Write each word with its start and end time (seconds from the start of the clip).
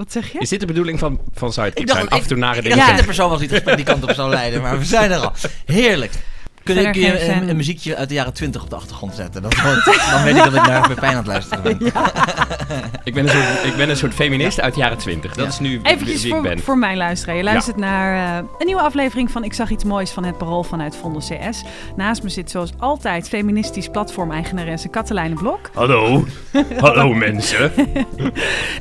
Wat 0.00 0.12
zeg 0.12 0.32
je? 0.32 0.38
Is 0.38 0.48
dit 0.48 0.60
de 0.60 0.66
bedoeling 0.66 0.98
van, 0.98 1.20
van 1.34 1.52
Sidekick 1.52 1.78
Ik 1.78 1.86
dacht, 1.86 1.98
zijn? 1.98 2.10
Af 2.12 2.20
en 2.22 2.28
toe 2.28 2.36
nare 2.36 2.62
dingen 2.62 2.76
Ja. 2.78 2.92
de 2.96 3.04
persoon 3.04 3.28
was 3.30 3.38
die 3.38 3.46
het 3.48 3.56
gesprek 3.56 3.76
die 3.76 3.84
kant 3.86 4.02
op 4.02 4.10
zou 4.12 4.30
leiden, 4.30 4.62
maar 4.62 4.78
we 4.78 4.84
zijn 4.84 5.10
er 5.10 5.18
al. 5.18 5.32
Heerlijk. 5.64 6.12
Kun 6.64 6.92
kun 6.92 7.00
je 7.00 7.28
een, 7.28 7.48
een 7.48 7.56
muziekje 7.56 7.96
uit 7.96 8.08
de 8.08 8.14
jaren 8.14 8.32
20 8.32 8.62
op 8.62 8.70
de 8.70 8.76
achtergrond 8.76 9.14
zetten? 9.14 9.42
Dat 9.42 9.60
wordt, 9.60 9.84
dan 10.10 10.22
weet 10.22 10.36
ik 10.36 10.44
dat 10.44 10.54
ik 10.54 10.66
naar 10.66 10.88
Pepijn 10.88 11.10
aan 11.10 11.16
het 11.16 11.26
luisteren 11.26 11.62
ben. 11.62 11.78
Ik 13.04 13.14
ben, 13.14 13.24
een 13.24 13.30
soort, 13.30 13.64
ik 13.64 13.76
ben 13.76 13.88
een 13.90 13.96
soort 13.96 14.14
feminist 14.14 14.60
uit 14.60 14.74
de 14.74 14.80
jaren 14.80 14.98
twintig. 14.98 15.34
Dat 15.34 15.44
Ja. 15.44 15.50
is 15.50 15.58
nu 15.58 15.80
Eventjes 15.82 16.22
wie 16.22 16.26
ik 16.26 16.32
voor, 16.32 16.42
ben. 16.42 16.58
voor 16.58 16.78
mijn 16.78 16.96
luisteraar. 16.96 17.36
Je 17.36 17.42
luistert 17.42 17.76
naar 17.76 18.38
eh, 18.38 18.44
een 18.58 18.66
nieuwe 18.66 18.82
aflevering 18.82 19.30
van 19.30 19.44
Ik 19.44 19.52
zag 19.52 19.70
iets 19.70 19.84
moois 19.84 20.10
van 20.10 20.24
het 20.24 20.38
Parool 20.38 20.62
vanuit 20.62 20.96
Vondel 20.96 21.20
CS. 21.20 21.64
Naast 21.96 22.22
me 22.22 22.28
zit 22.28 22.50
zoals 22.50 22.70
altijd 22.78 23.28
feministisch 23.28 23.88
platform-eigenaresse 23.88 24.88
Katelijne 24.88 25.34
Blok. 25.34 25.70
Hallo. 25.74 26.24
Hallo 26.80 27.14
mensen. 27.14 27.72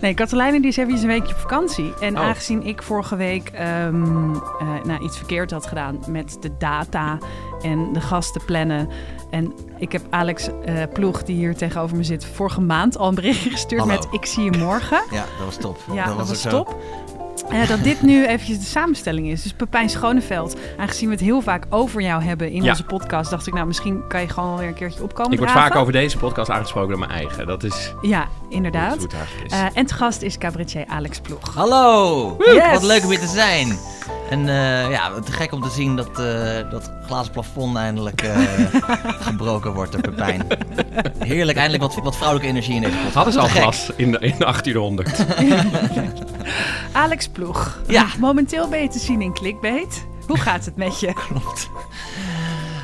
Nee, 0.02 0.14
Katelijne 0.14 0.60
die 0.60 0.70
is 0.70 0.78
even 0.78 0.94
een 0.94 1.08
weekje 1.08 1.34
op 1.34 1.40
vakantie. 1.40 1.94
En 2.00 2.18
Oh. 2.18 2.24
aangezien 2.24 2.66
ik 2.66 2.84
vorige 2.84 3.16
week 3.16 3.50
ehm, 3.50 4.34
eh, 4.34 4.68
nou, 4.84 5.04
iets 5.04 5.18
verkeerd 5.18 5.52
had 5.52 5.66
gedaan 5.68 6.00
met 6.08 6.38
de 6.42 6.52
data 6.60 7.18
en 7.62 7.94
de 7.94 8.02
gasten 8.02 8.46
plannen. 8.46 8.90
En 9.30 9.54
ik 9.78 9.92
heb 9.92 10.02
Alex 10.10 10.50
eh, 10.66 10.84
Ploeg, 10.94 11.24
die 11.24 11.36
hier 11.36 11.56
tegenover 11.56 11.98
me 11.98 12.04
zit, 12.04 12.26
vorige 12.26 12.62
maand 12.62 12.98
al 12.98 13.08
een 13.08 13.16
berichtje 13.16 13.50
gestuurd 13.50 13.82
Hallo. 13.82 13.96
met 13.96 14.08
ik 14.12 14.26
zie 14.26 14.44
je 14.44 14.58
morgen. 14.58 15.04
Ja, 15.12 15.26
dat 15.38 15.46
was 15.46 15.58
top. 15.58 15.78
Ja, 15.92 16.06
dat, 16.06 16.28
was, 16.28 16.42
zo. 16.42 16.50
top. 16.50 16.78
Eh, 17.50 17.68
dat 17.68 17.84
dit 17.84 18.02
nu 18.02 18.26
eventjes 18.26 18.60
de 18.60 18.66
samenstelling 18.66 19.28
is. 19.28 19.42
Dus 19.42 19.54
Pepijn 19.54 19.90
Schoneveld, 19.90 20.56
aangezien 20.78 21.08
we 21.08 21.14
het 21.16 21.24
heel 21.24 21.42
vaak 21.42 21.66
over 21.70 22.02
jou 22.02 22.24
hebben 22.24 22.52
in 22.52 22.64
Ja. 22.64 22.70
onze 22.70 22.84
podcast, 22.84 23.30
dacht 23.30 23.48
ik, 23.48 23.54
nou, 23.54 23.68
misschien 23.68 24.08
kan 24.08 24.22
je 24.22 24.30
gewoon 24.30 24.58
weer 24.58 24.68
een 24.68 24.74
keertje 24.74 25.04
opkomen. 25.04 25.32
Ik 25.32 25.38
word 25.40 25.50
draven. 25.52 25.70
vaak 25.72 25.80
over 25.82 25.94
deze 25.94 26.18
podcast 26.18 26.50
aangesproken 26.50 26.90
door 26.90 27.00
mijn 27.00 27.12
eigen. 27.12 27.48
Dat 27.48 27.64
is, 27.64 27.94
Ja, 28.02 28.28
inderdaad. 28.50 28.94
hoe 28.96 29.04
het 29.04 29.14
eigenlijk 29.14 29.46
is. 29.46 29.52
Eh, 29.58 29.66
en 29.74 29.86
te 29.86 29.94
gast 29.94 30.22
is 30.22 30.38
cabaretier 30.38 30.86
Alex 30.88 31.20
Ploeg. 31.20 31.54
Hallo! 31.56 32.36
Yes! 32.40 32.72
Wat 32.72 32.84
leuk 32.84 33.04
om 33.04 33.10
hier 33.10 33.20
te 33.20 33.28
zijn. 33.28 33.78
En 34.30 34.40
eh, 34.50 34.92
ja, 34.92 35.12
te 35.26 35.32
gek 35.32 35.52
om 35.52 35.62
te 35.62 35.70
zien 35.70 35.96
dat 35.96 36.20
eh, 36.20 36.72
dat 36.72 36.92
glazen 37.06 37.32
plafond 37.32 37.78
eindelijk 37.78 38.22
eh, 38.22 38.38
gebroken 39.28 39.74
wordt 39.74 39.92
door 39.92 40.02
Pepijn. 40.02 40.48
Heerlijk, 41.20 41.58
eindelijk 41.58 41.84
wat, 41.84 42.04
wat 42.04 42.16
vrouwelijke 42.16 42.50
energie 42.52 42.76
in 42.76 42.82
deze 42.82 42.94
podcast. 42.96 43.16
Hadden 43.16 43.34
ze 43.34 43.40
al 43.40 43.48
glas 43.48 43.92
in, 43.96 44.12
de, 44.12 44.20
in 44.20 44.32
de 44.38 44.46
1800. 44.46 45.26
Alex 46.92 47.28
Ploeg. 47.28 47.82
Ja. 47.88 48.08
Momenteel 48.20 48.68
ben 48.68 48.82
je 48.82 48.88
te 48.88 49.00
zien 49.00 49.22
in 49.22 49.34
Clickbait. 49.34 50.08
Hoe 50.28 50.38
gaat 50.38 50.66
het 50.66 50.76
met 50.76 51.00
je? 51.00 51.14
Klopt. 51.14 51.70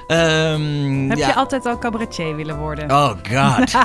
Ehm, 0.07 1.09
Heb 1.09 1.17
ja. 1.17 1.27
je 1.27 1.35
altijd 1.35 1.65
al 1.65 1.77
cabaretier 1.77 2.35
willen 2.35 2.57
worden? 2.57 2.91
Oh 2.91 3.09
god. 3.09 3.73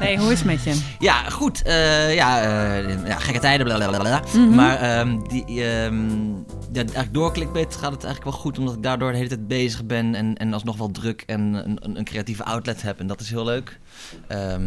Nee, 0.00 0.18
hoe 0.18 0.32
is 0.32 0.38
het 0.38 0.46
met 0.46 0.62
je? 0.64 0.80
Ja, 0.98 1.14
goed. 1.30 1.62
eh, 1.62 2.14
ja, 2.14 2.42
eh, 2.42 3.06
ja, 3.06 3.18
gekke 3.18 3.40
tijden, 3.40 3.66
blablabla. 3.66 4.22
Mhm. 4.34 4.54
Maar 4.54 4.76
ehm, 4.76 5.18
die, 5.28 5.44
ehm, 5.44 6.28
ja, 6.72 6.82
eigenlijk 6.82 7.14
door 7.14 7.32
Clickbait 7.32 7.76
gaat 7.76 7.92
het 7.92 8.04
eigenlijk 8.04 8.24
wel 8.24 8.42
goed, 8.42 8.58
omdat 8.58 8.74
ik 8.74 8.82
daardoor 8.82 9.10
de 9.10 9.16
hele 9.16 9.28
tijd 9.28 9.48
bezig 9.48 9.84
ben 9.84 10.14
en, 10.14 10.36
en 10.36 10.52
alsnog 10.52 10.76
wel 10.76 10.90
druk 10.90 11.22
en 11.26 11.40
een, 11.40 11.96
een, 11.98 12.04
creatieve 12.04 12.44
outlet 12.44 12.82
heb. 12.82 13.00
En 13.00 13.06
dat 13.06 13.20
is 13.20 13.30
heel 13.30 13.44
leuk. 13.44 13.78
Ehm, 14.26 14.62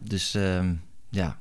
dus 0.00 0.34
ehm, 0.34 0.72
ja. 1.10 1.36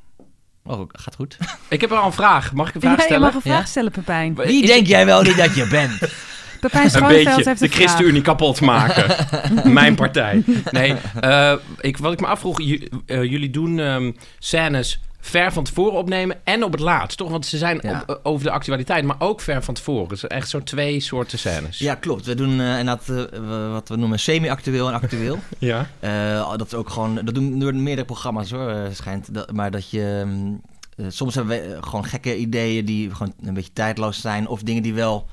Oh, 0.65 0.89
gaat 0.91 1.15
goed. 1.15 1.37
Ik 1.69 1.81
heb 1.81 1.91
al 1.91 2.05
een 2.05 2.13
vraag. 2.13 2.53
Mag 2.53 2.67
ik 2.69 2.75
een 2.75 2.81
vraag 2.81 2.91
Ja, 2.93 2.97
je 2.97 3.03
stellen? 3.05 3.25
mag 3.25 3.35
een 3.35 3.41
vraag 3.41 3.59
Ja? 3.59 3.65
stellen, 3.65 3.91
Pepijn. 3.91 4.35
Wie 4.35 4.63
Is- 4.63 4.69
denk 4.69 4.87
jij 4.87 5.05
wel 5.05 5.21
niet 5.21 5.37
dat 5.37 5.55
je 5.55 5.67
bent? 5.67 5.99
Pepijn 6.59 6.83
beetje 7.07 7.33
heeft 7.33 7.43
de 7.43 7.49
een 7.49 7.57
vraag. 7.57 7.71
ChristenUnie 7.71 8.21
kapot 8.21 8.61
maken. 8.61 9.15
Mijn 9.73 9.95
partij. 9.95 10.43
Nee, 10.71 10.95
eh, 11.19 11.53
ik, 11.79 11.97
wat 11.97 12.13
ik 12.13 12.19
me 12.19 12.27
afvroeg, 12.27 12.59
eh, 12.59 13.23
jullie 13.23 13.49
doen 13.49 13.79
ehm, 13.79 14.11
scènes 14.39 14.99
ver 15.25 15.53
van 15.53 15.63
tevoren 15.63 15.93
opnemen 15.97 16.37
en 16.43 16.63
op 16.63 16.71
het 16.71 16.81
laatst, 16.81 17.17
toch? 17.17 17.29
Want 17.29 17.45
ze 17.45 17.57
zijn 17.57 17.79
Ja. 17.81 18.01
op- 18.01 18.09
eh, 18.09 18.15
over 18.23 18.45
de 18.45 18.51
actualiteit, 18.51 19.03
maar 19.05 19.15
ook 19.19 19.41
ver 19.41 19.63
van 19.63 19.73
tevoren. 19.73 20.07
Dus 20.07 20.27
echt 20.27 20.49
zo'n 20.49 20.63
twee 20.63 20.99
soorten 20.99 21.39
scènes. 21.39 21.77
Ja, 21.77 21.95
klopt. 21.95 22.25
We 22.25 22.35
doen 22.35 22.49
eh 22.61 22.79
inderdaad 22.79 23.09
eh, 23.09 23.71
wat 23.71 23.89
we 23.89 23.95
noemen 23.95 24.19
semi-actueel 24.19 24.87
en 24.87 24.93
actueel. 24.93 25.39
Ja. 25.59 25.89
Eh, 25.99 26.49
dat 26.57 26.65
is 26.67 26.73
ook 26.73 26.89
gewoon, 26.89 27.15
dat 27.15 27.35
doen 27.35 27.59
door 27.59 27.75
meerdere 27.75 28.05
programma's 28.07 28.51
hoor, 28.51 28.87
schijnt. 28.91 29.33
Dat, 29.33 29.51
maar 29.51 29.71
dat 29.71 29.89
je, 29.89 30.23
mm, 30.25 30.61
soms 31.07 31.35
hebben 31.35 31.69
we 31.69 31.77
gewoon 31.83 32.05
gekke 32.05 32.37
ideeën 32.37 32.85
die 32.85 33.11
gewoon 33.15 33.33
een 33.43 33.53
beetje 33.53 33.73
tijdloos 33.73 34.21
zijn. 34.21 34.47
Of 34.47 34.61
dingen 34.61 34.83
die 34.83 34.93
wel 34.93 35.27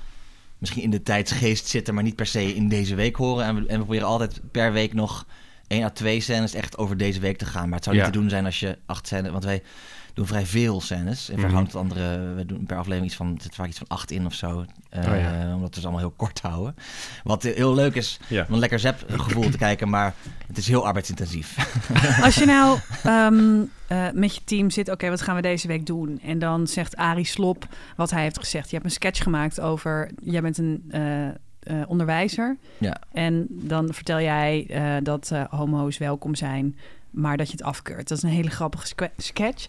misschien 0.58 0.82
in 0.82 0.90
de 0.90 1.02
tijdsgeest 1.02 1.66
zitten, 1.66 1.94
maar 1.94 2.02
niet 2.02 2.16
per 2.16 2.26
se 2.26 2.54
in 2.54 2.68
deze 2.68 2.94
week 2.94 3.16
horen. 3.16 3.44
En 3.44 3.54
we, 3.54 3.60
en 3.60 3.78
we 3.78 3.84
proberen 3.84 4.06
altijd 4.08 4.40
per 4.50 4.72
week 4.72 4.94
nog 4.94 5.26
één 5.70 5.84
à 5.84 5.90
twee 5.90 6.20
scènes 6.20 6.54
echt 6.54 6.78
over 6.78 6.96
deze 6.96 7.20
week 7.20 7.38
te 7.38 7.44
gaan. 7.46 7.64
Maar 7.68 7.74
het 7.74 7.84
zou 7.84 7.96
niet 7.96 8.04
Ja. 8.04 8.10
te 8.12 8.18
doen 8.18 8.28
zijn 8.30 8.44
als 8.44 8.60
je 8.60 8.78
acht 8.86 9.06
scènes, 9.06 9.30
want 9.30 9.44
wij 9.44 9.62
doen 10.14 10.26
vrij 10.26 10.46
veel 10.46 10.80
scènes. 10.80 11.28
In 11.28 11.32
Mhm. 11.34 11.40
verhouding 11.42 11.72
tot 11.72 11.80
andere, 11.82 12.34
we 12.34 12.46
doen 12.46 12.66
per 12.66 12.76
aflevering 12.76 13.06
iets 13.06 13.16
van, 13.16 13.34
er 13.34 13.42
zit 13.42 13.54
vaak 13.54 13.66
iets 13.68 13.78
van 13.78 13.86
acht 13.88 14.10
in 14.10 14.26
of 14.26 14.34
zo. 14.34 14.64
Eh, 14.90 15.00
Oh 15.12 15.16
ja. 15.18 15.54
Omdat 15.54 15.74
we 15.74 15.80
ze 15.80 15.86
allemaal 15.86 16.00
heel 16.06 16.14
kort 16.16 16.40
houden. 16.40 16.74
Wat 17.24 17.42
heel 17.42 17.74
leuk 17.74 17.94
is, 17.94 18.18
Ja. 18.28 18.44
om 18.48 18.54
een 18.54 18.58
lekker 18.60 18.78
zep 18.78 19.04
gevoel 19.08 19.50
te 19.50 19.58
kijken, 19.58 19.88
maar 19.88 20.14
het 20.46 20.58
is 20.58 20.68
heel 20.68 20.86
arbeidsintensief. 20.86 21.56
Als 22.24 22.34
je 22.34 22.44
nou 22.44 22.78
ehm, 23.02 23.62
eh, 23.86 24.06
met 24.12 24.34
je 24.34 24.40
team 24.44 24.70
zit, 24.70 24.88
oké, 24.90 25.08
wat 25.08 25.22
gaan 25.22 25.36
we 25.36 25.42
deze 25.42 25.66
week 25.66 25.86
doen? 25.86 26.20
En 26.22 26.38
dan 26.38 26.66
zegt 26.66 26.96
Arie 26.96 27.24
Slop 27.26 27.66
wat 27.96 28.10
hij 28.10 28.22
heeft 28.22 28.38
gezegd. 28.38 28.66
Je 28.68 28.74
hebt 28.74 28.84
een 28.88 28.94
sketch 28.94 29.22
gemaakt 29.22 29.60
over, 29.60 30.10
jij 30.22 30.40
bent 30.42 30.58
een 30.58 30.84
eh, 30.90 31.28
eh, 31.60 31.76
onderwijzer. 31.86 32.56
Ja. 32.78 32.96
En 33.12 33.46
dan 33.48 33.94
vertel 33.94 34.20
jij 34.20 34.66
eh, 34.68 34.92
dat 35.02 35.30
eh, 35.32 35.42
homo's 35.50 35.98
welkom 35.98 36.34
zijn, 36.34 36.76
maar 37.10 37.36
dat 37.36 37.46
je 37.46 37.52
het 37.52 37.62
afkeurt. 37.62 38.08
Dat 38.08 38.16
is 38.18 38.22
een 38.24 38.30
hele 38.30 38.50
grappige 38.50 38.86
sketch. 39.16 39.66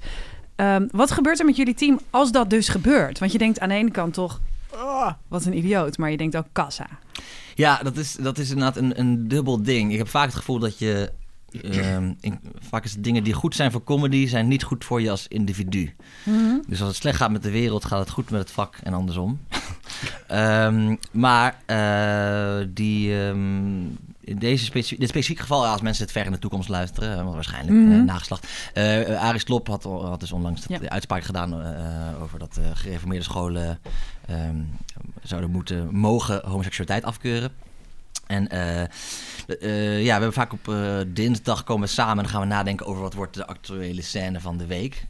Ehm, 0.55 0.87
wat 0.91 1.11
gebeurt 1.11 1.39
er 1.39 1.45
met 1.45 1.55
jullie 1.55 1.73
team 1.73 1.99
als 2.09 2.31
dat 2.31 2.49
dus 2.49 2.67
gebeurt? 2.69 3.19
Want 3.19 3.31
je 3.31 3.37
denkt 3.37 3.59
aan 3.59 3.69
de 3.69 3.75
ene 3.75 3.91
kant 3.91 4.13
toch, 4.13 4.41
"Oh, 4.73 5.11
wat 5.27 5.45
een 5.45 5.57
idioot. 5.57 5.97
Maar 5.97 6.11
je 6.11 6.17
denkt 6.17 6.37
ook 6.37 6.47
kassa. 6.51 6.87
Ja, 7.55 7.77
dat 7.83 7.97
is, 7.97 8.13
dat 8.15 8.37
is 8.37 8.49
inderdaad 8.49 8.77
een, 8.77 8.99
een 8.99 9.27
dubbel 9.27 9.63
ding. 9.63 9.91
Ik 9.91 9.97
heb 9.97 10.07
vaak 10.07 10.25
het 10.25 10.35
gevoel 10.35 10.59
dat 10.59 10.77
je... 10.79 11.11
ehm, 11.61 12.13
in- 12.19 12.39
vaak 12.59 12.83
is 12.83 12.91
het 12.91 13.03
dingen 13.03 13.23
die 13.23 13.33
goed 13.33 13.55
zijn 13.55 13.71
voor 13.71 13.83
comedy... 13.83 14.27
zijn 14.27 14.47
niet 14.47 14.63
goed 14.63 14.85
voor 14.85 15.01
je 15.01 15.09
als 15.09 15.27
individu. 15.27 15.93
Dus 16.67 16.79
als 16.79 16.87
het 16.89 16.97
slecht 16.97 17.17
gaat 17.17 17.31
met 17.31 17.43
de 17.43 17.51
wereld... 17.51 17.85
gaat 17.85 17.99
het 17.99 18.09
goed 18.09 18.29
met 18.29 18.39
het 18.39 18.51
vak 18.51 18.77
en 18.83 18.93
andersom. 18.93 19.39
Ehm, 20.27 20.95
maar 21.11 21.55
eh, 21.65 22.65
die... 22.67 23.23
ehm, 23.25 23.81
in 24.23 24.39
deze 24.39 24.65
specie- 24.65 24.99
dit 24.99 25.09
specifieke 25.09 25.41
geval, 25.41 25.63
ja, 25.63 25.71
als 25.71 25.81
mensen 25.81 26.03
het 26.03 26.11
ver 26.11 26.25
in 26.25 26.31
de 26.31 26.39
toekomst 26.39 26.69
luisteren, 26.69 27.19
eh, 27.19 27.33
waarschijnlijk 27.33 27.77
Mhm. 27.77 27.91
eh, 27.91 28.01
nageslacht. 28.03 28.47
Eh 28.73 29.09
uh, 29.09 29.21
Aris 29.23 29.43
Klop 29.43 29.67
had, 29.67 29.83
had 29.83 30.19
dus 30.19 30.31
onlangs 30.31 30.63
Ja. 30.67 30.77
de 30.79 30.89
uitspraak 30.89 31.23
gedaan 31.23 31.53
over 32.21 32.39
dat 32.39 32.59
gereformeerde 32.73 33.23
scholen 33.23 33.79
ehm, 34.27 34.55
zouden 35.23 35.49
moeten 35.51 35.95
mogen 35.95 36.41
homoseksualiteit 36.45 37.03
afkeuren. 37.03 37.51
En 38.31 38.47
eh, 38.47 38.81
eh, 38.81 39.99
ja, 39.99 40.05
we 40.05 40.11
hebben 40.11 40.33
vaak 40.33 40.53
op 40.53 40.67
eh, 40.67 40.97
dinsdag 41.07 41.63
komen 41.63 41.87
we 41.87 41.93
samen 41.93 42.17
en 42.17 42.23
dan 42.23 42.31
gaan 42.31 42.41
we 42.41 42.47
nadenken 42.47 42.85
over 42.85 43.01
wat 43.01 43.13
wordt 43.13 43.33
de 43.33 43.47
actuele 43.47 44.01
scène 44.01 44.39
van 44.39 44.57
de 44.57 44.65
week. 44.65 45.05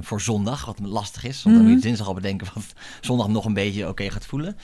voor 0.00 0.20
zondag, 0.20 0.64
wat 0.64 0.78
lastig 0.82 1.24
is. 1.24 1.42
Want 1.42 1.56
dan 1.56 1.64
moet 1.64 1.74
je 1.74 1.80
dinsdag 1.80 2.06
al 2.06 2.14
bedenken 2.14 2.46
wat 2.54 2.64
zondag 3.00 3.28
nog 3.28 3.44
een 3.44 3.54
beetje 3.54 3.88
oké 3.88 4.10
gaat 4.10 4.26
voelen. 4.26 4.56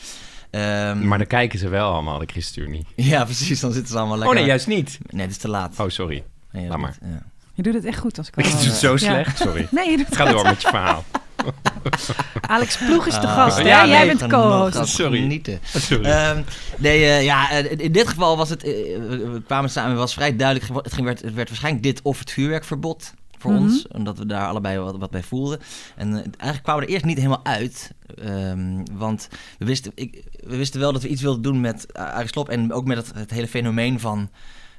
Ehm, 0.50 1.08
Maar 1.08 1.18
dan 1.18 1.26
kijken 1.26 1.58
ze 1.58 1.68
wel 1.68 1.92
allemaal, 1.92 2.18
de 2.18 2.26
ChristenUnie. 2.26 2.86
ja, 3.12 3.24
precies. 3.24 3.60
Dan 3.60 3.72
zitten 3.72 3.92
ze 3.92 3.98
allemaal 3.98 4.16
Oh 4.16 4.20
lekker. 4.20 4.38
nee, 4.38 4.48
juist 4.48 4.66
niet. 4.66 4.98
Nee, 5.10 5.22
het 5.22 5.30
is 5.30 5.36
te 5.36 5.48
laat. 5.48 5.80
Oh, 5.80 5.88
sorry. 5.88 6.24
Nee, 6.50 6.68
laat 6.68 6.98
ja. 7.00 7.22
Je 7.54 7.62
doet 7.62 7.74
het 7.74 7.84
echt 7.84 7.98
goed 7.98 8.18
als 8.18 8.28
ik 8.28 8.36
Ik 8.46 8.50
doe 8.50 8.60
het 8.60 8.74
zo 8.74 8.92
ja. 8.92 8.96
slecht, 8.96 9.38
sorry. 9.38 9.68
Nee, 9.70 9.90
je 9.90 9.96
doet 9.96 10.06
het 10.06 10.16
Ga 10.16 10.24
door 10.24 10.42
met 10.42 10.62
je 10.62 10.68
verhaal. 10.68 11.04
Alex 12.40 12.76
Ploeg 12.76 13.06
is 13.06 13.14
de 13.20 13.26
Ah, 13.26 13.34
gast, 13.34 13.56
hè? 13.56 13.62
ja, 13.62 13.86
Jij 13.86 14.06
nee, 14.06 14.16
bent 14.16 14.30
co-host. 14.32 14.74
nog 14.74 14.88
Sorry. 14.88 15.18
Genieten. 15.20 15.58
Sorry. 15.64 16.04
Ehm, 16.04 16.42
nee, 16.78 17.04
eh, 17.04 17.24
ja, 17.24 17.50
eh, 17.50 17.78
in 17.78 17.92
dit 17.92 18.08
geval 18.08 18.36
was 18.36 18.48
het. 18.50 18.62
eh, 18.62 18.70
we 18.72 19.42
kwamen 19.46 19.70
samen, 19.70 19.90
het 19.90 19.98
was 19.98 20.14
vrij 20.14 20.36
duidelijk. 20.36 20.84
Het, 20.84 20.92
ging, 20.92 21.06
werd, 21.06 21.22
het 21.22 21.34
werd 21.34 21.48
waarschijnlijk 21.48 21.84
dit 21.84 22.00
of 22.02 22.18
het 22.18 22.30
vuurwerkverbod 22.30 23.12
voor 23.38 23.52
Mhm. 23.52 23.62
ons, 23.62 23.86
omdat 23.88 24.18
we 24.18 24.26
daar 24.26 24.46
allebei 24.48 24.78
wat, 24.78 24.96
wat 24.96 25.10
bij 25.10 25.22
voelden. 25.22 25.58
En 25.96 26.12
eigenlijk 26.12 26.62
kwamen 26.62 26.80
we 26.82 26.86
er 26.86 26.92
eerst 26.92 27.04
niet 27.04 27.16
helemaal 27.16 27.44
uit, 27.44 27.90
ehm, 28.24 28.84
want 28.92 29.28
we 29.58 29.64
wisten, 29.64 29.92
ik, 29.94 30.22
we 30.46 30.56
wisten 30.56 30.80
wel 30.80 30.92
dat 30.92 31.02
we 31.02 31.08
iets 31.08 31.22
wilden 31.22 31.42
doen 31.42 31.60
met 31.60 31.86
uh, 31.96 32.18
Slob 32.24 32.48
en 32.48 32.72
ook 32.72 32.84
met 32.86 32.96
het, 32.96 33.12
het 33.14 33.30
hele 33.30 33.48
fenomeen 33.48 34.00
van. 34.00 34.30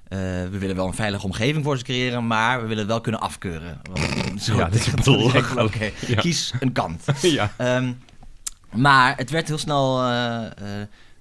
Eh, 0.09 0.19
we 0.51 0.57
willen 0.57 0.75
wel 0.75 0.87
een 0.87 0.93
veilige 0.93 1.25
omgeving 1.25 1.63
voor 1.63 1.77
ze 1.77 1.83
creëren, 1.83 2.27
maar 2.27 2.55
we 2.61 2.67
willen 2.67 2.77
het 2.83 2.87
wel 2.91 3.01
kunnen 3.01 3.21
afkeuren. 3.21 3.81
Want, 3.83 4.41
zo, 4.43 4.55
Ja, 4.57 4.69
dit 4.69 4.87
is 4.87 4.93
belachelijk. 4.93 5.55
Oké, 5.67 5.91
Ja. 6.07 6.15
kies 6.21 6.51
een 6.59 6.71
kant. 6.71 7.03
ja. 7.21 7.51
Ehm, 7.57 7.91
Maar 8.75 9.17
het 9.17 9.29
werd 9.29 9.47
heel 9.47 9.57
snel... 9.57 10.01
eh, 10.01 10.45
eh, 10.45 10.51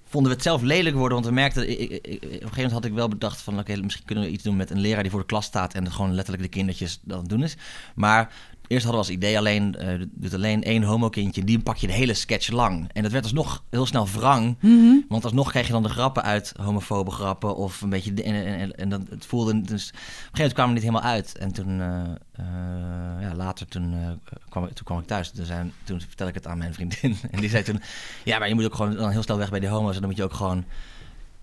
vonden 0.09 0.31
we 0.31 0.37
het 0.37 0.47
zelf 0.47 0.63
lelijk 0.63 0.95
worden, 0.97 1.13
want 1.15 1.27
we 1.29 1.33
merkten... 1.35 1.71
Ik, 1.71 1.79
ik- 1.79 2.07
ik- 2.07 2.15
op 2.15 2.23
een 2.23 2.31
gegeven 2.31 2.51
moment 2.57 2.73
had 2.73 2.85
ik 2.85 2.93
wel 2.93 3.09
bedacht 3.09 3.41
van... 3.41 3.59
oké, 3.59 3.77
misschien 3.77 4.05
kunnen 4.05 4.25
we 4.25 4.31
iets 4.31 4.43
doen 4.43 4.57
met 4.57 4.71
een 4.71 4.81
leraar 4.81 5.03
die 5.03 5.11
voor 5.11 5.21
de 5.21 5.27
klas 5.27 5.45
staat... 5.45 5.75
en 5.75 5.93
gewoon 5.93 6.15
letterlijk 6.15 6.43
de 6.45 6.49
kindertjes 6.51 6.99
dat 7.03 7.15
aan 7.17 7.21
het 7.23 7.31
doen 7.31 7.43
is. 7.43 7.57
Maar 7.95 8.33
eerst 8.69 8.85
hadden 8.85 9.03
we 9.03 9.09
als 9.09 9.17
idee 9.17 9.39
alleen... 9.39 9.75
eh 9.75 10.03
doet 10.11 10.35
alleen 10.35 10.63
één 10.63 10.83
homokindje, 10.83 11.45
die 11.45 11.59
pak 11.59 11.77
je 11.77 11.87
de 11.87 11.93
hele 11.93 12.15
sketch 12.15 12.51
lang. 12.51 12.91
En 12.93 13.03
dat 13.03 13.13
werd 13.13 13.25
alsnog 13.25 13.63
heel 13.71 13.87
snel 13.87 14.09
wrang... 14.09 14.57
Mhm. 14.61 14.95
Want 15.09 15.25
alsnog 15.25 15.51
krijg 15.51 15.67
je 15.67 15.73
dan 15.73 15.83
de 15.83 15.89
grappen 15.89 16.23
uit, 16.23 16.53
homofobe 16.61 17.11
grappen 17.11 17.57
of 17.57 17.81
een 17.81 17.89
beetje... 17.91 18.15
de- 18.15 18.23
En, 18.23 18.35
en, 18.35 18.59
en, 18.59 18.73
en 18.77 18.89
dan, 18.89 19.07
het 19.11 19.27
voelde... 19.27 19.61
Dus 19.61 19.89
op 19.89 19.95
een 19.95 19.99
gegeven 19.99 20.31
moment 20.33 20.53
kwamen 20.53 20.75
we 20.75 20.81
niet 20.81 20.89
helemaal 20.89 21.11
uit. 21.13 21.39
En 21.39 21.53
toen, 21.53 21.81
eh, 21.81 22.01
eh, 22.33 23.23
ja, 23.23 23.35
later 23.35 23.67
toen, 23.69 23.95
kwam, 24.49 24.65
toen 24.65 24.85
kwam 24.85 24.99
ik 24.99 25.07
thuis. 25.07 25.31
Toen, 25.31 25.45
zijn, 25.45 25.73
toen 25.85 26.01
vertel 26.01 26.29
ik 26.29 26.35
het 26.35 26.47
aan 26.47 26.59
mijn 26.59 26.75
vriendin. 26.75 27.17
En 27.31 27.41
die 27.41 27.51
zei 27.51 27.63
toen... 27.63 27.81
Ja, 28.25 28.39
maar 28.39 28.49
je 28.49 28.55
moet 28.55 28.65
ook 28.65 28.75
gewoon 28.75 28.95
dan 28.97 29.11
heel 29.11 29.23
snel 29.23 29.39
weg 29.39 29.51
bij 29.51 29.61
die 29.61 29.69
homo's. 29.69 29.95
En 29.95 30.01
dan 30.01 30.09
moet 30.09 30.19
je 30.19 30.25
ook 30.25 30.33
gewoon 30.35 30.65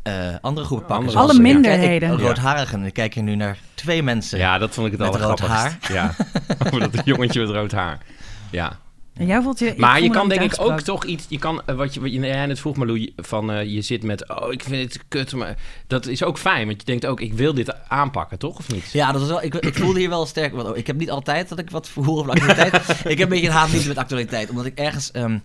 eh, 0.04 0.14
andere 0.42 0.66
groepen 0.66 0.88
pakken. 0.88 1.06
Andere 1.06 1.12
zoals- 1.12 1.40
Alle 1.40 1.48
ja, 1.48 1.54
minderheden. 1.54 2.20
Roodharigen. 2.20 2.92
Kijk 2.92 3.14
hier 3.14 3.24
nu 3.24 3.36
naar 3.36 3.58
twee 3.74 4.04
mensen. 4.04 4.38
Ja, 4.38 4.58
dat 4.58 4.74
vond 4.74 4.86
ik 4.86 4.92
het 4.92 5.02
Met 5.02 5.10
allergrappigst. 5.10 5.88
Ja, 5.88 6.16
over 6.66 6.80
dat 6.92 7.06
jongetje 7.06 7.40
met 7.40 7.50
rood 7.50 7.72
haar. 7.72 7.98
Ja. 8.52 8.80
En 9.14 9.26
jij 9.26 9.42
voelt 9.42 9.60
je... 9.60 9.74
Maar 9.78 10.02
je 10.02 10.10
kan 10.10 10.30
denk 10.30 10.42
ik 10.42 10.62
ook 10.62 10.82
toch 10.82 11.06
iets... 11.06 11.26
Je 11.30 11.40
kan, 11.40 11.62
eh, 11.66 11.76
wat 11.76 11.94
je, 11.94 12.00
wat 12.00 12.14
je 12.14 12.20
jij 12.20 12.46
net 12.46 12.60
vroeg, 12.60 12.76
Malou, 12.76 13.14
van 13.16 13.52
eh, 13.52 13.66
je 13.74 13.82
zit 13.82 14.04
met... 14.04 14.30
Oh, 14.30 14.52
ik 14.52 14.64
vind 14.64 14.94
het 14.94 15.04
kut, 15.08 15.34
maar... 15.34 15.56
Dat 15.88 16.06
is 16.08 16.24
ook 16.24 16.38
fijn, 16.38 16.66
want 16.68 16.80
je 16.80 16.86
denkt 16.86 17.06
ook, 17.06 17.22
ik 17.22 17.34
wil 17.34 17.54
dit 17.54 17.88
aanpakken, 17.88 18.40
toch? 18.40 18.58
Of 18.58 18.72
niet? 18.72 18.92
Ja, 18.92 19.12
dat 19.12 19.22
is 19.22 19.28
wel, 19.28 19.44
ik, 19.44 19.56
ik 19.56 19.76
voelde 19.76 20.00
hier 20.00 20.10
wel 20.10 20.26
sterk. 20.26 20.54
Want 20.54 20.78
ik 20.78 20.88
heb 20.88 20.96
niet 20.98 21.12
altijd 21.12 21.50
dat 21.50 21.60
ik 21.60 21.70
wat 21.70 21.90
voel 21.90 22.20
over 22.20 22.32
actualiteit. 22.32 22.74
ik 23.14 23.18
heb 23.18 23.20
een 23.20 23.30
beetje 23.30 23.48
een 23.48 23.54
haat 23.54 23.86
met 23.86 23.98
actualiteit. 23.98 24.50
Omdat 24.50 24.66
ik 24.66 24.78
ergens. 24.80 25.12
ehm, 25.12 25.38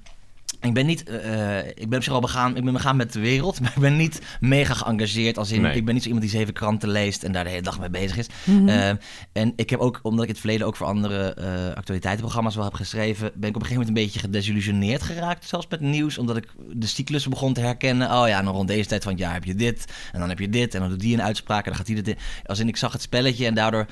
ik 0.61 0.75
ben 0.75 0.87
niet. 0.87 1.03
eh, 1.09 1.67
ik 1.67 1.89
ben 1.89 1.99
op 1.99 2.05
zich 2.05 2.13
al 2.13 2.21
begaan. 2.21 2.57
Ik 2.57 2.65
ben 2.65 2.73
begaan 2.73 2.97
met 2.97 3.13
de 3.13 3.21
wereld. 3.21 3.61
Maar 3.61 3.73
ik 3.75 3.81
ben 3.83 3.97
niet 3.97 4.21
mega 4.41 4.75
geëngageerd. 4.75 5.39
Als 5.39 5.51
in. 5.53 5.61
Nee. 5.61 5.75
Ik 5.75 5.85
ben 5.85 5.95
niet 5.95 6.03
zo 6.03 6.09
iemand 6.09 6.29
die 6.29 6.39
zeven 6.39 6.55
kranten 6.55 6.89
leest. 6.89 7.23
en 7.23 7.33
daar 7.33 7.45
de 7.45 7.51
hele 7.51 7.63
dag 7.63 7.81
mee 7.81 7.91
bezig 7.91 8.17
is. 8.17 8.27
Mhm. 8.45 8.69
Ehm, 8.69 8.97
en 9.33 9.53
ik 9.57 9.71
heb 9.71 9.81
ook, 9.81 10.01
omdat 10.03 10.21
ik 10.23 10.27
in 10.27 10.33
het 10.33 10.41
verleden 10.41 10.67
ook 10.67 10.77
voor 10.77 10.87
andere 10.87 11.35
eh, 11.35 11.77
actualiteitenprogramma's 11.77 12.55
wel 12.55 12.65
heb 12.65 12.75
geschreven, 12.75 13.31
ben 13.35 13.49
ik 13.49 13.57
op 13.57 13.63
een 13.63 13.67
gegeven 13.67 13.75
moment 13.75 13.89
een 13.89 14.05
beetje 14.05 14.19
gedesillusioneerd 14.21 15.03
geraakt, 15.03 15.49
zelfs 15.49 15.67
met 15.69 15.81
nieuws, 15.81 16.19
omdat 16.19 16.37
ik 16.37 16.47
de 16.73 16.87
cyclussen 16.87 17.31
begon 17.31 17.53
te 17.53 17.61
herkennen. 17.61 18.11
Oh 18.11 18.29
ja, 18.29 18.43
dan 18.43 18.55
rond 18.55 18.69
deze 18.69 18.89
tijd 18.89 19.03
van 19.03 19.13
het 19.13 19.21
jaar 19.21 19.33
heb 19.33 19.45
je 19.45 19.55
dit, 19.55 19.85
en 20.13 20.21
dan 20.21 20.29
heb 20.29 20.39
je 20.39 20.49
dit, 20.49 20.75
en 20.75 20.81
dan 20.81 20.89
doet 20.89 21.01
die 21.01 21.15
een 21.15 21.23
uitspraak, 21.23 21.59
en 21.65 21.69
dan 21.69 21.77
gaat 21.77 21.87
die 21.87 22.03
dit. 22.03 22.17
Als 22.47 22.59
in, 22.59 22.69
ik 22.69 22.77
zag 22.77 22.93
het 22.93 23.03
spelletje 23.03 23.47
en 23.47 23.55
daardoor 23.55 23.87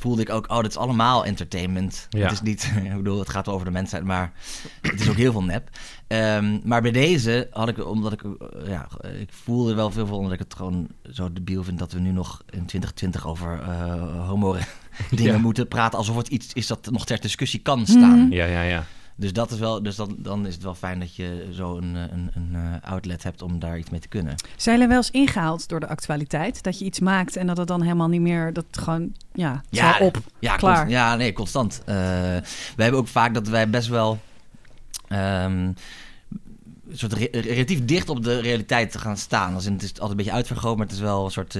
voelde 0.00 0.22
ik 0.22 0.30
ook, 0.30 0.50
oh, 0.50 0.60
dit 0.60 0.70
is 0.70 0.76
allemaal 0.76 1.24
entertainment. 1.24 2.06
Ja. 2.10 2.22
Het 2.22 2.32
is 2.32 2.40
niet, 2.42 2.72
ik 2.84 2.96
bedoel, 2.96 3.18
het 3.18 3.28
gaat 3.28 3.46
wel 3.46 3.54
over 3.54 3.66
de 3.66 3.72
mensheid, 3.72 4.04
maar 4.04 4.32
het 4.80 5.00
is 5.00 5.08
ook 5.08 5.16
heel 5.16 5.32
veel 5.32 5.42
nep. 5.42 5.68
Ehm, 6.06 6.58
maar 6.64 6.82
bij 6.82 6.90
deze 6.90 7.48
had 7.50 7.68
ik, 7.68 7.86
omdat 7.86 8.12
ik, 8.12 8.22
eh, 8.22 8.68
ja, 8.68 8.88
ik 9.20 9.28
voelde 9.32 9.74
wel 9.74 9.90
veel 9.90 10.06
voor, 10.06 10.16
omdat 10.16 10.32
ik 10.32 10.38
het 10.38 10.54
gewoon 10.54 10.88
zo 11.12 11.32
debiel 11.32 11.64
vind 11.64 11.78
dat 11.78 11.92
we 11.92 12.00
nu 12.00 12.10
nog 12.10 12.42
in 12.50 12.66
2020 12.66 13.26
over 13.26 13.60
eh, 13.62 14.26
homo 14.28 14.56
dingen 15.10 15.32
Ja. 15.32 15.38
moeten 15.38 15.68
praten 15.68 15.98
alsof 15.98 16.16
het 16.16 16.28
iets 16.28 16.52
is 16.52 16.66
dat 16.66 16.90
nog 16.90 17.06
ter 17.06 17.20
discussie 17.20 17.60
kan 17.60 17.86
staan. 17.86 18.26
Ja, 18.30 18.44
ja, 18.44 18.62
ja. 18.62 18.84
Dus 19.20 19.32
dat 19.32 19.50
is 19.50 19.58
wel, 19.58 19.82
dus 19.82 19.96
dan, 19.96 20.14
dan 20.18 20.46
is 20.46 20.54
het 20.54 20.62
wel 20.62 20.74
fijn 20.74 21.00
dat 21.00 21.14
je 21.14 21.48
zo 21.52 21.76
een, 21.76 21.96
eh, 21.96 22.02
een, 22.02 22.30
een 22.34 22.50
eh, 22.54 22.90
outlet 22.90 23.22
hebt 23.22 23.42
om 23.42 23.58
daar 23.58 23.78
iets 23.78 23.90
mee 23.90 24.00
te 24.00 24.08
kunnen. 24.08 24.34
Zijn 24.56 24.74
jullie 24.74 24.88
wel 24.90 24.98
eens 24.98 25.10
ingehaald 25.10 25.68
door 25.68 25.80
de 25.80 25.88
actualiteit? 25.88 26.62
Dat 26.62 26.78
je 26.78 26.84
iets 26.84 27.00
maakt 27.00 27.36
en 27.36 27.46
dat 27.46 27.56
het 27.56 27.68
dan 27.68 27.82
helemaal 27.82 28.08
niet 28.08 28.20
meer... 28.20 28.52
Dat 28.52 28.64
gewoon, 28.70 29.14
ja, 29.32 29.62
Ja, 29.70 29.98
op. 29.98 30.18
Ja, 30.38 30.56
Klaar. 30.56 30.88
ja, 30.88 31.16
nee, 31.16 31.32
constant. 31.32 31.82
Eh 31.84 31.94
wij 31.94 32.42
hebben 32.76 33.00
ook 33.00 33.08
vaak 33.08 33.34
dat 33.34 33.48
wij 33.48 33.70
best 33.70 33.88
wel 33.88 34.18
ehm, 35.08 35.58
een 35.58 35.76
soort 36.92 37.12
re- 37.12 37.28
relatief 37.30 37.84
dicht 37.84 38.08
op 38.08 38.22
de 38.24 38.40
realiteit 38.40 38.92
te 38.92 38.98
gaan 38.98 39.16
staan. 39.16 39.54
Als 39.54 39.66
in, 39.66 39.72
het 39.72 39.82
is 39.82 39.90
altijd 39.90 40.10
een 40.10 40.16
beetje 40.16 40.32
uitvergroot, 40.32 40.76
maar 40.76 40.86
het 40.86 40.94
is 40.94 41.00
wel 41.00 41.24
een 41.24 41.30
soort 41.30 41.58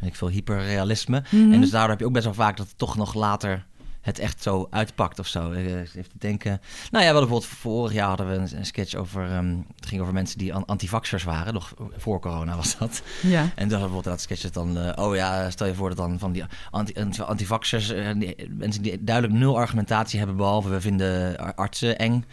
ik 0.00 0.14
veel 0.14 0.28
hyperrealisme. 0.28 1.22
Mhm. 1.30 1.52
En 1.52 1.60
dus 1.60 1.70
daardoor 1.70 1.90
heb 1.90 1.98
je 2.00 2.06
ook 2.06 2.12
best 2.12 2.24
wel 2.24 2.34
vaak 2.34 2.56
dat 2.56 2.66
het 2.66 2.78
toch 2.78 2.96
nog 2.96 3.14
later 3.14 3.66
het 4.08 4.18
echt 4.18 4.42
zo 4.42 4.66
uitpakt 4.70 5.18
of 5.18 5.26
zo. 5.26 5.50
Eh, 5.52 5.64
Even 5.80 5.92
te 5.94 6.18
denken. 6.18 6.60
Nou 6.90 7.04
ja, 7.04 7.10
wel 7.12 7.20
bijvoorbeeld 7.20 7.50
vorig 7.52 7.92
jaar 7.92 8.08
hadden 8.08 8.28
we 8.28 8.34
een, 8.34 8.58
een 8.58 8.66
sketch 8.66 8.94
over. 8.94 9.30
ehm, 9.30 9.56
het 9.76 9.86
ging 9.86 10.00
over 10.00 10.12
mensen 10.12 10.38
die 10.38 10.54
an- 10.54 10.66
antivaxers 10.66 11.24
waren. 11.24 11.54
Nog 11.54 11.74
voor 11.96 12.20
corona 12.20 12.56
was 12.56 12.78
dat. 12.78 13.02
Ja. 13.22 13.40
En 13.54 13.68
dan 13.68 13.78
bijvoorbeeld 13.78 14.04
dat 14.04 14.20
sketches 14.20 14.52
dan. 14.52 14.78
eh, 14.78 15.04
oh 15.06 15.14
ja, 15.14 15.50
stel 15.50 15.66
je 15.66 15.74
voor 15.74 15.88
dat 15.88 15.98
dan 15.98 16.18
van 16.18 16.32
die 16.32 16.44
anti, 16.70 16.92
anti- 17.00 17.22
antivaxers. 17.22 17.90
eh, 17.90 18.06
die- 18.16 18.36
mensen 18.50 18.82
die 18.82 19.04
duidelijk 19.04 19.38
nul 19.38 19.56
argumentatie 19.58 20.18
hebben. 20.18 20.36
Behalve 20.36 20.68
we 20.68 20.80
vinden 20.80 21.36
ar- 21.38 21.54
artsen 21.54 21.98
eng. 21.98 22.24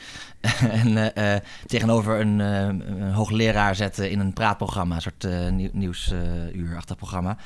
en 0.82 1.14
eh, 1.14 1.36
eh, 1.36 1.42
tegenover 1.68 2.20
een, 2.20 2.42
eh, 2.42 2.60
een 2.62 3.12
hoogleraar 3.14 3.76
zetten 3.76 4.10
in 4.12 4.20
een 4.20 4.34
praatprogramma. 4.34 4.96
Een 4.96 5.02
soort 5.02 5.24
eh, 5.24 5.50
nieuw, 5.50 5.70
nieuwsuurachtig 5.74 6.96
programma. 6.96 7.38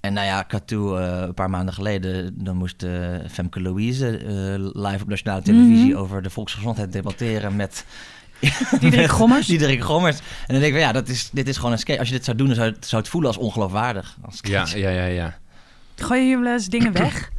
En 0.00 0.12
nou 0.12 0.26
ja, 0.26 0.42
Katoe, 0.42 0.98
eh 0.98 1.20
een 1.26 1.34
paar 1.34 1.50
maanden 1.50 1.74
geleden, 1.74 2.44
dan 2.44 2.56
moest 2.56 2.82
eh, 2.82 3.16
Femke 3.30 3.60
Louise 3.60 4.16
eh, 4.16 4.82
live 4.82 5.02
op 5.02 5.08
nationale 5.08 5.42
televisie 5.42 5.90
Mhm. 5.92 5.98
over 5.98 6.22
de 6.22 6.30
volksgezondheid 6.30 6.92
debatteren 6.92 7.56
met 7.56 7.84
Diederik 8.80 9.08
Gommers. 9.10 9.46
Diederik 9.46 9.82
Gommers. 9.82 10.18
En 10.18 10.24
dan 10.46 10.54
denk 10.60 10.64
ik 10.64 10.72
van 10.72 10.80
ja, 10.80 10.92
dat 10.92 11.08
is, 11.08 11.30
dit 11.32 11.48
is 11.48 11.56
gewoon 11.56 11.72
een 11.72 11.78
sketch. 11.78 11.98
Als 11.98 12.08
je 12.08 12.14
dit 12.14 12.24
zou 12.24 12.36
doen, 12.36 12.46
dan 12.46 12.56
zou 12.56 12.70
het, 12.70 12.86
zou 12.86 13.02
het 13.02 13.10
voelen 13.10 13.30
als 13.30 13.38
ongeloofwaardig. 13.38 14.16
Als 14.22 14.38
Ja, 14.42 14.66
ja, 14.74 14.88
ja, 14.90 15.04
ja. 15.04 15.38
Gooi 15.96 16.22
je 16.22 16.38
wel 16.38 16.52
eens 16.52 16.66
dingen 16.68 16.92
weg? 17.02 17.30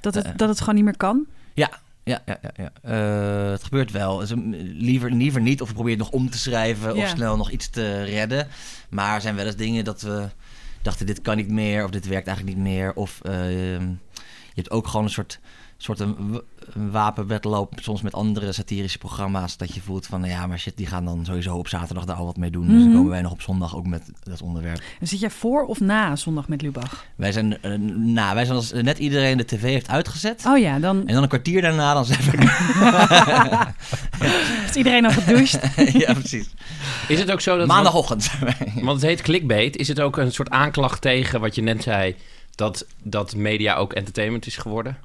Dat 0.00 0.14
het, 0.14 0.32
dat 0.38 0.48
het 0.48 0.58
gewoon 0.60 0.74
niet 0.74 0.84
meer 0.84 0.96
kan? 0.96 1.26
Ja, 1.54 1.70
ja, 2.04 2.22
ja. 2.26 2.38
ja. 2.56 2.70
Eh, 2.82 3.50
het 3.50 3.64
gebeurt 3.64 3.90
wel. 3.90 4.16
Dus, 4.16 4.32
liever, 4.74 5.10
liever 5.12 5.40
niet. 5.40 5.60
Of 5.60 5.68
we 5.68 5.74
proberen 5.74 5.98
het 6.00 6.10
nog 6.10 6.20
om 6.20 6.30
te 6.30 6.38
schrijven. 6.38 6.94
Ja. 6.96 7.02
Of 7.02 7.08
snel 7.08 7.36
nog 7.36 7.50
iets 7.50 7.68
te 7.68 8.02
redden. 8.02 8.48
Maar 8.90 9.14
er 9.14 9.20
zijn 9.20 9.34
wel 9.34 9.46
eens 9.46 9.56
dingen 9.56 9.84
dat 9.84 10.00
we 10.00 10.28
dachten, 10.82 11.06
dit 11.06 11.20
kan 11.20 11.36
niet 11.36 11.50
meer. 11.50 11.84
Of 11.84 11.90
dit 11.90 12.06
werkt 12.06 12.26
eigenlijk 12.26 12.56
niet 12.56 12.66
meer. 12.66 12.94
Of 12.94 13.20
ehm, 13.22 13.88
je 14.24 14.54
hebt 14.54 14.70
ook 14.70 14.86
gewoon 14.86 15.04
een 15.04 15.10
soort, 15.10 15.40
soort 15.76 16.00
een, 16.00 16.42
een 16.74 16.90
wapenwedloop. 16.90 17.72
Soms 17.80 18.02
met 18.02 18.14
andere 18.14 18.52
satirische 18.52 18.98
programma's. 18.98 19.56
Dat 19.56 19.74
je 19.74 19.80
voelt 19.80 20.06
van, 20.06 20.20
nou 20.20 20.32
ja, 20.32 20.46
maar 20.46 20.58
shit, 20.58 20.76
die 20.76 20.86
gaan 20.86 21.04
dan 21.04 21.24
sowieso 21.24 21.56
op 21.56 21.68
zaterdag 21.68 22.04
daar 22.04 22.16
al 22.16 22.24
wat 22.24 22.36
mee 22.36 22.50
doen. 22.50 22.66
Dus 22.66 22.76
dan 22.76 22.86
Mhm. 22.86 22.94
komen 22.96 23.10
wij 23.10 23.22
nog 23.22 23.32
op 23.32 23.42
zondag 23.42 23.76
ook 23.76 23.86
met 23.86 24.02
dat 24.22 24.42
onderwerp. 24.42 24.82
En 25.00 25.06
zit 25.08 25.20
jij 25.20 25.30
voor 25.30 25.64
of 25.64 25.80
na 25.80 26.16
zondag 26.16 26.48
met 26.48 26.62
Lubach? 26.62 27.04
Wij 27.16 27.32
zijn, 27.32 27.62
eh, 27.62 27.72
nou, 27.96 28.34
wij 28.34 28.44
zijn 28.44 28.56
als 28.56 28.72
net 28.72 28.98
iedereen 28.98 29.36
de 29.36 29.44
tv 29.44 29.62
heeft 29.62 29.88
uitgezet. 29.88 30.44
Oh 30.46 30.58
ja, 30.58 30.78
dan 30.78 30.98
En 31.06 31.14
dan 31.14 31.22
een 31.22 31.28
kwartier 31.28 31.62
daarna, 31.62 31.94
dan 31.94 32.04
zijn 32.04 32.20
we... 32.20 32.36
heeft 34.62 34.76
iedereen 34.76 35.04
al 35.04 35.10
gedoucht. 35.12 35.58
ja, 36.06 36.12
precies. 36.12 36.50
Is 37.08 37.18
het 37.18 37.30
ook 37.30 37.40
zo 37.40 37.56
dat... 37.58 37.66
Maandagochtend 37.66 38.22
zijn 38.22 38.44
wij. 38.44 38.72
Want 38.84 39.00
het 39.00 39.10
heet 39.10 39.22
clickbait. 39.22 39.76
Is 39.76 39.88
het 39.88 40.00
ook 40.00 40.16
een 40.16 40.32
soort 40.32 40.50
aanklacht 40.50 41.00
tegen 41.00 41.40
wat 41.40 41.54
je 41.54 41.62
net 41.62 41.82
zei... 41.82 42.16
dat, 42.54 42.86
dat 43.02 43.36
media 43.36 43.74
ook 43.74 43.92
entertainment 43.92 44.46
is 44.46 44.56
geworden? 44.56 44.96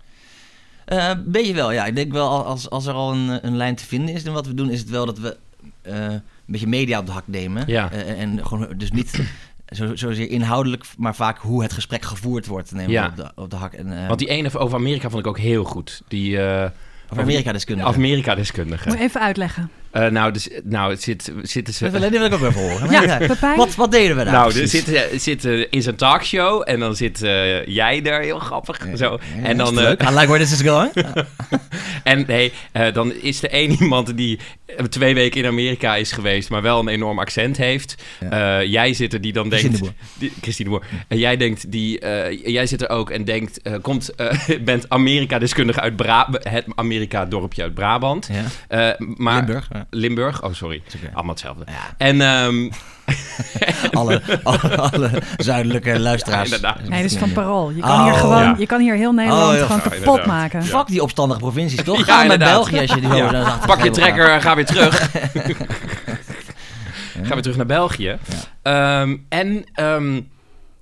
Eh, 0.88 1.12
beetje 1.25 1.53
wel, 1.53 1.72
ja. 1.72 1.86
Ik 1.86 1.96
denk 1.96 2.12
wel, 2.12 2.46
als, 2.46 2.70
als 2.70 2.86
er 2.86 2.94
al 2.94 3.12
een, 3.13 3.46
een 3.46 3.58
lijn 3.58 3.75
te 3.75 3.86
vinden 3.86 4.15
is 4.15 4.24
in 4.24 4.32
wat 4.34 4.48
we 4.48 4.53
doen, 4.53 4.70
is 4.70 4.79
het 4.79 4.89
wel 4.89 5.06
dat 5.06 5.20
we 5.20 5.38
eh, 5.82 5.94
een 6.03 6.22
beetje 6.46 6.67
media 6.67 7.00
op 7.00 7.06
de 7.06 7.12
hak 7.12 7.24
nemen. 7.27 7.63
Ja. 7.67 7.91
Eh, 7.91 8.22
en 8.22 8.46
gewoon 8.46 8.67
dus 8.77 8.91
niet 8.91 9.20
zo, 9.77 9.96
zozeer 9.96 10.29
inhoudelijk, 10.29 10.86
maar 10.98 11.15
vaak 11.15 11.38
hoe 11.38 11.62
het 11.63 11.74
gesprek 11.74 12.06
gevoerd 12.06 12.46
wordt, 12.46 12.72
nemen 12.72 12.91
Ja. 12.91 13.06
op 13.08 13.15
de, 13.15 13.32
op 13.36 13.50
de 13.50 13.56
hak. 13.56 13.74
En, 13.74 14.01
eh, 14.01 14.08
Want 14.08 14.20
die 14.20 14.27
ene 14.29 14.58
over 14.60 14.77
Amerika 14.77 15.10
vond 15.10 15.22
ik 15.22 15.27
ook 15.27 15.39
heel 15.39 15.63
goed. 15.63 16.01
Die 16.08 16.38
eh 16.41 16.70
over 17.10 17.24
Amerika-deskundige. 17.24 17.88
Amerika-deskundige. 17.94 18.88
Moet 18.89 18.98
je 18.98 19.03
even 19.03 19.22
uitleggen. 19.22 19.70
Eh, 19.98 20.12
nou, 20.12 20.32
dus, 20.32 20.48
nou, 20.63 20.92
het 20.92 21.04
zit, 21.04 21.32
zitten 21.42 21.74
ze... 21.74 21.89
Dat 21.89 22.10
wil, 22.10 22.25
ik 22.25 22.34
ook 22.34 22.42
even 22.42 22.70
horen. 22.70 22.92
Ja? 22.92 23.56
Wat, 23.56 23.75
wat 23.75 23.92
deden 23.92 24.18
we 24.18 24.24
daar 24.24 24.34
Nou, 24.34 24.48
er 24.48 24.54
precies? 24.54 24.86
zit, 24.86 25.22
zit 25.22 25.46
eh, 25.46 25.66
in 25.70 25.82
zijn 25.82 25.96
talkshow 25.96 26.62
en 26.66 26.80
dan 26.80 26.96
zit 26.96 27.22
eh, 27.22 27.66
jij 27.66 28.01
daar, 28.01 28.22
heel 28.22 28.39
grappig. 28.39 28.86
zo. 28.96 29.20
En 29.44 29.58
dan, 29.58 29.80
eh, 29.80 30.10
I 30.10 30.13
like 30.13 30.27
where 30.27 30.38
this 30.38 30.51
is 30.51 30.62
going. 30.62 30.92
en 32.04 32.24
nee, 32.27 32.54
dan 32.94 33.13
is 33.13 33.44
er 33.44 33.50
één 33.50 33.72
iemand 33.72 34.18
die 34.18 34.39
twee 34.89 35.13
weken 35.13 35.42
in 35.42 35.48
Amerika 35.48 35.96
is 35.96 36.12
geweest, 36.12 36.50
maar 36.50 36.62
wel 36.62 36.80
een 36.80 36.88
enorm 36.88 37.20
accent 37.20 37.58
heeft. 37.58 37.96
Jij 38.66 38.94
zit 38.94 39.13
er 39.13 39.22
die 39.22 39.34
dan 39.34 39.48
Christine 39.48 39.77
denkt... 39.77 39.88
de 39.88 39.94
Die, 40.20 40.34
Christine 40.42 40.70
de 40.70 40.75
Boer. 40.75 40.88
En 41.08 41.18
jij 41.18 41.38
denkt, 41.38 41.72
die, 41.72 42.00
jij 42.51 42.66
zit 42.66 42.82
er 42.82 42.89
ook 42.89 43.10
en 43.10 43.25
denkt, 43.25 43.62
komt, 43.82 44.12
bent 44.66 44.89
Amerika-deskundige 44.89 45.82
uit 45.82 45.96
Bra 45.96 46.30
het 46.32 46.66
Amerika-dorpje 46.75 47.63
uit 47.63 47.74
Brabant. 47.74 48.30
Ja. 48.70 48.96
Maar, 48.98 49.36
Limburg. 49.36 49.70
Limburg, 49.89 50.44
oh 50.44 50.53
sorry. 50.53 50.84
Allemaal 51.13 51.32
hetzelfde. 51.34 51.63
Ja, 51.67 51.94
En 51.98 52.22
ehm, 52.22 52.70
alle, 54.00 54.22
alle, 54.44 54.77
alle 54.77 55.10
zuidelijke 55.38 56.00
luisteraars. 56.00 56.50
Ja, 56.50 56.56
inderdaad. 56.56 56.89
Nee, 56.89 57.01
dit 57.01 57.12
is 57.12 57.17
van 57.17 57.32
Parool. 57.32 57.70
Je 57.72 57.82
kan, 57.82 57.91
Oh, 57.91 58.03
hier, 58.03 58.13
gewoon, 58.13 58.41
ja. 58.44 58.56
je 58.58 58.65
kan 58.65 58.79
hier 58.79 58.96
heel 58.96 59.12
Nederland 59.13 59.51
Oh, 59.51 59.58
ja. 59.58 59.65
gewoon 59.65 59.82
kapot 59.82 59.98
inderdaad. 60.00 60.25
maken. 60.25 60.60
Ja. 60.60 60.65
Fuck 60.65 60.88
die 60.88 61.01
opstandige 61.01 61.39
provincies, 61.39 61.84
toch? 61.84 61.98
Ja, 61.98 62.03
Ga 62.03 62.24
naar. 62.24 62.38
België 62.38 62.79
als 62.79 62.89
je 62.94 63.00
die 63.01 63.10
dan 63.10 63.60
Pak 63.65 63.84
je 63.84 63.89
trekker 63.89 64.29
en 64.29 64.41
ga 64.41 64.56
weer 64.56 64.65
terug. 64.65 65.10
Ja. 67.22 67.25
Gaan 67.25 67.36
we 67.36 67.41
terug 67.41 67.58
naar 67.58 67.65
België. 67.65 68.17
Ehm, 68.62 69.17
en 69.29 69.63
ehm, 69.74 70.22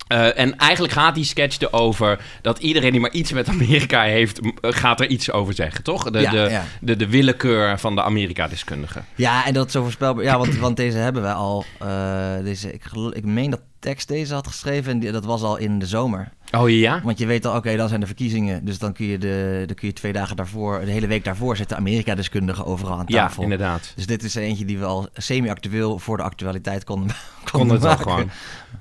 Eh, 0.08 0.40
en 0.40 0.58
eigenlijk 0.58 0.94
gaat 0.94 1.16
die 1.16 1.24
sketch 1.24 1.60
erover 1.60 2.20
dat 2.42 2.60
iedereen 2.60 2.92
die 2.92 3.00
maar 3.00 3.12
iets 3.12 3.32
met 3.32 3.48
Amerika 3.50 4.02
heeft, 4.04 4.40
eh, 4.40 4.50
gaat 4.62 5.00
er 5.00 5.08
iets 5.08 5.32
over 5.32 5.54
zeggen, 5.54 5.84
toch? 5.84 6.10
De, 6.12 6.20
Ja, 6.20 6.32
de, 6.32 6.38
ja. 6.50 6.64
De, 6.82 6.96
de 6.96 7.08
willekeur 7.10 7.80
van 7.80 7.96
de 7.96 8.02
Amerika-deskundige. 8.04 9.02
Ja, 9.16 9.46
en 9.46 9.54
dat 9.54 9.66
is 9.66 9.72
zo 9.72 9.82
voorspelbaar. 9.82 10.24
Ja, 10.24 10.38
want, 10.38 10.56
want 10.58 10.78
deze 10.78 10.98
hebben 10.98 11.22
we 11.22 11.32
al. 11.34 11.66
eh, 11.80 12.44
deze, 12.44 12.74
ik, 12.74 12.84
ik 13.12 13.26
meen 13.26 13.50
dat 13.50 13.62
tekst 13.86 14.08
deze 14.08 14.34
had 14.34 14.48
geschreven 14.48 14.92
en 14.92 15.00
die- 15.00 15.12
dat 15.12 15.26
was 15.26 15.42
al 15.42 15.58
in 15.58 15.80
de 15.80 15.86
zomer. 15.86 16.30
Oh 16.52 16.70
ja? 16.70 17.02
Want 17.04 17.18
je 17.20 17.26
weet 17.26 17.46
al, 17.46 17.56
oké, 17.56 17.76
dan 17.76 17.88
zijn 17.88 18.00
de 18.00 18.06
verkiezingen. 18.06 18.66
Dus 18.66 18.80
dan 18.80 18.94
kun, 18.94 19.06
je 19.06 19.18
de, 19.18 19.64
dan 19.66 19.76
kun 19.76 19.88
je 19.88 19.94
twee 19.94 20.14
dagen 20.14 20.36
daarvoor, 20.36 20.80
de 20.86 20.92
hele 20.92 21.08
week 21.08 21.24
daarvoor, 21.24 21.58
zitten 21.58 21.78
Amerika-deskundigen 21.78 22.66
overal 22.66 22.98
aan 22.98 23.04
Ja, 23.08 23.26
tafel. 23.26 23.44
inderdaad. 23.44 23.92
Dus 23.96 24.06
dit 24.06 24.24
is 24.24 24.36
eentje 24.36 24.66
die 24.66 24.78
we 24.80 24.86
al 24.86 25.08
semi-actueel 25.14 26.00
voor 26.00 26.18
de 26.18 26.24
actualiteit 26.24 26.84
konden, 26.84 27.16
Kon 27.52 27.70
het 27.70 27.86
gewoon. 27.86 28.30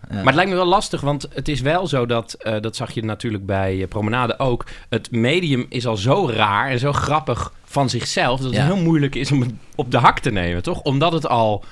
Ja. 0.08 0.14
Maar 0.16 0.25
het 0.25 0.34
lijkt 0.34 0.50
me 0.50 0.56
wel 0.56 0.66
lastig, 0.66 1.00
want 1.00 1.26
het 1.34 1.49
is 1.49 1.61
wel 1.61 1.87
zo 1.87 2.06
dat, 2.06 2.32
eh, 2.32 2.61
dat 2.61 2.76
zag 2.76 2.90
je 2.90 3.02
natuurlijk 3.04 3.46
bij 3.46 3.80
eh, 3.82 3.88
Promenade 3.88 4.38
ook. 4.38 4.64
Het 4.88 5.11
medium 5.11 5.66
is 5.68 5.87
al 5.87 5.96
zo 5.96 6.28
raar 6.30 6.70
en 6.70 6.78
zo 6.78 6.92
grappig 6.92 7.52
van 7.64 7.88
zichzelf, 7.90 8.38
dat 8.40 8.46
het 8.49 8.56
Ja. 8.56 8.64
heel 8.64 8.76
moeilijk 8.82 9.14
is 9.14 9.32
om 9.32 9.40
het 9.40 9.50
op 9.75 9.90
de 9.90 9.99
hak 9.99 10.18
te 10.18 10.30
nemen, 10.30 10.62
toch? 10.62 10.82
Omdat 10.82 11.12
het 11.12 11.26
al... 11.28 11.64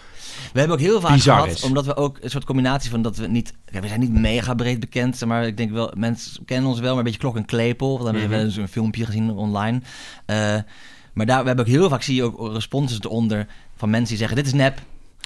We 0.52 0.58
hebben 0.58 0.76
ook 0.76 0.82
heel 0.82 1.00
vaak 1.00 1.12
Bizar 1.12 1.40
gehad, 1.40 1.54
is. 1.56 1.62
omdat 1.62 1.86
we 1.86 1.96
ook 1.96 2.18
een 2.20 2.30
soort 2.30 2.44
combinatie 2.44 2.90
van 2.90 3.02
dat 3.02 3.16
we 3.16 3.26
niet... 3.26 3.52
We 3.80 3.86
zijn 3.88 4.00
niet 4.00 4.12
mega 4.12 4.54
breed 4.54 4.80
bekend, 4.80 5.24
maar 5.24 5.46
ik 5.46 5.56
denk 5.56 5.70
wel, 5.72 5.92
mensen 5.96 6.44
kennen 6.44 6.70
ons 6.70 6.80
wel, 6.80 6.88
maar 6.88 6.98
een 6.98 7.04
beetje 7.04 7.18
klok 7.20 7.36
en 7.36 7.44
klepel. 7.44 7.88
Want 7.92 8.04
dan 8.04 8.14
hebben 8.14 8.30
we 8.30 8.36
Mhm. 8.36 8.44
eens 8.44 8.56
een 8.56 8.68
filmpje 8.68 9.04
gezien 9.06 9.30
online. 9.30 9.80
Eh, 10.26 10.36
maar 11.14 11.26
daar, 11.26 11.40
we 11.40 11.46
hebben 11.46 11.64
ook 11.64 11.70
heel 11.70 11.88
vaak, 11.88 12.02
zie 12.02 12.14
je 12.14 12.22
ook 12.22 12.52
responses 12.52 13.00
eronder 13.00 13.46
van 13.76 13.90
mensen 13.90 14.08
die 14.08 14.18
zeggen, 14.18 14.36
dit 14.36 14.46
is 14.46 14.52
nep. 14.52 14.78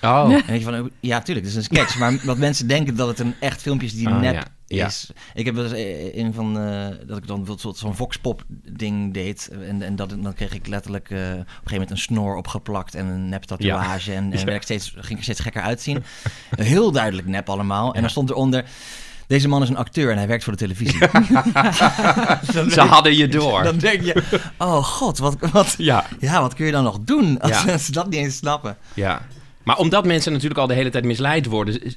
Oh, 0.05 0.33
En 0.47 0.55
je 0.59 0.61
van, 0.65 0.91
ja, 1.01 1.21
tuurlijk, 1.21 1.47
dit 1.47 1.57
is 1.57 1.69
een 1.69 1.77
sketch. 1.77 1.99
maar 2.01 2.19
wat 2.25 2.39
mensen 2.39 2.67
denken 2.69 2.97
dat 2.97 3.09
het 3.09 3.19
een 3.19 3.35
echt 3.41 3.63
filmpje 3.63 3.87
is 3.87 3.95
die 3.95 4.09
Ah, 4.09 4.21
nep 4.21 4.35
ja. 4.35 4.45
Ja. 4.69 4.91
Ik 5.35 5.45
heb 5.45 5.55
wel 5.55 5.65
eens 5.65 5.73
eh, 5.73 6.17
een 6.17 6.35
van, 6.35 6.59
eh, 6.61 6.87
dat 7.07 7.17
ik 7.17 7.27
dan 7.27 7.57
zo'n- 7.59 7.75
zo'n 7.75 7.95
voxpop 7.97 8.43
ding 8.71 9.15
deed. 9.15 9.51
En, 9.69 9.83
en 9.83 9.97
dat, 9.97 10.11
dan 10.21 10.35
kreeg 10.35 10.55
ik 10.55 10.67
letterlijk 10.67 11.11
eh, 11.11 11.19
op 11.19 11.23
een 11.23 11.37
gegeven 11.45 11.73
moment 11.73 11.91
een 11.91 11.99
snor 11.99 12.37
opgeplakt 12.37 12.95
en 12.95 13.07
een 13.07 13.29
nep 13.29 13.43
tatoeage. 13.43 14.13
En, 14.13 14.33
en 14.33 14.39
Ja. 14.39 14.45
werd 14.45 14.57
ik 14.57 14.63
steeds, 14.63 14.91
ging 14.95 15.11
ik 15.11 15.17
er 15.17 15.23
steeds 15.23 15.41
gekker 15.41 15.63
uitzien. 15.63 16.05
Heel 16.57 16.91
duidelijk 16.93 17.29
nep 17.29 17.49
allemaal. 17.51 17.95
En 17.95 18.01
dan 18.01 18.11
stond 18.11 18.31
eronder... 18.31 18.65
Deze 19.27 19.49
man 19.49 19.63
is 19.63 19.69
een 19.69 19.77
acteur 19.77 20.11
en 20.11 20.17
hij 20.17 20.27
werkt 20.27 20.45
voor 20.45 20.53
de 20.53 20.59
televisie. 20.59 20.99
ze 22.71 22.81
hadden 22.89 23.17
je 23.17 23.29
door. 23.29 23.63
Dan 23.63 23.79
denk 23.79 24.03
je, 24.03 24.23
oh 24.59 24.85
god, 24.85 25.19
wat, 25.19 25.37
wat, 25.53 25.75
Ja, 25.79 26.07
ja, 26.21 26.41
wat 26.41 26.55
kun 26.55 26.67
je 26.67 26.73
dan 26.73 26.85
nog 26.85 26.99
doen 27.01 27.41
als 27.41 27.65
mensen 27.65 27.93
dat 27.93 28.09
niet 28.11 28.19
eens 28.19 28.37
snappen? 28.37 28.77
ja. 28.95 29.23
Maar 29.63 29.79
omdat 29.79 30.05
mensen 30.05 30.33
natuurlijk 30.33 30.61
al 30.61 30.67
de 30.67 30.75
hele 30.75 30.91
tijd 30.91 31.05
misleid 31.05 31.47
worden, 31.47 31.95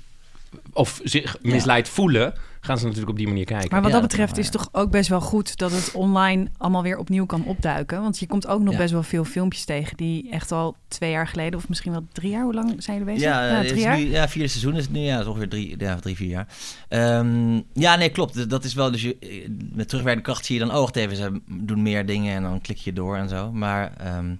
of 0.73 0.99
zich 1.03 1.38
misleid 1.41 1.89
voelen, 1.89 2.33
gaan 2.59 2.77
ze 2.77 2.83
natuurlijk 2.83 3.11
op 3.11 3.17
die 3.17 3.27
manier 3.27 3.45
kijken. 3.45 3.67
Maar 3.71 3.81
wat 3.81 3.91
Ja, 3.91 3.99
dat 3.99 4.07
betreft 4.07 4.37
is 4.37 4.45
het 4.45 4.53
toch 4.53 4.69
ook 4.71 4.91
best 4.91 5.09
wel 5.09 5.21
goed 5.21 5.57
dat 5.57 5.71
het 5.71 5.91
online 5.91 6.47
allemaal 6.57 6.83
weer 6.83 6.97
opnieuw 6.97 7.25
kan 7.25 7.45
opduiken. 7.45 8.01
Want 8.01 8.19
je 8.19 8.27
komt 8.27 8.47
ook 8.47 8.61
nog 8.61 8.73
Ja. 8.73 8.79
best 8.79 8.91
wel 8.91 9.03
veel 9.03 9.23
filmpjes 9.23 9.65
tegen 9.65 9.97
die 9.97 10.29
echt 10.31 10.51
al 10.51 10.75
twee 10.87 11.11
jaar 11.11 11.27
geleden, 11.27 11.59
of 11.59 11.69
misschien 11.69 11.91
wel 11.91 12.05
drie 12.11 12.31
jaar, 12.31 12.43
hoe 12.43 12.53
lang 12.53 12.83
zijn 12.83 12.97
jullie 12.97 13.13
bezig? 13.13 13.29
Ja, 13.29 13.41
het 13.41 13.67
drie 13.67 13.77
is 13.79 13.83
jaar. 13.83 13.97
Nu, 13.97 14.09
ja, 14.09 14.27
vierde 14.27 14.47
seizoen 14.49 14.75
is 14.75 14.83
het 14.83 14.91
nu. 14.91 14.99
Ja, 14.99 15.19
is 15.19 15.25
ongeveer 15.25 15.49
drie, 15.49 15.75
ja, 15.77 15.95
drie 15.95 16.15
vier 16.15 16.29
jaar. 16.29 16.47
Ehm, 16.87 17.61
ja, 17.73 17.95
nee, 17.95 18.09
klopt. 18.09 18.49
Dat 18.49 18.63
is 18.63 18.73
wel, 18.73 18.91
dus 18.91 19.01
je, 19.01 19.45
met 19.73 19.87
terugwerkende 19.87 20.29
kracht 20.29 20.45
zie 20.45 20.59
je 20.59 20.65
dan, 20.65 20.75
oh, 20.75 20.89
even, 20.91 21.15
ze 21.15 21.41
doen 21.47 21.81
meer 21.81 22.05
dingen 22.05 22.35
en 22.35 22.43
dan 22.43 22.61
klik 22.61 22.77
je 22.77 22.93
door 22.93 23.15
en 23.15 23.29
zo. 23.29 23.51
Maar 23.51 23.93
ehm, 23.97 24.35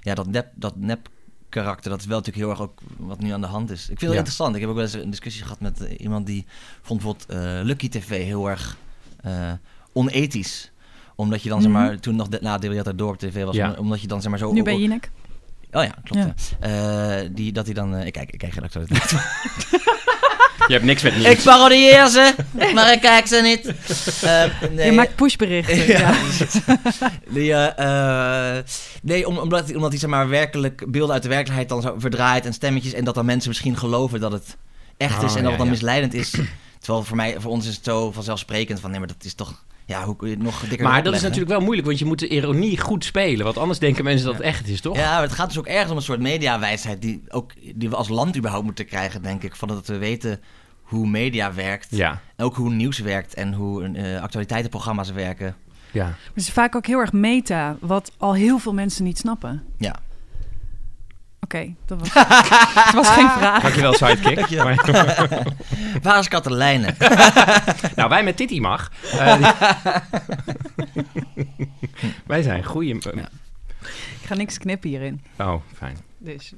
ja, 0.00 0.14
dat 0.14 0.26
nep, 0.26 0.46
dat 0.54 0.76
nep 0.76 1.08
karakter, 1.52 1.90
dat 1.90 2.00
is 2.00 2.06
wel 2.06 2.18
natuurlijk 2.18 2.44
heel 2.46 2.54
erg 2.54 2.62
ook 2.70 2.80
wat 2.96 3.20
nu 3.20 3.30
aan 3.30 3.40
de 3.40 3.46
hand 3.46 3.70
is. 3.70 3.80
Ik 3.80 3.86
vind 3.86 4.00
het 4.00 4.10
Ja. 4.10 4.16
interessant. 4.16 4.54
Ik 4.54 4.60
heb 4.60 4.70
ook 4.70 4.76
wel 4.76 4.84
eens 4.84 4.92
een 4.92 5.10
discussie 5.10 5.42
gehad 5.42 5.60
met 5.60 5.80
eh, 5.86 6.00
iemand 6.00 6.26
die 6.26 6.46
vond 6.82 7.02
bijvoorbeeld 7.02 7.30
eh, 7.30 7.60
Lucky 7.64 7.88
TV 7.88 8.08
heel 8.24 8.50
erg 8.50 8.76
eh, 9.22 9.52
onethisch 9.92 10.70
omdat 11.14 11.42
je 11.42 11.48
dan, 11.48 11.62
zeg 11.62 11.70
Mhm. 11.70 11.80
maar, 11.80 11.98
toen 11.98 12.16
nog 12.16 12.28
de, 12.28 12.38
na 12.42 12.58
de 12.58 12.94
Door 12.94 13.12
op 13.12 13.18
tv 13.18 13.44
was, 13.44 13.54
Ja. 13.56 13.72
omdat 13.78 14.00
je 14.00 14.06
dan, 14.06 14.20
zeg 14.20 14.30
maar, 14.30 14.38
zo... 14.38 14.52
Nu 14.52 14.62
bij 14.62 14.76
Jinek. 14.78 15.10
Oh 15.72 15.84
ja, 15.84 15.94
klopt. 16.04 16.54
Ja. 16.60 17.20
Eh, 17.22 17.28
die, 17.32 17.52
dat 17.52 17.64
hij 17.64 17.74
dan... 17.74 17.94
eh, 17.94 18.06
ik 18.06 18.12
kijk, 18.12 18.30
ik 18.30 18.38
kijk 18.38 18.52
geen 18.52 18.62
actualiteit. 18.62 19.10
Je 20.66 20.72
hebt 20.72 20.84
niks 20.84 21.02
met 21.02 21.14
nieuws. 21.16 21.26
ik 21.28 21.42
parodieer 21.42 22.08
ze, 22.08 22.34
maar 22.74 22.92
ik 22.92 23.00
kijk 23.00 23.26
ze 23.26 23.40
niet. 23.42 23.66
Eh, 24.22 24.44
nee, 24.70 24.86
Je 24.86 24.92
maakt 24.92 25.14
pushberichten. 25.14 25.86
Ja. 25.86 25.98
ja. 25.98 26.14
Die, 27.34 27.52
eh, 27.52 28.58
eh, 28.58 28.64
nee, 29.02 29.26
om, 29.28 29.38
omdat, 29.38 29.64
hij- 29.66 29.74
omdat 29.74 29.90
hij 29.90 29.98
zeg 29.98 30.10
maar, 30.10 30.28
werkelijk 30.28 30.84
beelden 30.90 31.14
uit 31.14 31.22
de 31.22 31.28
werkelijkheid 31.28 31.68
dan 31.68 31.82
zo 31.82 31.94
verdraait 31.98 32.46
en 32.46 32.52
stemmetjes. 32.52 32.92
En 32.92 33.04
dat 33.04 33.14
dan 33.14 33.24
mensen 33.24 33.48
misschien 33.48 33.76
geloven 33.76 34.20
dat 34.20 34.32
het 34.32 34.56
echt 34.96 35.22
is 35.22 35.30
Oh, 35.30 35.36
en 35.36 35.42
dat 35.42 35.42
ja, 35.42 35.48
het 35.48 35.56
dan 35.58 35.66
ja. 35.66 35.72
misleidend 35.72 36.14
is. 36.14 36.30
Terwijl 36.80 37.04
voor, 37.04 37.16
mij, 37.16 37.36
voor 37.38 37.50
ons 37.50 37.66
is 37.66 37.74
het 37.74 37.84
zo 37.84 38.12
vanzelfsprekend 38.12 38.80
van 38.80 38.90
nee, 38.90 38.98
maar 38.98 39.08
dat 39.08 39.24
is 39.24 39.34
toch... 39.34 39.64
Ja, 39.86 40.04
hoe 40.04 40.16
kun 40.16 40.28
je 40.28 40.34
het 40.34 40.42
nog 40.42 40.60
dikker 40.60 40.88
Maar 40.88 41.02
dat 41.02 41.14
is 41.14 41.22
natuurlijk 41.22 41.50
wel 41.50 41.60
moeilijk, 41.60 41.86
want 41.86 41.98
je 41.98 42.04
moet 42.04 42.18
de 42.18 42.28
ironie 42.28 42.80
goed 42.80 43.04
spelen. 43.04 43.44
Want 43.44 43.58
anders 43.58 43.78
denken 43.78 44.04
mensen 44.04 44.26
dat 44.26 44.34
het 44.34 44.44
echt 44.44 44.68
is, 44.68 44.80
toch? 44.80 44.96
Ja, 44.96 45.12
maar 45.12 45.22
het 45.22 45.32
gaat 45.32 45.48
dus 45.48 45.58
ook 45.58 45.66
ergens 45.66 45.90
om 45.90 45.96
een 45.96 46.02
soort 46.02 46.20
mediawijsheid 46.20 47.02
die, 47.02 47.22
ook, 47.28 47.52
die 47.74 47.88
we 47.90 47.96
als 47.96 48.08
land 48.08 48.36
überhaupt 48.36 48.64
moeten 48.64 48.86
krijgen, 48.86 49.22
denk 49.22 49.42
ik. 49.42 49.56
Van 49.56 49.68
dat 49.68 49.86
we 49.86 49.98
weten 49.98 50.40
hoe 50.82 51.06
media 51.06 51.54
werkt. 51.54 51.86
Ja, 51.90 52.20
En 52.36 52.44
ook 52.44 52.56
hoe 52.56 52.70
nieuws 52.70 52.98
werkt 52.98 53.34
en 53.34 53.52
hoe 53.52 53.84
eh, 53.88 54.22
actualiteitenprogramma's 54.22 55.10
werken. 55.10 55.54
ja. 55.90 56.14
Het 56.34 56.42
is 56.42 56.50
vaak 56.50 56.76
ook 56.76 56.86
heel 56.86 56.98
erg 56.98 57.12
meta, 57.12 57.76
wat 57.80 58.12
al 58.18 58.34
heel 58.34 58.58
veel 58.58 58.74
mensen 58.74 59.04
niet 59.04 59.18
snappen. 59.18 59.62
Ja. 59.78 59.96
Oké, 61.44 61.74
dat 61.86 61.98
was, 61.98 62.12
dat 62.12 62.92
was 62.94 63.08
geen 63.08 63.30
vraag. 63.38 63.62
Dankjewel, 63.62 63.92
sidekick. 63.92 64.36
Dankjewel. 64.36 64.74
Waar 66.02 66.18
is 66.18 66.28
Katelijne? 66.28 66.94
nou, 67.96 68.08
wij 68.08 68.24
met 68.24 68.36
Titi 68.36 68.60
mag. 68.60 68.92
Eh, 69.12 69.50
wij 72.26 72.42
zijn 72.42 72.64
goeie... 72.64 72.94
Ik 72.94 74.28
ga 74.28 74.34
niks 74.34 74.58
knippen 74.58 74.88
hierin. 74.88 75.22
Oh, 75.38 75.54
fijn. 75.76 75.96
Dus 76.18 76.52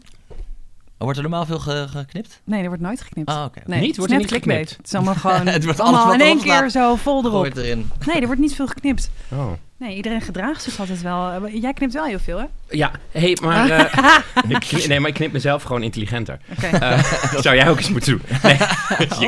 Wordt 0.98 1.16
er 1.18 1.22
normaal 1.24 1.46
veel 1.46 1.58
ge- 1.58 1.86
geknipt? 1.90 2.40
nee, 2.44 2.60
er 2.62 2.66
wordt 2.68 2.82
nooit 2.82 3.00
geknipt. 3.00 3.28
Ah, 3.28 3.44
oké. 3.44 3.60
Nee, 3.66 3.78
Niet? 3.78 3.80
het 3.80 3.90
is 3.90 3.96
Wordt 3.96 4.12
er 4.12 4.18
niet 4.18 4.26
clickbait. 4.26 4.58
geknipt? 4.58 4.76
Het 4.76 4.86
is 4.86 4.94
allemaal 4.94 5.14
gewoon 5.14 5.46
Het 5.56 5.64
wordt 5.64 5.80
allemaal 5.80 6.00
alles 6.04 6.12
wat 6.16 6.26
in 6.26 6.26
één 6.32 6.42
keer 6.42 6.68
zo 6.70 6.94
vol 6.96 7.24
erop. 7.24 7.44
het 7.44 7.56
erin. 7.56 7.90
Nee, 8.06 8.20
er 8.20 8.26
wordt 8.26 8.40
niet 8.40 8.54
veel 8.54 8.66
geknipt. 8.66 9.10
Oh. 9.32 9.52
Nee, 9.76 9.96
iedereen 9.96 10.20
gedraagt 10.20 10.62
zich 10.62 10.78
altijd 10.80 11.02
wel. 11.02 11.48
Jij 11.48 11.72
knipt 11.72 11.92
wel 11.92 12.04
heel 12.04 12.18
veel, 12.18 12.38
hè? 12.38 12.44
Ja, 12.70 12.90
hey, 13.10 13.38
maar... 13.42 13.70
eh, 13.70 14.18
ik 14.48 14.60
knip- 14.60 14.86
nee, 14.86 15.00
maar 15.00 15.08
ik 15.08 15.14
knip 15.14 15.32
mezelf 15.32 15.62
gewoon 15.62 15.82
intelligenter. 15.82 16.38
Oké. 16.56 16.66
Eh, 16.66 17.04
zou 17.44 17.56
jij 17.56 17.68
ook 17.68 17.76
eens 17.78 17.90
moeten 17.90 18.10
doen. 18.12 18.38
Nee. 18.42 18.56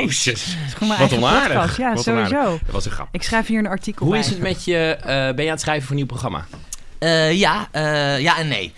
Jezus. 0.03 0.57
Gewoon 0.73 0.87
mijn 0.97 0.99
Wat 1.09 1.13
onaardig. 1.17 1.47
podcast. 1.57 1.77
Ja, 1.77 1.93
Wat 1.93 2.03
sowieso. 2.03 2.35
onaardig. 2.35 2.59
Dat 2.65 2.71
was 2.73 2.85
een 2.85 2.91
grap. 2.91 3.07
Ik 3.11 3.23
schrijf 3.23 3.47
hier 3.47 3.59
een 3.59 3.67
artikel 3.67 4.05
Hoe 4.05 4.13
bij. 4.15 4.23
is 4.23 4.29
het 4.29 4.39
met 4.39 4.63
je... 4.65 4.75
eh, 5.01 5.05
ben 5.07 5.35
je 5.35 5.41
aan 5.43 5.47
het 5.47 5.61
schrijven 5.61 5.81
voor 5.83 5.91
een 5.91 5.97
nieuw 5.97 6.05
programma? 6.05 6.45
Eh, 6.99 7.33
ja, 7.33 7.67
eh, 7.71 8.19
ja 8.19 8.37
en 8.37 8.47
nee. 8.47 8.73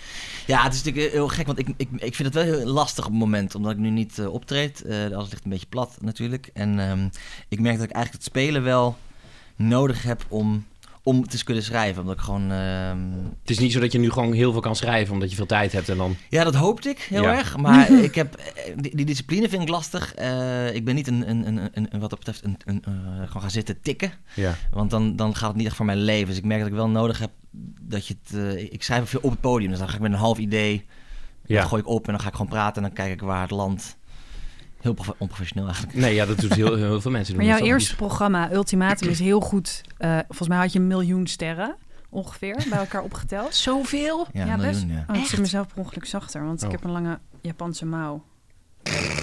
Ja, 0.50 0.62
het 0.62 0.74
is 0.74 0.82
natuurlijk 0.82 1.12
heel 1.12 1.28
gek, 1.28 1.46
want 1.46 1.58
ik, 1.58 1.68
ik, 1.76 1.88
ik 1.96 2.14
vind 2.14 2.34
het 2.34 2.34
wel 2.34 2.54
heel 2.54 2.66
lastig 2.66 3.04
op 3.04 3.10
het 3.10 3.20
moment, 3.20 3.54
omdat 3.54 3.72
ik 3.72 3.78
nu 3.78 3.90
niet 3.90 4.18
eh, 4.18 4.32
optreed. 4.32 4.82
Eh 4.82 5.04
alles 5.04 5.30
ligt 5.30 5.44
een 5.44 5.50
beetje 5.50 5.66
plat 5.66 5.96
natuurlijk. 6.00 6.50
En 6.52 6.78
ehm, 6.78 7.08
ik 7.48 7.60
merk 7.60 7.76
dat 7.78 7.84
ik 7.84 7.92
eigenlijk 7.92 8.24
het 8.24 8.34
spelen 8.34 8.62
wel 8.62 8.96
nodig 9.56 10.02
heb 10.02 10.24
om, 10.28 10.66
om 11.02 11.28
te 11.28 11.44
kunnen 11.44 11.62
schrijven. 11.62 12.00
Omdat 12.00 12.16
ik 12.16 12.22
gewoon... 12.22 12.50
ehm, 12.50 12.98
Het 13.40 13.50
is 13.50 13.58
niet 13.58 13.72
zo 13.72 13.80
dat 13.80 13.92
je 13.92 13.98
nu 13.98 14.10
gewoon 14.10 14.32
heel 14.32 14.52
veel 14.52 14.60
kan 14.60 14.76
schrijven 14.76 15.14
omdat 15.14 15.30
je 15.30 15.36
veel 15.36 15.46
tijd 15.46 15.72
hebt 15.72 15.88
en 15.88 15.96
dan... 15.96 16.16
Ja, 16.28 16.44
dat 16.44 16.54
hoopte 16.54 16.88
ik 16.88 16.98
heel 16.98 17.22
Ja. 17.22 17.36
erg. 17.38 17.56
Maar 17.56 17.90
ik 18.08 18.14
heb, 18.14 18.34
eh, 18.34 18.74
die, 18.76 18.96
die 18.96 19.04
discipline 19.04 19.48
vind 19.48 19.62
ik 19.62 19.68
lastig. 19.68 20.14
Eh, 20.14 20.74
ik 20.74 20.84
ben 20.84 20.94
niet 20.94 21.06
een, 21.06 21.30
een, 21.30 21.46
een, 21.46 21.70
een, 21.72 22.00
wat 22.00 22.10
dat 22.10 22.18
betreft 22.18 22.44
een, 22.44 22.56
een, 22.64 22.82
eh, 22.84 22.92
gewoon 23.26 23.42
gaan 23.42 23.50
zitten 23.50 23.80
tikken. 23.82 24.12
Ja. 24.34 24.54
Want 24.70 24.90
dan, 24.90 25.16
dan 25.16 25.34
gaat 25.36 25.48
het 25.48 25.56
niet 25.56 25.66
echt 25.66 25.76
voor 25.76 25.86
mijn 25.86 26.02
leven. 26.02 26.26
Dus 26.28 26.36
ik 26.36 26.44
merk 26.44 26.60
dat 26.60 26.68
ik 26.68 26.74
wel 26.74 26.88
nodig 26.88 27.18
heb 27.18 27.30
dat 27.80 28.06
je 28.06 28.14
het... 28.22 28.56
ik 28.72 28.82
schrijf 28.82 29.08
veel 29.08 29.20
op 29.22 29.30
het 29.30 29.40
podium. 29.40 29.70
Dus 29.70 29.78
dan 29.78 29.88
ga 29.88 29.94
ik 29.94 30.00
met 30.00 30.12
een 30.12 30.18
half 30.18 30.38
idee... 30.38 30.86
Ja. 31.46 31.60
Dat 31.60 31.68
gooi 31.68 31.82
ik 31.82 31.88
op 31.88 32.06
en 32.06 32.12
dan 32.12 32.20
ga 32.20 32.28
ik 32.28 32.34
gewoon 32.34 32.50
praten 32.50 32.76
en 32.76 32.82
dan 32.82 32.92
kijk 32.92 33.12
ik 33.12 33.20
waar 33.20 33.42
het 33.42 33.50
land. 33.50 33.96
Heel 34.80 34.92
prof- 34.94 35.14
onprofessioneel 35.18 35.66
eigenlijk. 35.66 35.96
Nee, 35.98 36.14
ja, 36.14 36.26
dat 36.26 36.38
doet 36.40 36.54
heel, 36.54 36.74
heel 36.76 37.00
veel 37.00 37.10
mensen. 37.10 37.36
Maar 37.36 37.44
doen 37.44 37.52
jouw 37.54 37.62
dat 37.62 37.68
toch? 37.68 37.78
eerste 37.78 37.96
programma, 37.96 38.52
Ultimatum, 38.52 39.08
is 39.08 39.18
heel 39.18 39.40
goed. 39.40 39.80
Eh, 39.98 40.18
volgens 40.26 40.48
mij 40.48 40.58
had 40.58 40.72
je 40.72 40.78
een 40.78 40.86
miljoen 40.86 41.26
sterren 41.26 41.76
ongeveer 42.10 42.64
bij 42.68 42.78
elkaar 42.78 43.02
opgeteld. 43.02 43.54
Zoveel? 43.54 44.26
Ja, 44.32 44.44
Ja, 44.44 44.56
best. 44.56 44.80
miljoen, 44.80 45.04
ja. 45.08 45.14
Oh, 45.14 45.20
ik 45.20 45.26
zit 45.28 45.40
mezelf 45.40 45.66
per 45.66 45.76
ongeluk 45.78 46.04
zachter, 46.06 46.44
want 46.44 46.60
Oh. 46.62 46.66
ik 46.66 46.72
heb 46.72 46.84
een 46.84 46.90
lange 46.90 47.18
Japanse 47.40 47.86
mouw. 47.86 48.22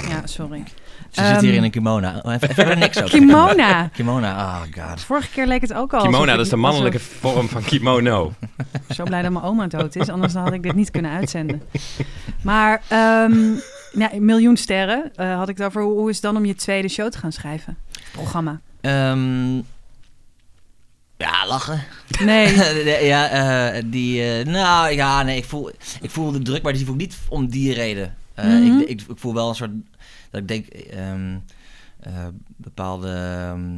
Ja, 0.10 0.22
sorry. 0.28 0.64
Ze 1.10 1.26
zit 1.26 1.40
hier 1.42 1.50
Ehm, 1.50 1.58
in 1.58 1.64
een 1.64 1.72
kimono. 1.72 2.20
Oh, 2.22 2.34
even, 2.34 2.50
even 2.50 2.80
niks 2.80 2.98
over. 2.98 3.10
Kimona. 3.10 3.88
Kimona, 3.88 4.36
oh 4.38 4.62
god. 4.84 5.02
Vorige 5.02 5.30
keer 5.30 5.48
leek 5.48 5.62
het 5.62 5.74
ook 5.74 5.94
al. 5.94 6.06
ik 6.06 6.12
dat 6.12 6.22
is 6.28 6.28
de 6.28 6.38
alsof- 6.38 6.60
mannelijke 6.60 7.00
vorm 7.00 7.48
van 7.50 7.64
kimono. 7.64 8.34
Zo 8.90 9.04
blij 9.04 9.22
dat 9.22 9.32
mijn 9.32 9.44
oma 9.46 9.68
dood 9.68 9.96
is, 9.96 10.10
anders 10.10 10.34
had 10.34 10.54
ik 10.54 10.64
dit 10.64 10.76
niet 10.76 10.92
kunnen 10.92 11.12
uitzenden. 11.12 11.62
Maar 12.44 12.82
ehm 12.88 13.56
ja, 13.94 14.14
een 14.14 14.26
miljoen 14.26 14.58
sterren 14.58 15.12
eh, 15.16 15.38
had 15.38 15.50
ik 15.50 15.58
daarvoor. 15.58 15.82
Hoe 15.82 16.10
is 16.10 16.16
het 16.16 16.24
dan 16.24 16.38
om 16.38 16.46
je 16.46 16.56
tweede 16.56 16.88
show 16.88 17.12
te 17.12 17.18
gaan 17.18 17.32
schrijven? 17.32 17.78
Programma. 18.12 18.60
Ehm, 18.82 19.56
ja, 21.18 21.48
lachen. 21.48 21.84
Nee. 22.26 22.56
ja, 23.06 23.30
eh, 23.30 23.84
die. 23.86 24.24
eh, 24.24 24.46
nou 24.46 24.92
ja, 24.92 25.24
nee, 25.24 25.38
ik 25.38 25.46
voel, 25.46 25.72
ik 26.02 26.10
voel 26.12 26.32
de 26.32 26.42
druk, 26.42 26.62
maar 26.64 26.74
die 26.74 26.86
voel 26.86 26.94
ik 26.94 27.00
niet 27.02 27.18
om 27.30 27.48
die 27.50 27.74
reden. 27.74 28.16
Mhm. 28.36 28.80
ik, 28.80 28.88
ik, 28.90 29.02
ik 29.02 29.18
voel 29.18 29.34
wel 29.34 29.50
een 29.50 29.56
soort. 29.56 29.72
Dat 30.30 30.42
ik 30.42 30.48
denk. 30.48 30.66
ehm, 30.68 31.38
eh, 32.00 32.28
bepaalde... 32.46 33.10
ehm, 33.10 33.70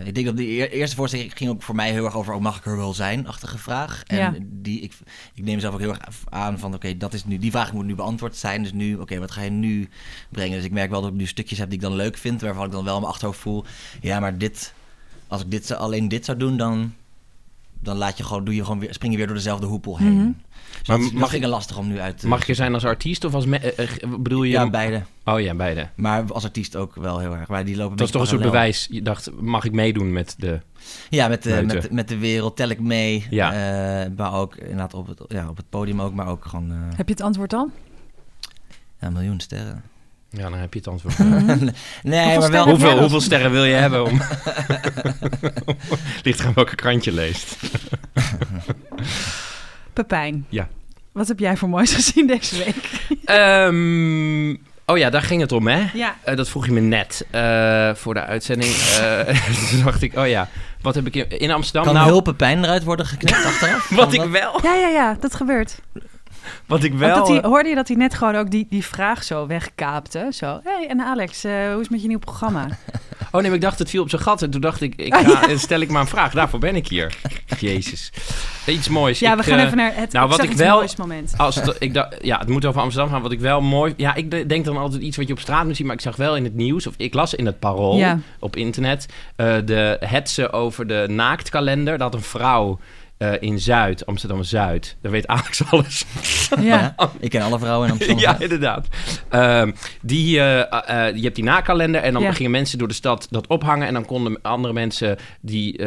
eh, 0.00 0.06
ik 0.06 0.14
denk 0.14 0.26
dat 0.26 0.36
die 0.36 0.48
eer- 0.48 0.70
eerste 0.70 0.96
voorstelling 0.96 1.32
ging 1.36 1.50
ook 1.50 1.62
voor 1.62 1.74
mij 1.74 1.90
heel 1.90 2.04
erg 2.04 2.16
over... 2.16 2.34
Oh, 2.34 2.40
mag 2.40 2.56
ik 2.58 2.66
er 2.66 2.76
wel 2.76 2.94
zijn? 2.94 3.26
Achtige 3.26 3.58
vraag. 3.58 4.02
En 4.06 4.16
Ja. 4.16 4.34
die, 4.42 4.80
ik, 4.80 4.92
ik 5.34 5.44
neem 5.44 5.60
zelf 5.60 5.74
ook 5.74 5.80
heel 5.80 5.88
erg 5.88 6.00
aan 6.28 6.58
van... 6.58 6.74
Oké, 6.74 6.96
dat 6.96 7.12
is 7.14 7.24
nu 7.24 7.38
die 7.38 7.50
vraag 7.50 7.72
moet 7.72 7.84
nu 7.84 7.94
beantwoord 7.94 8.36
zijn. 8.36 8.62
Dus 8.62 8.72
nu, 8.72 8.96
oké, 8.96 9.18
wat 9.18 9.30
ga 9.30 9.40
je 9.42 9.50
nu 9.50 9.88
brengen? 10.28 10.56
Dus 10.56 10.64
ik 10.66 10.72
merk 10.72 10.90
wel 10.90 11.00
dat 11.00 11.10
ik 11.10 11.16
nu 11.16 11.26
stukjes 11.26 11.58
heb 11.58 11.68
die 11.68 11.78
ik 11.78 11.84
dan 11.84 11.94
leuk 11.94 12.16
vind... 12.16 12.40
waarvan 12.40 12.66
ik 12.66 12.72
dan 12.72 12.84
wel 12.84 12.94
in 12.94 13.00
mijn 13.00 13.12
achterhoofd 13.12 13.40
voel... 13.40 13.64
Ja, 14.00 14.20
maar 14.20 14.38
dit... 14.38 14.74
Als 15.28 15.42
ik 15.42 15.50
dit, 15.50 15.70
alleen 15.74 16.08
dit 16.08 16.24
zou 16.24 16.38
doen, 16.38 16.56
dan... 16.56 16.94
Dan 17.84 17.96
laat 17.96 18.16
je 18.16 18.24
gewoon, 18.24 18.44
doe 18.44 18.54
je 18.54 18.64
gewoon 18.64 18.78
weer, 18.78 18.94
spring 18.94 19.12
je 19.12 19.18
weer 19.18 19.26
door 19.26 19.36
dezelfde 19.36 19.66
hoepel 19.66 19.98
heen. 19.98 20.14
Mhm. 20.16 20.30
Dus 20.78 20.88
Maar 20.88 20.98
dat, 20.98 21.12
mag 21.12 21.32
ik 21.32 21.44
lastig 21.46 21.78
om 21.78 21.88
nu 21.88 22.00
uit 22.00 22.18
te... 22.18 22.28
Mag 22.28 22.48
er 22.48 22.54
zijn 22.54 22.74
als 22.74 22.84
artiest 22.84 23.24
of 23.24 23.34
als... 23.34 23.46
eh, 23.46 23.78
eh, 23.78 23.88
bedoel 24.18 24.42
je... 24.42 24.50
Ja, 24.50 24.70
beide. 24.70 25.02
oh 25.24 25.40
ja, 25.40 25.54
beide. 25.54 25.88
Maar 25.94 26.32
als 26.32 26.44
artiest 26.44 26.76
ook 26.76 26.94
wel 26.94 27.18
heel 27.18 27.36
erg. 27.36 27.48
Maar 27.48 27.64
die 27.64 27.76
lopen 27.76 27.96
Dat 27.96 28.06
is 28.06 28.12
toch 28.12 28.22
een 28.22 28.28
soort 28.28 28.42
bewijs. 28.42 28.86
Je 28.90 29.02
dacht, 29.02 29.30
mag 29.40 29.64
ik 29.64 29.72
meedoen 29.72 30.12
met 30.12 30.34
de... 30.38 30.60
Ja, 31.10 31.28
met 31.28 31.42
de, 31.42 31.50
Meute. 31.50 31.74
met, 31.74 31.90
met 31.90 32.08
de 32.08 32.18
wereld 32.18 32.56
tel 32.56 32.68
ik 32.68 32.80
mee. 32.80 33.26
Ja. 33.30 33.52
Eh, 34.04 34.10
maar 34.16 34.34
ook 34.34 34.56
inderdaad 34.56 34.94
op 34.94 35.06
het, 35.06 35.20
ja, 35.28 35.48
op 35.48 35.56
het 35.56 35.68
podium 35.68 36.00
ook. 36.00 36.14
Maar 36.14 36.28
ook 36.28 36.44
gewoon 36.44 36.70
eh, 36.70 36.76
Heb 36.96 37.06
je 37.08 37.14
het 37.14 37.22
antwoord 37.22 37.50
dan? 37.50 37.70
ja, 39.00 39.06
een 39.06 39.12
miljoen 39.12 39.40
sterren. 39.40 39.82
Ja, 40.36 40.50
dan 40.50 40.58
heb 40.58 40.72
je 40.72 40.78
het 40.78 40.88
antwoord. 40.88 41.18
nee, 42.02 42.34
Hoeveel 42.36 42.40
maar 42.40 42.50
wel... 42.50 42.62
sterren? 42.62 42.68
hoeveel, 42.68 42.98
hoeveel 42.98 43.20
sterren 43.20 43.50
wil 43.50 43.64
je 43.64 43.74
hebben 43.74 44.04
om... 44.04 44.20
Ligt 46.22 46.44
aan 46.44 46.52
welke 46.54 46.74
krant 46.74 47.04
je 47.04 47.12
leest. 47.12 47.56
Pepijn. 49.92 50.46
Ja. 50.48 50.68
Wat 51.12 51.28
heb 51.28 51.38
jij 51.38 51.56
voor 51.56 51.68
moois 51.68 51.94
gezien 51.94 52.26
deze 52.26 52.56
week? 52.64 52.90
Ehm, 53.24 54.50
oh 54.86 54.98
ja, 54.98 55.10
daar 55.10 55.22
ging 55.22 55.40
het 55.40 55.52
om, 55.52 55.66
hè? 55.66 55.84
Ja. 55.92 56.16
Eh, 56.24 56.36
dat 56.36 56.48
vroeg 56.48 56.66
je 56.66 56.72
me 56.72 56.80
net 56.80 57.26
eh, 57.30 57.94
voor 57.94 58.14
de 58.14 58.22
uitzending. 58.22 58.72
Eh, 58.72 59.70
toen 59.70 59.82
dacht 59.84 60.02
ik, 60.02 60.16
oh 60.16 60.26
ja, 60.26 60.48
wat 60.80 60.94
heb 60.94 61.06
ik 61.06 61.14
in, 61.14 61.38
in 61.38 61.50
Amsterdam 61.50 61.84
Kan 61.84 61.94
nou... 61.94 62.08
hulpenpijn 62.08 62.64
eruit 62.64 62.84
worden 62.84 63.06
geknipt 63.06 63.44
achteraf? 63.44 63.88
Wat 63.88 64.12
ik 64.12 64.22
wel, 64.22 64.60
Ja, 64.62 64.74
ja, 64.74 64.88
ja, 64.88 65.16
dat 65.20 65.34
gebeurt. 65.34 65.80
wat 66.66 66.82
ik 66.82 66.94
wel... 66.94 67.14
dat 67.14 67.28
hij, 67.28 67.40
hoorde 67.42 67.68
je 67.68 67.74
dat 67.74 67.88
hij 67.88 67.96
net 67.96 68.14
gewoon 68.14 68.34
ook 68.36 68.50
die, 68.50 68.66
die 68.70 68.84
vraag 68.84 69.24
zo 69.24 69.46
wegkaapte? 69.46 70.28
Zo, 70.32 70.60
hey, 70.64 70.86
en 70.88 71.00
Alex, 71.00 71.44
eh, 71.44 71.52
hoe 71.52 71.72
is 71.74 71.80
het 71.80 71.90
met 71.90 72.02
je 72.02 72.08
nieuw 72.08 72.18
programma? 72.18 72.66
Oh 73.24 73.40
nee, 73.40 73.48
maar 73.48 73.58
ik 73.58 73.64
dacht 73.64 73.78
het 73.78 73.90
viel 73.90 74.02
op 74.02 74.10
zijn 74.10 74.22
gat. 74.22 74.42
En 74.42 74.50
toen 74.50 74.60
dacht 74.60 74.80
ik, 74.80 74.94
ik 74.96 75.14
Oh, 75.14 75.20
ja. 75.48 75.56
stel 75.56 75.80
ik 75.80 75.90
maar 75.90 76.00
een 76.00 76.06
vraag. 76.06 76.32
Daarvoor 76.32 76.58
ben 76.58 76.76
ik 76.76 76.88
hier. 76.88 77.14
Jezus. 77.58 78.12
Iets 78.66 78.88
moois. 78.88 79.18
Ja, 79.18 79.30
Ik, 79.32 79.36
we 79.36 79.42
gaan 79.42 79.58
eh, 79.58 79.64
even 79.64 79.76
naar 79.76 79.92
het, 79.94 80.12
nou, 80.12 80.28
wat 80.28 80.42
ik 80.42 80.52
wel- 80.52 80.76
moois 80.76 80.96
moment. 80.96 81.34
Als 81.36 81.54
het, 81.54 81.76
ik 81.78 81.94
dacht, 81.94 82.16
ja, 82.22 82.38
het 82.38 82.48
moet 82.48 82.64
over 82.64 82.80
Amsterdam 82.80 83.10
gaan. 83.12 83.22
Wat 83.22 83.32
ik 83.32 83.40
wel 83.40 83.60
mooi... 83.60 83.94
Ja, 83.96 84.14
ik 84.14 84.30
de- 84.30 84.46
denk 84.46 84.64
dan 84.64 84.76
altijd 84.76 85.02
iets 85.02 85.16
wat 85.16 85.26
je 85.26 85.32
op 85.32 85.38
straat 85.40 85.64
moet 85.64 85.76
zien. 85.76 85.86
Maar 85.86 85.94
ik 85.94 86.00
zag 86.00 86.16
wel 86.16 86.36
in 86.36 86.44
het 86.44 86.54
nieuws, 86.54 86.86
of 86.86 86.94
ik 86.96 87.14
las 87.14 87.34
in 87.34 87.46
het 87.46 87.58
Parool 87.58 87.96
Ja. 87.96 88.18
op 88.38 88.56
internet... 88.56 89.06
eh, 89.36 89.56
de 89.64 89.96
hetsen 90.00 90.52
over 90.52 90.86
de 90.86 91.06
naaktkalender. 91.08 91.98
Dat 91.98 92.14
een 92.14 92.22
vrouw 92.22 92.78
eh, 93.16 93.32
in 93.40 93.58
Zuid, 93.58 94.06
Amsterdam-Zuid... 94.06 94.96
Daar 95.00 95.12
weet 95.12 95.26
Alex 95.26 95.62
alles. 95.70 96.04
Ja. 96.60 96.94
Ik 97.20 97.30
ken 97.30 97.42
alle 97.42 97.58
vrouwen 97.58 97.86
in 97.86 97.92
Amsterdam. 97.92 98.18
ja, 98.22 98.36
inderdaad. 98.38 98.88
Ehm, 99.28 99.72
die, 100.02 100.40
eh, 100.40 101.14
je 101.14 101.22
hebt 101.22 101.34
die 101.34 101.44
nakalender 101.44 102.00
en 102.02 102.12
dan 102.12 102.22
Ja. 102.22 102.32
gingen 102.32 102.50
mensen 102.50 102.78
door 102.78 102.88
de 102.88 102.94
stad 102.94 103.26
dat 103.30 103.46
ophangen... 103.46 103.86
en 103.86 103.92
dan 103.94 104.04
konden 104.04 104.38
andere 104.42 104.72
mensen 104.72 105.16
die 105.40 105.80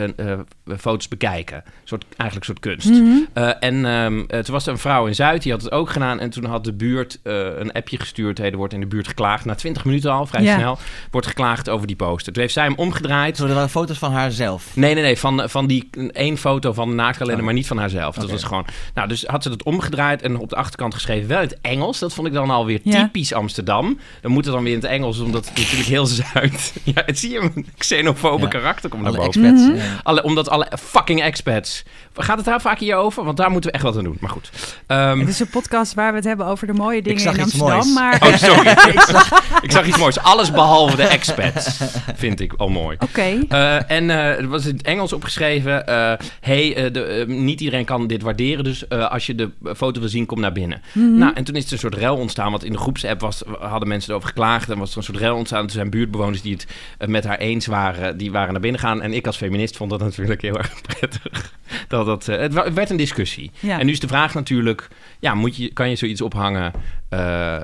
foto's 0.77 1.07
bekijken. 1.07 1.63
Soort, 1.83 2.05
eigenlijk 2.17 2.49
een 2.49 2.55
soort 2.55 2.59
kunst. 2.59 3.01
Mhm. 3.01 3.17
Eh, 3.33 3.49
en 3.59 3.85
ehm, 3.85 4.19
eh, 4.27 4.39
toen 4.39 4.53
was 4.53 4.65
er 4.65 4.71
een 4.71 4.77
vrouw 4.79 5.05
in 5.05 5.15
Zuid, 5.15 5.43
die 5.43 5.51
had 5.51 5.61
het 5.61 5.71
ook 5.71 5.89
gedaan. 5.89 6.19
En 6.19 6.29
toen 6.29 6.45
had 6.45 6.63
de 6.63 6.73
buurt 6.73 7.19
eh, 7.23 7.33
een 7.57 7.71
appje 7.71 7.97
gestuurd. 7.99 8.37
Hey, 8.37 8.51
er 8.51 8.57
wordt 8.57 8.73
in 8.73 8.79
de 8.79 8.85
buurt 8.87 9.07
geklaagd. 9.07 9.45
Na 9.45 9.55
20 9.55 9.85
minuten 9.85 10.11
al, 10.11 10.25
vrij 10.25 10.43
Ja. 10.43 10.55
snel, 10.57 10.77
wordt 11.11 11.27
geklaagd 11.27 11.69
over 11.69 11.87
die 11.87 11.95
poster. 11.95 12.33
Toen 12.33 12.41
heeft 12.41 12.53
zij 12.53 12.63
hem 12.63 12.75
omgedraaid. 12.75 13.37
Zo, 13.37 13.45
er 13.47 13.53
waren 13.53 13.69
foto's 13.69 13.97
van 13.97 14.11
haarzelf. 14.11 14.75
Nee, 14.75 14.93
nee, 14.93 15.03
nee. 15.03 15.17
Van, 15.17 15.49
van 15.49 15.67
die 15.67 15.89
één 16.11 16.37
foto 16.37 16.73
van 16.73 16.89
de 16.89 16.95
naaktkalender, 17.17 17.39
Oh. 17.39 17.45
maar 17.45 17.53
niet 17.53 17.67
van 17.67 17.77
haarzelf. 17.77 18.15
Dat 18.15 18.31
was 18.31 18.43
gewoon. 18.43 18.65
Nou, 18.93 19.07
dus 19.07 19.23
had 19.25 19.43
ze 19.43 19.49
dat 19.49 19.63
omgedraaid 19.63 20.21
en 20.21 20.37
op 20.39 20.49
de 20.49 20.55
achterkant 20.55 20.93
geschreven, 20.93 21.27
wel 21.27 21.41
in 21.41 21.47
het 21.47 21.57
Engels. 21.61 21.99
Dat 21.99 22.13
vond 22.13 22.27
ik 22.27 22.33
dan 22.33 22.49
alweer 22.49 22.79
Ja. 22.83 23.03
typisch 23.03 23.33
Amsterdam. 23.33 23.99
Dan 24.21 24.31
moet 24.31 24.45
het 24.45 24.53
dan 24.53 24.63
weer 24.63 24.73
in 24.73 24.79
het 24.79 24.87
Engels, 24.89 25.19
omdat 25.19 25.45
het 25.45 25.57
natuurlijk 25.57 25.87
heel 25.89 26.05
zuid. 26.05 26.73
Ja, 26.83 27.03
het 27.05 27.19
zie 27.19 27.31
je 27.31 27.39
een 27.39 27.65
xenofobe 27.77 28.43
Ja. 28.43 28.47
karakter 28.49 28.89
komt 28.89 29.01
naar 29.03 29.11
Alle 29.15 29.25
boven. 29.25 29.43
expats. 29.43 29.67
Mhm. 29.67 29.75
ja. 29.77 29.99
Alle, 30.03 30.23
omdat 30.23 30.49
alle 30.49 30.67
fucking 30.79 31.21
expats. 31.21 31.83
Gaat 32.19 32.37
het 32.37 32.45
daar 32.45 32.61
vaak 32.61 32.79
hier 32.79 32.95
over? 32.95 33.23
Want 33.23 33.37
daar 33.37 33.51
moeten 33.51 33.69
we 33.69 33.75
echt 33.75 33.85
wat 33.85 33.97
aan 33.97 34.03
doen. 34.03 34.17
Maar 34.19 34.29
goed. 34.29 34.49
Ehm, 34.87 35.19
Het 35.19 35.27
is 35.29 35.39
een 35.39 35.49
podcast 35.49 35.93
waar 35.93 36.09
we 36.11 36.15
het 36.17 36.25
hebben 36.27 36.45
over 36.45 36.67
de 36.67 36.73
mooie 36.73 37.01
dingen 37.01 37.19
zag 37.21 37.37
in 37.37 37.43
iets 37.43 37.61
Amsterdam. 37.61 37.93
moois. 37.93 37.93
Maar 37.93 38.27
Oh, 38.27 38.35
sorry. 38.35 38.67
ik, 38.93 38.99
zag, 38.99 39.43
ik 39.67 39.71
zag 39.71 39.87
iets 39.87 39.97
moois. 39.97 40.19
Alles 40.19 40.51
behalve 40.51 40.95
de 40.95 41.03
expats. 41.03 41.79
Vind 42.15 42.39
ik 42.39 42.53
al 42.57 42.69
mooi. 42.69 42.97
oké. 42.99 43.39
Eh, 43.49 43.91
en 43.91 44.09
eh, 44.09 44.37
er 44.39 44.47
was 44.47 44.65
in 44.65 44.73
het 44.77 44.85
Engels 44.85 45.13
opgeschreven. 45.13 45.87
eh, 45.87 46.13
hey, 46.39 46.75
eh, 46.75 46.93
de, 46.93 47.23
niet 47.27 47.59
iedereen 47.61 47.85
kan 47.85 48.07
dit 48.07 48.21
waarderen. 48.21 48.63
Dus 48.63 48.87
eh, 48.87 49.11
als 49.11 49.25
je 49.25 49.35
de 49.35 49.49
foto 49.75 49.99
wil 49.99 50.09
zien, 50.09 50.25
kom 50.25 50.39
naar 50.39 50.51
binnen. 50.51 50.81
Mhm. 50.93 51.17
Nou, 51.17 51.33
en 51.35 51.43
toen 51.43 51.55
is 51.55 51.65
er 51.65 51.71
een 51.73 51.79
soort 51.79 51.95
rel 51.95 52.15
ontstaan. 52.15 52.51
Want 52.51 52.63
in 52.63 52.71
de 52.71 52.77
groepsapp 52.77 53.21
was, 53.21 53.43
hadden 53.59 53.87
mensen 53.87 54.09
erover 54.09 54.27
geklaagd. 54.29 54.69
En 54.69 54.77
was 54.77 54.91
er 54.91 54.97
een 54.97 55.03
soort 55.03 55.17
rel 55.17 55.35
ontstaan. 55.35 55.59
Toen 55.61 55.69
zijn 55.69 55.89
buurtbewoners 55.89 56.41
die 56.41 56.53
het 56.97 57.09
met 57.09 57.23
haar 57.25 57.37
eens 57.37 57.65
waren. 57.65 58.17
Die 58.17 58.31
waren 58.31 58.51
naar 58.51 58.61
binnen 58.61 58.81
gaan. 58.81 59.01
En 59.01 59.13
ik 59.13 59.25
als 59.27 59.37
feminist 59.37 59.77
vond 59.77 59.89
dat 59.89 59.99
natuurlijk 59.99 60.41
heel 60.41 60.57
erg 60.57 60.71
prettig. 60.81 61.55
Dat, 61.87 62.05
dat, 62.07 62.27
eh, 62.27 62.37
het, 62.37 62.73
werd 62.73 62.89
een 62.89 62.97
discussie. 62.97 63.51
Ja. 63.59 63.79
En 63.79 63.85
nu 63.85 63.91
is 63.91 63.99
de 63.99 64.07
vraag 64.07 64.33
natuurlijk... 64.33 64.87
Ja, 65.19 65.33
moet 65.33 65.55
je, 65.55 65.73
kan 65.73 65.89
je 65.89 65.95
zoiets 65.95 66.21
ophangen? 66.21 66.73
Eh, 67.09 67.55
eh, 67.55 67.63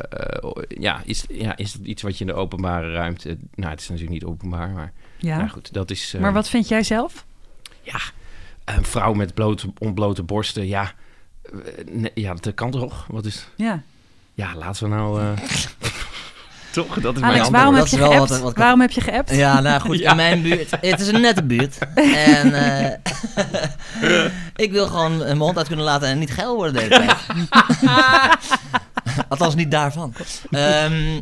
ja, 0.67 1.01
is, 1.05 1.25
ja, 1.29 1.57
is 1.57 1.73
dat 1.73 1.85
iets 1.85 2.01
wat 2.01 2.17
je 2.17 2.25
in 2.25 2.31
de 2.31 2.37
openbare 2.37 2.91
ruimte... 2.91 3.37
Nou, 3.55 3.71
het 3.71 3.81
is 3.81 3.89
natuurlijk 3.89 4.13
niet 4.21 4.29
openbaar, 4.29 4.69
maar... 4.69 4.91
Ja, 5.17 5.37
ja. 5.37 5.47
goed, 5.47 5.73
dat 5.73 5.91
is... 5.91 6.15
Maar 6.19 6.33
wat 6.33 6.49
vind 6.49 6.67
jij 6.67 6.83
zelf? 6.83 7.25
Ja, 7.81 7.99
een 8.65 8.85
vrouw 8.85 9.13
met 9.13 9.33
blote, 9.33 9.73
ontblote 9.77 10.23
borsten, 10.23 10.67
ja... 10.67 10.91
nee, 11.91 12.11
ja, 12.13 12.33
dat 12.33 12.53
kan 12.53 12.71
toch? 12.71 13.05
Wat 13.07 13.25
is... 13.25 13.47
Ja. 13.55 13.83
Ja, 14.33 14.55
laten 14.55 14.83
we 14.83 14.95
nou... 14.95 15.35
toch? 16.73 16.99
Dat 16.99 17.15
is 17.15 17.21
mijn 17.21 17.31
Alex, 17.33 17.45
antwoord. 17.45 17.49
waarom 17.51 17.73
heb 17.73 17.81
Dat 17.83 17.89
je 17.91 17.95
is 17.97 18.01
wel 18.01 18.11
geappt? 18.11 18.29
wat- 18.29 18.39
wat- 18.39 18.57
Waarom 18.57 18.81
heb 18.81 18.91
je 18.91 19.01
geappt? 19.01 19.35
Ja, 19.35 19.59
nou 19.61 19.81
goed, 19.81 19.99
Ja. 20.03 20.09
in 20.09 20.15
mijn 20.15 20.41
buurt. 20.41 20.71
Het 20.81 20.99
is 20.99 21.07
een 21.07 21.21
nette 21.21 21.43
buurt. 21.43 21.77
En 22.35 22.53
eh, 22.53 22.91
ik 24.65 24.71
wil 24.71 24.87
gewoon 24.87 25.17
mijn 25.17 25.37
mond 25.37 25.57
uit 25.57 25.67
kunnen 25.67 25.85
laten 25.85 26.07
en 26.07 26.19
niet 26.19 26.31
geil 26.31 26.55
worden 26.55 26.73
de 26.73 26.79
hele 26.79 26.95
tijd. 27.05 27.17
Althans, 29.29 29.55
niet 29.55 29.71
daarvan. 29.71 30.13
Ehm, 30.51 31.19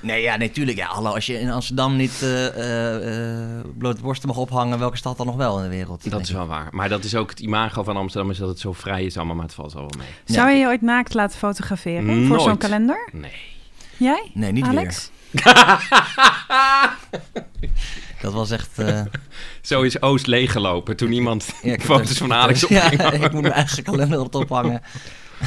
nee, 0.00 0.22
ja, 0.22 0.36
natuurlijk. 0.36 0.78
ja, 0.78 0.86
hallo, 0.86 1.10
als 1.14 1.26
je 1.26 1.40
in 1.40 1.50
Amsterdam 1.50 1.96
niet 1.96 2.22
eh, 2.22 2.46
eh, 2.46 3.34
eh, 3.34 3.64
blote 3.78 4.00
borsten 4.00 4.28
mag 4.28 4.36
ophangen, 4.36 4.78
welke 4.78 4.96
stad 4.96 5.16
dan 5.16 5.26
nog 5.26 5.36
wel 5.36 5.56
in 5.56 5.62
de 5.62 5.68
wereld? 5.76 6.10
Dat 6.10 6.20
is 6.20 6.30
wel 6.30 6.46
waar. 6.46 6.68
Maar 6.70 6.88
dat 6.88 7.04
is 7.04 7.14
ook 7.14 7.30
het 7.30 7.40
imago 7.40 7.82
van 7.82 7.96
Amsterdam, 7.96 8.30
is 8.30 8.38
dat 8.38 8.48
het 8.48 8.58
zo 8.60 8.72
vrij 8.72 9.04
is 9.04 9.16
allemaal, 9.16 9.34
maar 9.34 9.44
het 9.44 9.54
valt 9.54 9.74
al 9.74 9.80
wel 9.80 9.92
mee. 9.98 10.36
Zou 10.36 10.50
je 10.50 10.56
je 10.56 10.66
ooit 10.66 10.82
naakt 10.82 11.14
laten 11.14 11.38
fotograferen 11.38 12.26
voor 12.26 12.40
zo'n 12.40 12.58
kalender? 12.58 13.08
Nee. 13.12 13.54
Jij? 13.96 14.30
Nee, 14.34 14.52
niet 14.52 14.64
Alex? 14.64 15.10
weer. 15.30 15.42
Dat 18.20 18.32
was 18.32 18.50
echt... 18.50 18.78
eh, 18.78 19.02
Zo 19.60 19.82
is 19.82 20.00
Oost 20.02 20.26
leeggelopen 20.26 20.96
toen 20.96 21.12
iemand 21.12 21.52
ja, 21.62 21.78
foto's 21.78 22.10
er- 22.10 22.16
van 22.16 22.32
Alex 22.32 22.64
op 22.64 22.70
Ja, 22.70 22.80
ging 22.88 23.00
hangen. 23.00 23.22
ik 23.26 23.32
moet 23.32 23.42
mijn 23.42 23.54
eigen 23.54 23.82
kalender 23.82 24.20
op 24.20 24.34
ophangen. 24.34 24.82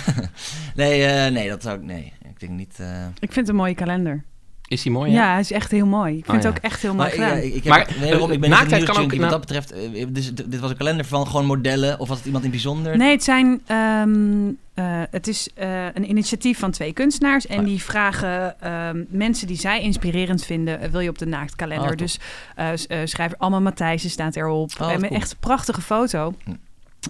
nee, 0.76 1.04
eh, 1.06 1.32
nee, 1.32 1.50
dat 1.50 1.64
zou 1.64 1.78
ik... 1.78 1.84
Nee, 1.84 2.14
ik 2.30 2.40
denk 2.40 2.52
niet... 2.52 2.76
eh, 2.80 3.06
Ik 3.06 3.32
vind 3.32 3.36
het 3.36 3.50
een 3.50 3.56
mooie 3.56 3.76
kalender. 3.76 4.24
Is 4.70 4.82
die 4.82 4.92
mooi? 4.92 5.12
Ja, 5.12 5.32
hij 5.32 5.40
is 5.40 5.52
echt 5.52 5.72
heel 5.72 5.86
mooi. 5.86 6.18
Ik 6.18 6.26
vind 6.26 6.28
Oh, 6.28 6.34
het 6.34 6.44
ja. 6.44 6.50
ook 6.50 6.58
echt 6.58 6.82
heel 6.82 6.94
mooi 6.96 7.18
Maar 7.18 7.28
ik, 7.28 7.44
ja, 7.44 7.56
ik, 7.56 7.66
Maar, 7.66 7.88
ben 8.30 8.44
eh, 8.44 8.50
naaktheid 8.50 8.84
kan 8.84 8.98
ook-. 8.98 9.10
Wat 9.10 9.20
nou- 9.20 9.30
dat 9.32 9.40
betreft, 9.40 9.72
eh, 9.72 10.06
dus 10.10 10.26
d- 10.32 10.52
dit 10.52 10.60
was 10.60 10.70
een 10.70 10.78
kalender 10.78 11.06
van 11.06 11.28
gewoon 11.28 11.46
modellen, 11.46 12.00
of 12.00 12.08
was 12.08 12.18
het 12.18 12.26
iemand 12.26 12.44
in 12.44 12.50
bijzonder? 12.52 12.98
Nee, 12.98 13.12
het 13.12 13.24
zijn. 13.24 13.62
ehm, 13.66 14.48
eh, 14.74 14.86
het 15.12 15.28
is 15.28 15.50
eh, 15.56 15.86
een 15.94 16.10
initiatief 16.10 16.60
van 16.60 16.72
twee 16.72 16.94
kunstenaars. 16.94 17.48
En 17.48 17.60
Oh. 17.60 17.66
die 17.66 17.84
vragen 17.84 18.60
ehm, 18.62 19.04
mensen 19.10 19.48
die 19.48 19.58
zij 19.58 19.82
inspirerend 19.82 20.46
vinden. 20.46 20.80
eh, 20.82 20.90
wil 20.90 21.00
je 21.00 21.10
op 21.10 21.18
de 21.18 21.26
naaktkalender? 21.28 21.92
Oh, 21.92 21.98
dus 21.98 22.20
eh 22.56 22.72
eh, 22.72 22.78
schrijver 23.04 23.38
Alma 23.38 23.60
Matthijssen 23.60 24.10
staat 24.10 24.36
erop. 24.36 24.72
Oh, 24.82 24.92
en 24.92 25.00
met 25.00 25.10
cool. 25.10 25.22
echt 25.22 25.32
een 25.32 25.38
prachtige 25.40 25.82
foto. 25.82 26.34
Hm. 26.44 26.52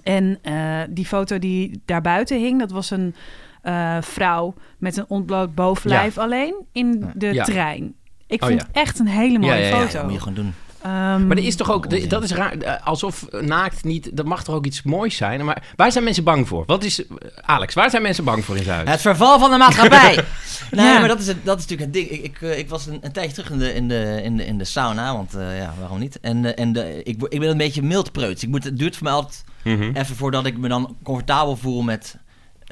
En 0.02 0.38
eh, 0.42 0.80
die 0.88 1.06
foto 1.06 1.38
die 1.38 1.80
daarbuiten 1.84 2.38
hing, 2.38 2.58
dat 2.58 2.70
was 2.70 2.90
een 2.90 3.14
eh, 3.62 3.96
vrouw 4.00 4.54
met 4.78 4.96
een 4.96 5.04
ontbloot 5.08 5.54
bovenlijf 5.54 6.18
alleen 6.18 6.54
in 6.72 7.10
de 7.14 7.32
Ja. 7.34 7.44
trein. 7.44 7.94
Ik 8.26 8.42
Oh, 8.42 8.48
vond 8.48 8.60
ja. 8.60 8.66
het 8.66 8.76
echt 8.76 8.98
een 8.98 9.06
hele 9.08 9.38
mooie 9.38 9.52
Ja, 9.52 9.58
ja, 9.58 9.66
ja. 9.66 9.74
Ja, 9.76 9.80
foto. 9.80 9.92
dat 9.92 10.02
moet 10.02 10.12
je 10.12 10.18
gewoon 10.18 10.34
doen. 10.34 10.54
Ehm, 10.82 11.26
Maar 11.26 11.36
er 11.36 11.44
is 11.44 11.56
toch 11.56 11.70
ook, 11.70 12.10
dat 12.10 12.22
is 12.22 12.32
raar, 12.32 12.52
eh, 12.52 12.86
alsof 12.86 13.26
naakt 13.40 13.84
niet, 13.84 14.16
dat 14.16 14.26
mag 14.26 14.44
toch 14.44 14.54
ook 14.54 14.66
iets 14.66 14.82
moois 14.82 15.16
zijn. 15.16 15.44
Maar 15.44 15.72
waar 15.76 15.92
zijn 15.92 16.04
mensen 16.04 16.24
bang 16.24 16.48
voor? 16.48 16.62
Wat 16.66 16.84
is, 16.84 17.02
Alex, 17.40 17.74
waar 17.74 17.90
zijn 17.90 18.02
mensen 18.02 18.24
bang 18.24 18.44
voor 18.44 18.56
in 18.56 18.62
Zuid? 18.64 18.88
Het 18.88 19.00
verval 19.00 19.38
van 19.38 19.50
de 19.50 19.56
maatschappij! 19.56 20.14
nee, 20.70 20.86
Ja. 20.86 20.98
maar 20.98 21.08
dat 21.08 21.18
is, 21.20 21.26
het, 21.26 21.44
dat 21.44 21.58
is 21.58 21.66
natuurlijk 21.66 21.94
het 21.96 22.08
ding. 22.08 22.10
Ik, 22.10 22.22
ik, 22.24 22.42
eh, 22.42 22.58
ik 22.58 22.68
was 22.68 22.86
een, 22.86 22.98
een 23.00 23.12
tijdje 23.12 23.32
terug 23.34 23.50
in 23.50 23.58
de, 23.58 23.74
in 23.74 23.88
de, 23.88 24.20
in 24.22 24.36
de, 24.36 24.46
in 24.46 24.58
de 24.58 24.64
sauna, 24.64 25.12
want 25.14 25.34
eh, 25.34 25.58
ja, 25.58 25.74
waarom 25.80 25.98
niet? 25.98 26.20
En, 26.20 26.44
eh, 26.44 26.64
en 26.64 26.72
de, 26.72 27.02
ik, 27.02 27.22
ik 27.28 27.40
ben 27.40 27.48
een 27.50 27.56
beetje 27.56 27.82
mildpreuts. 27.82 28.42
Ik 28.42 28.48
moet, 28.48 28.64
het 28.64 28.78
duurt 28.78 28.94
voor 28.96 29.04
mij 29.04 29.12
altijd 29.14 29.44
Mhm. 29.64 29.90
even 29.96 30.16
voordat 30.16 30.46
ik 30.46 30.58
me 30.58 30.68
dan 30.68 30.96
comfortabel 31.02 31.56
voel 31.56 31.82
met 31.82 32.16
eh, 32.16 32.20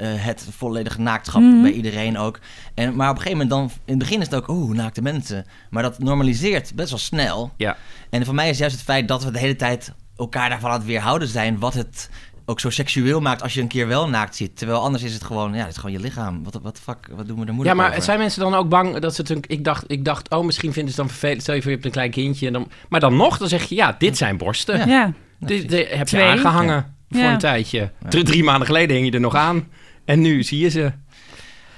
het 0.07 0.47
volledige 0.57 1.01
naaktschap 1.01 1.43
Mhm. 1.43 1.63
bij 1.63 1.71
iedereen 1.73 2.19
ook. 2.19 2.39
En, 2.75 2.97
maar 2.97 3.11
op 3.11 3.17
een 3.17 3.23
gegeven 3.23 3.47
moment 3.47 3.51
dan, 3.71 3.79
in 3.85 3.95
het 3.95 3.99
begin 3.99 4.21
is 4.21 4.27
het 4.27 4.35
ook, 4.35 4.49
oeh, 4.49 4.77
naakte 4.77 5.03
mensen. 5.03 5.47
Maar 5.71 5.83
dat 5.83 5.99
normaliseert 5.99 6.73
best 6.75 6.91
wel 6.91 6.99
snel. 6.99 7.53
Ja. 7.57 7.77
En 8.11 8.25
voor 8.25 8.35
mij 8.35 8.49
is 8.49 8.59
juist 8.59 8.75
het 8.77 8.85
feit 8.85 9.09
dat 9.09 9.25
we 9.25 9.31
de 9.31 9.39
hele 9.39 9.57
tijd 9.57 9.93
elkaar 10.17 10.49
daarvan 10.49 10.71
aan 10.71 10.77
het 10.79 10.87
weerhouden 10.87 11.29
zijn, 11.29 11.59
wat 11.59 11.75
het 11.75 12.11
ook 12.47 12.61
zo 12.61 12.71
seksueel 12.71 13.21
maakt 13.21 13.43
als 13.43 13.55
je 13.55 13.61
een 13.61 13.69
keer 13.69 13.89
wel 13.89 14.09
naakt 14.09 14.37
ziet. 14.37 14.57
Terwijl 14.57 14.81
anders 14.81 15.03
is 15.03 15.13
het 15.15 15.25
gewoon, 15.25 15.53
ja, 15.55 15.59
het 15.61 15.71
is 15.71 15.77
gewoon 15.77 15.93
je 15.93 16.01
lichaam. 16.01 16.45
Wat 16.45 16.59
wat 16.63 16.77
de 16.77 16.83
fuck, 16.83 17.09
wat 17.17 17.27
doen 17.27 17.37
we 17.37 17.43
er 17.43 17.47
Ja, 17.49 17.53
moeilijk 17.55 17.77
maar 17.77 17.91
over? 17.91 18.03
zijn 18.03 18.19
mensen 18.19 18.41
dan 18.41 18.55
ook 18.55 18.69
bang 18.69 18.99
dat 18.99 19.15
ze 19.15 19.21
het... 19.21 19.31
een- 19.31 19.45
Ik 19.47 19.65
dacht, 19.65 19.85
ik 19.87 20.05
dacht, 20.05 20.31
oh, 20.31 20.45
misschien 20.45 20.73
vinden 20.73 20.93
ze 20.95 21.01
het 21.01 21.09
dan 21.09 21.19
vervelend. 21.19 21.43
Stel 21.43 21.55
je 21.55 21.61
voor, 21.61 21.71
je 21.71 21.77
hebt 21.77 21.89
een 21.89 21.95
klein 21.95 22.11
kindje. 22.11 22.47
En 22.47 22.53
dan, 22.53 22.69
maar 22.89 23.01
dan 23.01 23.17
nog, 23.17 23.39
dan 23.39 23.49
zeg 23.49 23.65
je, 23.65 23.75
ja, 23.75 23.95
dit 23.99 24.17
zijn 24.17 24.37
borsten. 24.37 24.79
Ja. 24.79 24.87
Ja. 24.87 25.13
Dit, 25.41 25.69
dit 25.69 25.89
heb 25.89 25.99
je 26.09 26.17
Twee. 26.17 26.25
aangehangen 26.27 26.95
voor 27.11 27.21
Ja. 27.21 27.33
een 27.33 27.39
tijdje. 27.39 27.91
Drie, 28.09 28.25
drie 28.25 28.45
maanden 28.45 28.67
geleden 28.67 28.97
hing 28.97 29.09
je 29.09 29.13
er 29.15 29.21
nog 29.21 29.35
aan. 29.35 29.69
En 30.09 30.21
nu 30.21 30.43
zie 30.43 30.59
je 30.59 30.69
ze. 30.69 30.93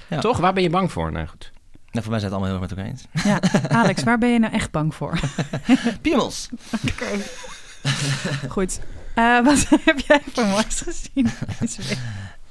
Ja. 0.07 0.19
Toch? 0.19 0.37
Waar 0.37 0.53
ben 0.53 0.63
je 0.63 0.69
bang 0.69 0.91
voor? 0.91 1.11
Nou 1.11 1.27
goed. 1.27 1.51
Nou, 1.91 2.03
voor 2.03 2.11
mij 2.11 2.19
zijn 2.19 2.31
het 2.31 2.41
allemaal 2.41 2.59
heel 2.59 2.61
erg 2.61 2.69
met 2.69 2.71
elkaar 2.71 2.85
eens. 2.85 3.05
ja. 3.23 3.69
Alex, 3.69 4.03
waar 4.03 4.17
ben 4.17 4.29
je 4.29 4.39
nou 4.39 4.53
echt 4.53 4.71
bang 4.71 4.95
voor? 4.95 5.19
Piemels! 6.01 6.49
Goed. 8.49 8.79
Eh, 9.15 9.43
wat 9.43 9.65
heb 9.85 9.99
jij 9.99 10.21
voor 10.33 10.45
moois 10.45 10.81
gezien? 10.81 11.31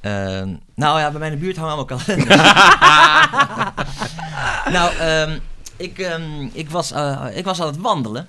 Ehm, 0.00 0.54
nou 0.74 0.98
ja, 1.00 1.10
bij 1.10 1.18
mij 1.18 1.28
in 1.28 1.34
de 1.34 1.40
buurt 1.40 1.56
hangen 1.56 1.72
allemaal 1.72 1.98
kalenders. 1.98 2.36
nou, 4.76 4.96
ehm, 4.96 5.38
ik, 5.76 5.98
ehm, 5.98 6.48
ik, 6.52 6.70
was, 6.70 6.92
eh, 6.92 7.26
ik 7.34 7.44
was 7.44 7.60
aan 7.60 7.66
het 7.66 7.76
wandelen. 7.76 8.28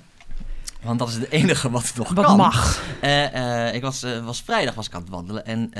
Want 0.84 0.98
dat 0.98 1.08
is 1.08 1.14
het 1.14 1.28
enige 1.30 1.70
wat 1.70 1.92
nog 1.96 2.12
Wat 2.12 2.24
kan. 2.24 2.36
mag. 2.36 2.82
Eh, 3.00 3.66
eh, 3.68 3.74
ik 3.74 3.82
was, 3.82 4.02
eh, 4.02 4.24
was 4.24 4.42
vrijdag 4.42 4.74
was 4.74 4.86
ik 4.86 4.94
aan 4.94 5.00
het 5.00 5.10
wandelen. 5.10 5.46
En 5.46 5.70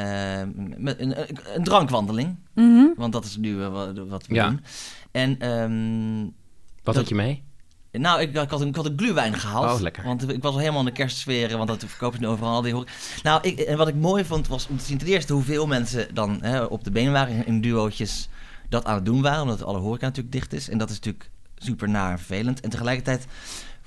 met 0.77 1.01
een, 1.01 1.21
een, 1.21 1.39
een 1.55 1.65
drankwandeling. 1.65 2.37
Mhm. 2.55 2.85
Want 2.97 3.13
dat 3.13 3.25
is 3.25 3.37
nu 3.37 3.57
wat, 3.57 3.99
wat 4.09 4.27
we 4.27 4.35
Ja. 4.35 4.49
doen. 4.49 4.61
En 5.11 5.39
ehm, 5.39 6.23
Wat 6.85 6.95
Dat- 6.95 6.95
had 6.95 7.09
je 7.09 7.15
mee? 7.15 7.43
nou, 7.93 8.21
ik, 8.21 8.35
ik, 8.37 8.51
had 8.51 8.61
een, 8.61 8.69
ik 8.69 8.77
had 8.77 8.87
een 8.87 8.99
gluwijn 8.99 9.35
gehaald. 9.39 9.75
Oh, 9.77 9.81
lekker. 9.81 10.05
Want 10.05 10.31
ik 10.31 10.43
was 10.43 10.53
al 10.53 10.59
helemaal 10.59 10.81
in 10.81 10.87
de 10.87 10.93
kerstsferen, 10.93 11.57
want 11.57 11.69
dat 11.69 11.85
verkopen 11.87 12.19
ze 12.19 12.25
nu 12.25 12.31
overal. 12.31 12.63
Die 12.63 12.73
hoor 12.73 12.83
ik. 12.83 13.21
Nou, 13.23 13.39
ik, 13.49 13.59
en 13.59 13.77
wat 13.77 13.89
ik 13.89 13.95
mooi 13.95 14.25
vond 14.25 14.49
was 14.49 14.67
om 14.69 14.77
te 14.79 14.85
zien 14.85 14.99
ten 14.99 15.07
eerste 15.07 15.33
hoeveel 15.33 15.67
mensen 15.67 16.15
dan 16.15 16.39
hè, 16.43 16.63
op 16.63 16.85
de 16.85 16.91
benen 16.91 17.13
waren 17.13 17.35
in, 17.35 17.47
in 17.47 17.61
duootjes 17.61 18.29
dat 18.69 18.85
aan 18.85 18.95
het 18.95 19.05
doen 19.05 19.23
waren. 19.23 19.43
Omdat 19.43 19.65
alle 19.65 19.79
horeca 19.79 20.07
natuurlijk 20.07 20.33
dicht 20.35 20.53
is. 20.53 20.69
En 20.69 20.79
dat 20.79 20.91
is 20.91 20.95
natuurlijk 20.97 21.31
super 21.57 21.89
naar 21.89 22.11
en 22.11 22.19
vervelend. 22.19 22.61
En 22.61 22.71
tegelijkertijd 22.71 23.27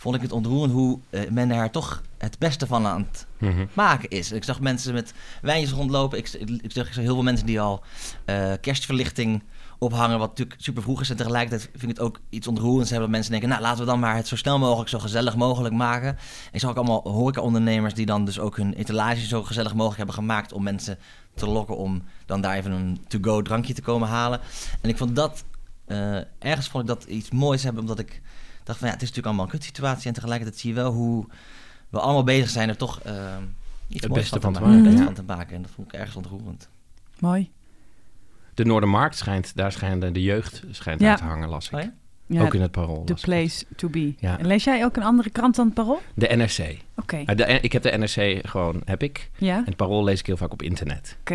vond 0.06 0.18
ik 0.18 0.22
het 0.24 0.32
ontroerend 0.32 0.74
hoe 0.74 1.00
eh, 1.10 1.30
men 1.30 1.52
er 1.52 1.70
toch 1.72 2.02
het 2.18 2.40
beste 2.40 2.68
van 2.68 2.86
aan 2.86 3.08
het 3.12 3.26
Mhm. 3.38 3.66
maken 3.74 4.10
is. 4.10 4.32
Ik 4.32 4.44
zag 4.44 4.60
mensen 4.60 4.94
met 4.94 5.14
wijntjes 5.42 5.72
rondlopen. 5.72 6.18
Ik, 6.18 6.34
ik, 6.34 6.50
ik 6.50 6.72
zag 6.72 6.96
heel 6.96 7.14
veel 7.14 7.24
mensen 7.24 7.46
die 7.46 7.62
al 7.62 7.84
eh, 8.26 8.52
kerstverlichting 8.62 9.44
ophangen, 9.80 10.20
wat 10.20 10.30
natuurlijk 10.30 10.62
super 10.62 10.82
vroeg 10.84 11.02
is. 11.02 11.10
En 11.10 11.16
tegelijkertijd 11.16 11.62
vind 11.72 11.82
ik 11.84 11.90
het 11.90 12.00
ook 12.00 12.20
iets 12.30 12.48
ontroerends 12.48 12.90
hebben 12.90 13.08
dat 13.08 13.16
mensen 13.16 13.32
denken, 13.32 13.50
nou 13.50 13.62
laten 13.62 13.80
we 13.80 13.86
dan 13.86 14.00
maar 14.00 14.16
het 14.16 14.28
zo 14.28 14.36
snel 14.36 14.60
mogelijk, 14.60 14.90
zo 14.90 15.00
gezellig 15.00 15.36
mogelijk 15.36 15.76
maken. 15.76 16.08
En 16.10 16.50
ik 16.52 16.60
zag 16.60 16.70
ook 16.70 16.76
allemaal 16.76 17.02
horeca-ondernemers 17.12 17.94
die 17.94 18.06
dan 18.06 18.26
dus 18.26 18.40
ook 18.40 18.58
hun 18.58 18.74
etalage 18.74 19.26
zo 19.28 19.44
gezellig 19.44 19.72
mogelijk 19.74 19.98
hebben 19.98 20.16
gemaakt 20.16 20.54
om 20.54 20.64
mensen 20.64 20.98
te 21.36 21.48
lokken 21.48 21.78
om 21.78 22.04
dan 22.26 22.42
daar 22.42 22.56
even 22.56 22.72
een 22.72 23.00
to-go 23.08 23.42
drankje 23.42 23.74
te 23.74 23.82
komen 23.82 24.08
halen. 24.08 24.40
En 24.82 24.90
ik 24.90 24.98
vond 24.98 25.16
dat, 25.16 25.44
eh, 25.86 26.18
ergens 26.40 26.68
vond 26.68 26.84
ik 26.84 26.90
dat 26.90 27.04
iets 27.04 27.32
moois 27.32 27.64
hebben, 27.64 27.82
omdat 27.82 28.00
ik 28.00 28.22
dacht 28.66 28.80
van 28.80 28.88
ja, 28.88 28.94
het 28.94 29.02
is 29.04 29.10
natuurlijk 29.10 29.26
allemaal 29.26 29.46
een 29.46 29.60
kutsituatie 29.60 30.08
en 30.08 30.14
tegelijkertijd 30.14 30.60
zie 30.60 30.70
je 30.70 30.76
wel 30.76 30.92
hoe 30.92 31.26
we 31.90 32.00
allemaal 32.00 32.24
bezig 32.24 32.50
zijn 32.50 32.70
er 32.70 32.78
toch 32.78 33.00
eh, 33.02 33.14
iets 33.88 34.02
Het 34.02 34.10
moois 34.10 34.22
beste 34.22 34.40
van 34.42 34.54
te 34.54 34.60
van 34.60 34.70
maken. 34.84 34.96
te 34.98 35.04
van 35.04 35.14
te 35.14 35.24
maken. 35.24 35.56
En 35.56 35.62
dat 35.62 35.72
vond 35.72 35.88
ik 35.88 35.94
ergens 35.94 36.16
ontroerend. 36.16 36.70
Mooi. 37.20 37.52
De 38.54 38.66
Noordermarkt 38.66 39.18
schijnt, 39.18 39.56
daar 39.56 39.72
schijnt 39.72 40.14
de 40.14 40.22
jeugd 40.22 40.64
schijnt 40.72 41.00
Ja. 41.02 41.10
uit 41.10 41.18
te 41.18 41.24
hangen, 41.24 41.50
las 41.50 41.66
ik. 41.68 41.74
Oh 41.74 41.82
ja? 41.82 41.94
Ja, 42.28 42.42
Ook 42.42 42.54
in 42.54 42.62
het 42.62 42.72
parool. 42.72 43.04
the 43.04 43.14
place 43.14 43.66
to 43.76 43.90
be. 43.90 44.14
Ja. 44.18 44.40
En 44.40 44.48
lees 44.48 44.64
jij 44.64 44.84
ook 44.86 44.96
een 44.96 45.04
andere 45.04 45.30
krant 45.30 45.56
dan 45.56 45.66
het 45.66 45.74
Parool? 45.76 46.02
De 46.16 46.28
NRC. 46.36 46.78
Oké. 46.96 47.18
Uh, 47.18 47.26
de, 47.26 47.46
ik 47.62 47.72
heb 47.72 47.82
de 47.84 47.92
NRC 47.98 48.48
gewoon, 48.48 48.82
heb 48.86 49.04
ik. 49.04 49.30
Ja, 49.38 49.58
En 49.58 49.66
het 49.66 49.76
parool 49.76 50.04
lees 50.04 50.20
ik 50.20 50.26
heel 50.26 50.38
vaak 50.38 50.52
op 50.52 50.62
internet. 50.62 51.18
oké. 51.20 51.34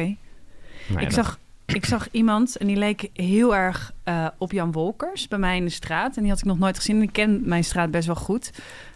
Nou 0.89 1.01
Ik 1.01 1.05
dat- 1.05 1.13
zag, 1.13 1.39
ik 1.75 1.85
zag 1.87 2.09
iemand 2.11 2.57
en 2.57 2.67
die 2.67 2.77
leek 2.77 3.11
heel 3.13 3.57
erg 3.57 3.93
eh, 4.05 4.27
op 4.39 4.53
Jan 4.53 4.73
Wolkers 4.73 5.29
bij 5.29 5.39
mij 5.39 5.57
in 5.57 5.65
de 5.65 5.71
straat. 5.71 6.17
En 6.17 6.23
die 6.23 6.31
had 6.31 6.41
ik 6.41 6.47
nog 6.47 6.59
nooit 6.59 6.77
gezien. 6.77 6.97
En 6.97 7.03
ik 7.03 7.13
ken 7.13 7.41
mijn 7.45 7.65
straat 7.65 7.91
best 7.91 8.07
wel 8.07 8.17
goed. 8.17 8.51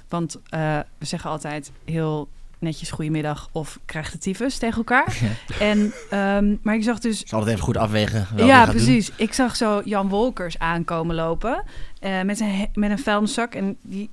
Want 0.08 0.40
eh, 0.48 0.78
we 0.98 1.06
zeggen 1.06 1.30
altijd 1.30 1.72
heel 1.84 2.28
netjes 2.58 2.90
goedemiddag 2.90 3.48
of 3.52 3.78
krijgt 3.84 4.12
de 4.12 4.18
tyfus 4.18 4.58
tegen 4.58 4.76
elkaar. 4.76 5.18
En, 5.60 5.92
ehm, 6.10 6.56
maar 6.62 6.74
ik 6.74 6.82
zag 6.82 6.98
dus 6.98 7.24
het 7.26 7.46
even 7.46 7.58
goed 7.58 7.76
afwegen. 7.76 8.26
ja, 8.36 8.64
doen. 8.64 8.74
precies. 8.74 9.10
Ik 9.16 9.32
zag 9.32 9.56
zo 9.56 9.82
Jan 9.84 10.08
Wolkers 10.08 10.58
aankomen 10.58 11.14
lopen 11.14 11.62
eh, 12.00 12.22
met, 12.22 12.40
een, 12.40 12.68
met 12.74 12.90
een 12.90 12.98
vuilniszak. 12.98 13.54
En 13.54 13.76
die 13.82 14.10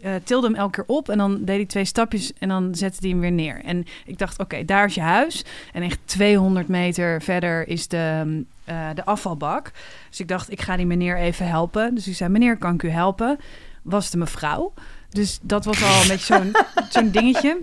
eh, 0.00 0.14
tilde 0.24 0.46
hem 0.46 0.56
elke 0.56 0.70
keer 0.72 0.96
op 0.96 1.08
en 1.08 1.18
dan 1.18 1.44
deed 1.44 1.56
hij 1.56 1.66
twee 1.66 1.84
stapjes 1.84 2.32
en 2.38 2.48
dan 2.48 2.74
zette 2.74 2.98
hij 3.00 3.10
hem 3.10 3.20
weer 3.20 3.32
neer. 3.32 3.60
En 3.64 3.84
ik 4.04 4.18
dacht, 4.18 4.38
oké, 4.38 4.64
daar 4.64 4.86
is 4.86 4.94
je 4.94 5.00
huis. 5.00 5.44
En 5.72 5.82
echt 5.82 5.98
200 6.04 6.68
meter 6.68 7.22
verder 7.22 7.68
is 7.68 7.88
de, 7.88 8.22
mm, 8.24 8.46
eh, 8.64 8.88
de 8.94 9.04
afvalbak. 9.04 9.72
Dus 10.08 10.20
ik 10.20 10.28
dacht, 10.28 10.50
ik 10.50 10.60
ga 10.60 10.76
die 10.76 10.86
meneer 10.86 11.16
even 11.16 11.48
helpen. 11.48 11.94
Dus 11.94 12.08
ik 12.08 12.14
zei, 12.14 12.30
meneer, 12.30 12.56
kan 12.56 12.74
ik 12.74 12.82
u 12.82 12.88
helpen? 12.88 13.38
Was 13.82 14.10
de 14.10 14.18
mevrouw. 14.18 14.72
Dus 15.10 15.38
dat 15.42 15.64
was 15.64 15.82
al 15.82 16.02
een 16.02 16.08
beetje 16.08 16.34
zo'n 16.34 16.52
zo'n 16.92 17.10
dingetje. 17.10 17.58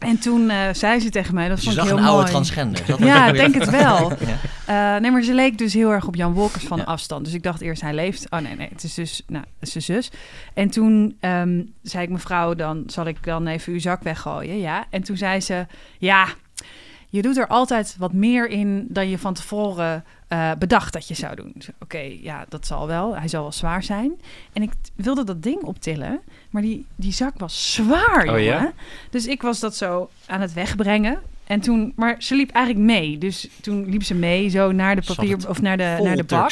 En 0.00 0.18
toen 0.18 0.50
eh, 0.50 0.58
zei 0.72 1.00
ze 1.00 1.10
tegen 1.10 1.34
mij, 1.34 1.48
dat 1.48 1.56
Dus 1.56 1.64
je 1.64 1.70
vond 1.70 1.82
ik 1.82 1.88
zag 1.88 1.98
heel 1.98 2.02
een 2.06 2.10
oude 2.14 2.20
mooi. 2.22 2.32
transgender. 2.34 2.86
Dat 2.86 2.98
was 2.98 3.08
Ja, 3.08 3.26
ik 3.26 3.34
denk 3.34 3.54
het 3.54 3.70
wel. 3.70 4.12
Ja. 4.66 4.94
Eh, 4.94 5.00
nee, 5.00 5.10
maar 5.10 5.22
ze 5.22 5.34
leek 5.34 5.58
dus 5.58 5.72
heel 5.74 5.90
erg 5.92 6.06
op 6.06 6.14
Jan 6.14 6.32
Wolkers 6.32 6.64
van 6.64 6.78
Ja. 6.78 6.84
afstand. 6.84 7.24
Dus 7.24 7.34
ik 7.34 7.42
dacht 7.42 7.60
eerst, 7.60 7.82
hij 7.82 7.94
leeft. 7.94 8.26
Oh 8.30 8.38
nee, 8.40 8.56
nee, 8.56 8.68
het 8.72 8.82
is 8.82 8.94
dus, 8.94 9.22
nou, 9.26 9.44
het 9.58 9.74
is 9.74 9.86
zijn 9.86 10.02
zus. 10.02 10.10
En 10.54 10.70
toen 10.70 11.16
ehm, 11.20 11.62
zei 11.82 12.04
ik, 12.04 12.10
mevrouw, 12.10 12.54
dan 12.54 12.82
zal 12.86 13.06
ik 13.06 13.24
dan 13.24 13.46
even 13.46 13.72
uw 13.72 13.80
zak 13.80 14.02
weggooien. 14.02 14.58
Ja. 14.58 14.84
En 14.90 15.02
toen 15.02 15.16
zei 15.16 15.40
ze, 15.40 15.66
ja, 15.98 16.26
je 17.08 17.22
doet 17.22 17.36
er 17.36 17.46
altijd 17.46 17.96
wat 17.98 18.12
meer 18.12 18.48
in 18.48 18.86
dan 18.88 19.08
je 19.08 19.18
van 19.18 19.34
tevoren 19.34 20.04
eh, 20.30 20.50
bedacht 20.58 20.92
dat 20.92 21.08
je 21.08 21.14
zou 21.14 21.36
doen. 21.36 21.52
Dus, 21.54 21.68
Oké, 21.78 21.98
ja, 22.22 22.44
dat 22.48 22.66
zal 22.66 22.86
wel. 22.86 23.16
Hij 23.16 23.28
zal 23.28 23.42
wel 23.42 23.52
zwaar 23.52 23.82
zijn. 23.82 24.12
En 24.52 24.62
ik 24.62 24.70
wilde 24.94 25.24
dat 25.24 25.42
ding 25.42 25.62
optillen, 25.62 26.20
maar 26.50 26.62
die, 26.62 26.86
die 26.96 27.12
zak 27.12 27.38
was 27.38 27.72
zwaar, 27.72 28.28
Oh, 28.28 28.40
ja? 28.42 28.72
Dus 29.10 29.26
ik 29.26 29.42
was 29.42 29.60
dat 29.60 29.76
zo 29.76 30.10
aan 30.26 30.40
het 30.40 30.52
wegbrengen. 30.52 31.18
En 31.46 31.60
toen, 31.60 31.92
maar 31.96 32.16
ze 32.18 32.34
liep 32.34 32.50
eigenlijk 32.50 32.86
mee. 32.86 33.18
Dus 33.18 33.48
toen 33.60 33.90
liep 33.90 34.02
ze 34.02 34.14
mee 34.14 34.48
zo 34.48 34.72
naar 34.72 34.96
de 34.96 35.02
papier 35.14 35.48
of 35.48 35.60
naar 35.60 35.76
de, 35.76 35.98
naar 36.02 36.16
de 36.16 36.24
bak. 36.24 36.50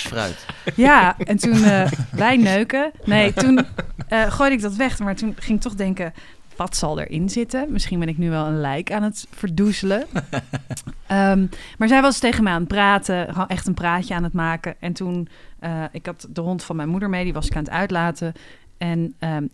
Ja, 0.75 1.17
en 1.19 1.37
toen 1.37 1.65
eh, 1.65 1.91
wij 2.11 2.37
neuken. 2.37 2.93
Nee, 3.05 3.33
toen 3.33 3.67
eh, 4.09 4.33
gooide 4.33 4.57
ik 4.57 4.63
dat 4.63 4.75
weg. 4.75 4.99
Maar 4.99 5.17
toen 5.17 5.35
ging 5.39 5.57
ik 5.57 5.63
toch 5.63 5.75
denken, 5.75 6.13
wat 6.59 6.77
zal 6.77 7.01
erin 7.01 7.29
zitten? 7.29 7.73
Misschien 7.73 7.99
ben 7.99 8.09
ik 8.09 8.19
nu 8.19 8.31
wel 8.31 8.47
een 8.47 8.61
lijk 8.61 8.93
aan 8.93 9.03
het 9.03 9.27
verdoezelen. 9.31 10.07
Ehm, 11.07 11.47
maar 11.79 11.89
zij 11.89 12.03
was 12.03 12.19
tegen 12.19 12.45
mij 12.45 12.53
aan 12.53 12.59
het 12.59 12.69
praten, 12.69 13.29
gewoon 13.29 13.49
echt 13.49 13.67
een 13.67 13.75
praatje 13.75 14.15
aan 14.15 14.23
het 14.23 14.33
maken. 14.33 14.75
En 14.79 14.93
toen, 14.93 15.29
eh, 15.59 15.85
ik 15.93 16.07
had 16.07 16.27
de 16.31 16.41
hond 16.41 16.65
van 16.65 16.77
mijn 16.77 16.89
moeder 16.89 17.09
mee, 17.09 17.25
die 17.25 17.33
was 17.33 17.47
ik 17.47 17.57
aan 17.57 17.63
het 17.63 17.73
uitlaten. 17.73 18.33
En 18.79 19.15
ehm, 19.19 19.45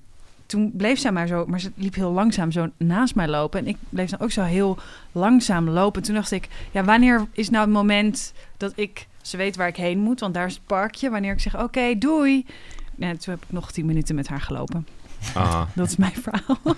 toen 0.47 0.73
bleef 0.77 0.99
zij 0.99 1.12
maar 1.12 1.27
zo, 1.27 1.45
maar 1.47 1.61
ze 1.61 1.73
liep 1.75 1.95
heel 1.95 2.11
langzaam 2.12 2.51
zo 2.51 2.69
naast 2.77 3.14
mij 3.14 3.29
lopen. 3.29 3.61
En 3.61 3.67
ik 3.67 3.77
bleef 3.88 4.11
dan 4.11 4.21
ook 4.21 4.31
zo 4.31 4.43
heel 4.43 4.79
langzaam 5.12 5.69
lopen. 5.69 6.03
Toen 6.03 6.14
dacht 6.14 6.31
ik, 6.31 6.49
ja, 6.71 6.85
wanneer 6.85 7.27
is 7.33 7.51
nou 7.51 7.64
het 7.64 7.75
moment 7.75 8.33
dat 8.57 8.73
ik, 8.77 9.07
ze 9.23 9.37
weet 9.37 9.57
waar 9.57 9.69
ik 9.69 9.77
heen 9.77 9.99
moet, 9.99 10.21
want 10.21 10.35
daar 10.35 10.47
is 10.47 10.55
het 10.55 10.67
parkje. 10.67 11.11
Wanneer 11.11 11.33
ik 11.33 11.40
zeg, 11.40 11.62
oké, 11.62 11.99
doei. 11.99 12.47
Ja, 12.97 13.11
toen 13.11 13.35
heb 13.35 13.43
ik 13.43 13.53
nog 13.53 13.73
tien 13.73 13.87
minuten 13.87 14.14
met 14.14 14.29
haar 14.29 14.40
gelopen. 14.40 14.87
Ah. 15.35 15.63
Dat 15.75 15.87
is 15.87 15.97
mijn 15.97 16.13
verhaal. 16.23 16.59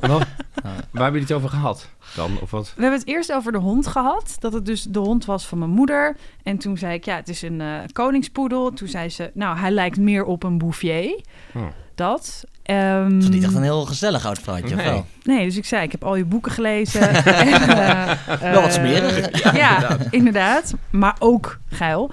Wat- 0.00 0.26
waar 0.92 1.04
hebben 1.04 1.20
jullie 1.20 1.20
het 1.20 1.32
over 1.32 1.48
gehad 1.48 1.88
dan? 2.14 2.38
Of 2.40 2.50
wat? 2.50 2.72
We 2.76 2.80
hebben 2.82 2.98
het 3.00 3.08
eerst 3.08 3.32
over 3.32 3.52
de 3.52 3.58
hond 3.58 3.86
gehad. 3.86 4.36
Dat 4.38 4.52
het 4.52 4.66
dus 4.66 4.82
de 4.82 4.98
hond 4.98 5.24
was 5.24 5.46
van 5.46 5.58
mijn 5.58 5.70
moeder. 5.70 6.16
En 6.42 6.58
toen 6.58 6.78
zei 6.78 6.94
ik, 6.94 7.04
ja, 7.04 7.16
het 7.16 7.28
is 7.28 7.42
een 7.42 7.60
eh, 7.60 7.68
koningspoedel. 7.92 8.72
Toen 8.72 8.88
zei 8.88 9.08
ze, 9.08 9.30
nou, 9.34 9.58
hij 9.58 9.70
lijkt 9.70 9.96
meer 9.98 10.24
op 10.24 10.42
een 10.42 10.58
bouvier. 10.58 11.20
Oh. 11.54 11.62
Dat. 11.94 12.44
Ehm, 12.62 13.14
Het 13.14 13.22
is 13.22 13.28
niet 13.28 13.44
echt 13.44 13.54
een 13.54 13.62
heel 13.62 13.84
gezellig 13.84 14.26
oud 14.26 14.38
vrouwtje, 14.38 14.74
of 14.74 14.82
Nee. 14.82 14.90
wel? 14.90 15.06
Nee, 15.22 15.44
dus 15.44 15.56
ik 15.56 15.64
zei, 15.64 15.82
ik 15.82 15.92
heb 15.92 16.04
al 16.04 16.16
je 16.16 16.24
boeken 16.24 16.52
gelezen. 16.52 17.24
en, 17.24 17.68
eh, 17.68 18.40
Wel 18.40 18.60
wat 18.60 18.64
eh, 18.64 18.70
smerig. 18.70 19.54
Ja, 19.56 19.96
inderdaad. 20.10 20.74
Maar 20.90 21.16
ook 21.18 21.58
geil. 21.70 22.10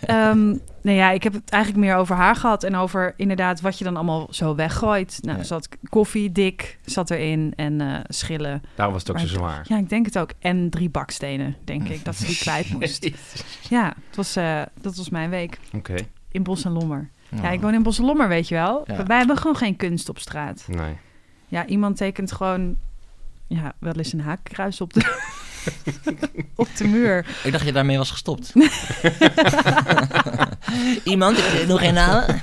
Ehm 0.00 0.54
nee, 0.82 0.96
ja, 0.96 1.10
ik 1.10 1.22
heb 1.22 1.32
het 1.32 1.50
eigenlijk 1.50 1.84
meer 1.84 1.94
over 1.96 2.16
haar 2.16 2.36
gehad. 2.36 2.62
En 2.64 2.74
over 2.74 3.14
inderdaad 3.16 3.60
wat 3.60 3.78
je 3.78 3.84
dan 3.84 3.96
allemaal 3.96 4.26
zo 4.30 4.54
weggooit. 4.54 5.18
Nou, 5.22 5.38
Ja. 5.38 5.44
zat 5.44 5.68
koffie, 5.88 6.32
dik, 6.32 6.78
zat 6.84 7.10
erin. 7.10 7.52
En 7.56 7.80
eh, 7.80 7.98
schillen. 8.08 8.62
Daarom 8.74 8.94
was 8.94 9.02
het 9.06 9.10
ook 9.16 9.18
zo 9.22 9.26
zwaar. 9.26 9.64
Ja, 9.68 9.78
ik 9.78 9.88
denk 9.88 10.06
het 10.06 10.18
ook. 10.18 10.30
En 10.38 10.70
drie 10.70 10.88
bakstenen, 10.90 11.56
denk 11.64 11.88
ik, 11.88 12.04
dat 12.04 12.16
ze 12.16 12.26
die 12.26 12.36
kwijt 12.38 12.70
moest. 12.78 13.10
Ja, 13.68 13.86
het 14.06 14.16
was, 14.16 14.36
eh, 14.36 14.62
dat 14.80 14.96
was 14.96 15.08
mijn 15.10 15.30
week. 15.30 15.58
Oké, 15.72 15.94
In 16.32 16.42
Bos 16.42 16.64
en 16.64 16.72
Lommer. 16.72 17.10
Ja, 17.28 17.46
Oh. 17.46 17.52
ik 17.52 17.60
woon 17.60 17.74
in 17.74 17.82
Bos 17.82 17.98
en 17.98 18.04
Lommer, 18.04 18.28
weet 18.28 18.48
je 18.48 18.54
wel. 18.54 18.84
Ja. 18.86 19.04
Wij 19.06 19.18
hebben 19.18 19.36
gewoon 19.36 19.56
geen 19.56 19.76
kunst 19.76 20.08
op 20.08 20.18
straat. 20.18 20.64
nee. 20.68 20.96
Ja, 21.48 21.66
iemand 21.66 21.96
tekent 21.96 22.32
gewoon... 22.32 22.76
Ja, 23.46 23.72
wel 23.78 23.92
eens 23.92 24.12
een 24.12 24.20
haakkruis 24.20 24.80
op 24.80 24.92
de... 24.92 25.00
op 26.54 26.68
de 26.76 26.84
muur. 26.86 27.18
Ik 27.18 27.26
dacht 27.42 27.52
dat 27.52 27.62
je 27.62 27.72
daarmee 27.72 27.98
was 27.98 28.10
gestopt. 28.10 28.52
Iemand, 31.04 31.38
ik 31.38 31.44
wil 31.56 31.66
nog 31.66 31.80
geen 31.80 31.94
namen. 31.94 32.40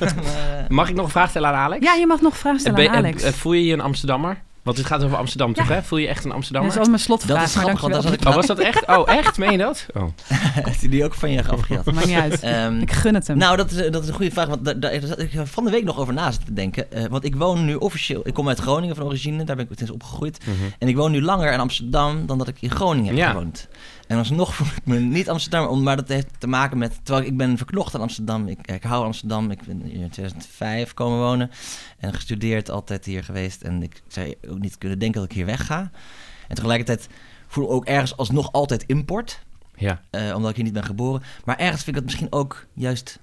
Mag 0.70 0.90
ik 0.90 0.96
nog 0.96 1.06
een 1.06 1.12
vraag 1.12 1.30
stellen 1.30 1.50
aan 1.50 1.56
Alex? 1.56 1.86
Ja, 1.86 1.94
je 1.94 2.06
mag 2.08 2.22
nog 2.22 2.38
vragen 2.38 2.60
stellen 2.60 2.78
Ben- 2.78 2.90
aan 2.90 2.96
Alex. 2.96 3.24
eh, 3.24 3.32
voel 3.34 3.54
je 3.54 3.66
je 3.66 3.74
een 3.74 3.82
Amsterdammer? 3.82 4.38
Want 4.68 4.80
het 4.80 4.88
gaat 4.88 5.04
over 5.04 5.18
Amsterdam, 5.18 5.54
toch? 5.54 5.68
Ja. 5.68 5.74
Hè? 5.74 5.84
Voel 5.84 6.00
je 6.00 6.08
echt 6.08 6.18
een 6.24 6.24
dat 6.24 6.34
Amsterdammer? 6.34 6.72
is 6.74 6.80
al 6.80 6.86
mijn 6.88 7.00
slotvraag, 7.00 7.38
Dat 7.40 7.48
is 7.48 7.56
maar 7.56 7.64
grappig, 7.64 7.82
want 7.82 7.94
daar 7.94 8.02
dankjewel. 8.02 8.34
zat 8.34 8.46
ik 8.48 8.58
Oh, 8.58 8.66
was 8.66 8.84
dat 8.86 8.98
echt? 8.98 9.10
Oh, 9.18 9.26
echt? 9.26 9.38
Meen 9.38 9.52
je 9.52 9.58
dat? 9.58 9.86
Oh. 9.94 10.04
Heeft 10.68 10.80
hij 10.82 10.90
die 10.90 11.04
ook 11.04 11.14
van 11.14 11.32
je 11.32 11.48
afgejat? 11.48 11.86
Maakt 11.86 12.08
niet 12.08 12.16
uit. 12.18 12.40
Ehm, 12.42 12.80
Ik 12.80 12.92
gun 12.92 13.14
het 13.16 13.28
hem. 13.28 13.38
nou, 13.38 13.58
dat 13.58 13.72
is, 13.72 13.92
dat 13.92 14.02
is 14.04 14.08
een 14.10 14.14
goede 14.16 14.32
vraag. 14.32 14.48
Want 14.48 14.66
daar, 14.66 14.80
daar 14.80 14.92
zat 15.04 15.20
ik 15.20 15.32
van 15.44 15.64
de 15.66 15.72
week 15.72 15.84
nog 15.84 16.00
over 16.00 16.14
na 16.14 16.32
zitten 16.32 16.54
denken. 16.54 16.92
Eh, 16.92 17.06
want 17.10 17.24
ik 17.24 17.36
woon 17.36 17.66
nu 17.66 17.76
officieel... 17.76 18.22
Ik 18.24 18.34
kom 18.34 18.48
uit 18.48 18.60
Groningen 18.60 18.96
van 18.96 19.06
origine. 19.06 19.44
Daar 19.44 19.56
ben 19.56 19.68
ik 19.70 19.78
sinds 19.78 19.92
opgegroeid. 19.94 20.40
Mhm. 20.46 20.56
En 20.80 20.88
ik 20.88 20.96
woon 20.96 21.12
nu 21.12 21.22
langer 21.22 21.52
in 21.54 21.60
Amsterdam 21.60 22.26
dan 22.26 22.38
dat 22.38 22.48
ik 22.48 22.56
in 22.60 22.72
Groningen 22.72 23.08
heb 23.10 23.18
Ja. 23.18 23.30
gewoond. 23.32 23.68
En 24.08 24.17
alsnog 24.17 24.56
voel 24.56 24.67
ik 24.67 24.86
me 24.86 25.00
niet 25.00 25.30
Amsterdam, 25.30 25.67
om- 25.67 25.84
maar 25.84 25.96
dat 25.96 26.08
heeft 26.08 26.28
te 26.39 26.48
maken 26.48 26.78
met... 26.78 27.00
Terwijl 27.04 27.26
ik 27.28 27.38
ben 27.38 27.58
verknocht 27.58 27.96
aan 27.96 28.02
Amsterdam. 28.02 28.48
Ik, 28.48 28.67
ik 28.72 28.84
hou 28.84 29.06
Amsterdam. 29.06 29.52
Ik 29.52 29.62
ben 29.65 29.82
hier 29.82 30.02
in 30.02 30.10
2005 30.10 30.93
komen 30.93 31.17
wonen. 31.20 31.52
En 31.98 32.13
gestudeerd, 32.13 32.70
altijd 32.70 33.06
hier 33.06 33.24
geweest. 33.24 33.62
En 33.62 33.84
ik 33.84 34.02
zou 34.08 34.36
ook 34.50 34.60
niet 34.60 34.78
kunnen 34.78 35.00
denken 35.00 35.22
dat 35.22 35.30
ik 35.30 35.36
hier 35.36 35.46
wegga. 35.46 35.91
En 36.48 36.56
tegelijkertijd 36.56 37.08
voel 37.48 37.63
ik 37.65 37.72
ook 37.72 37.86
ergens 37.86 38.17
alsnog 38.17 38.52
altijd 38.52 38.84
import. 38.84 39.46
Ja. 39.76 40.02
eh, 40.10 40.34
omdat 40.36 40.50
ik 40.50 40.56
hier 40.56 40.65
niet 40.65 40.74
ben 40.74 40.84
geboren. 40.84 41.22
Maar 41.46 41.58
ergens 41.58 41.84
vind 41.84 41.88
ik 41.96 41.96
het 41.96 42.04
misschien 42.06 42.32
ook 42.32 42.65
juist 42.74 43.20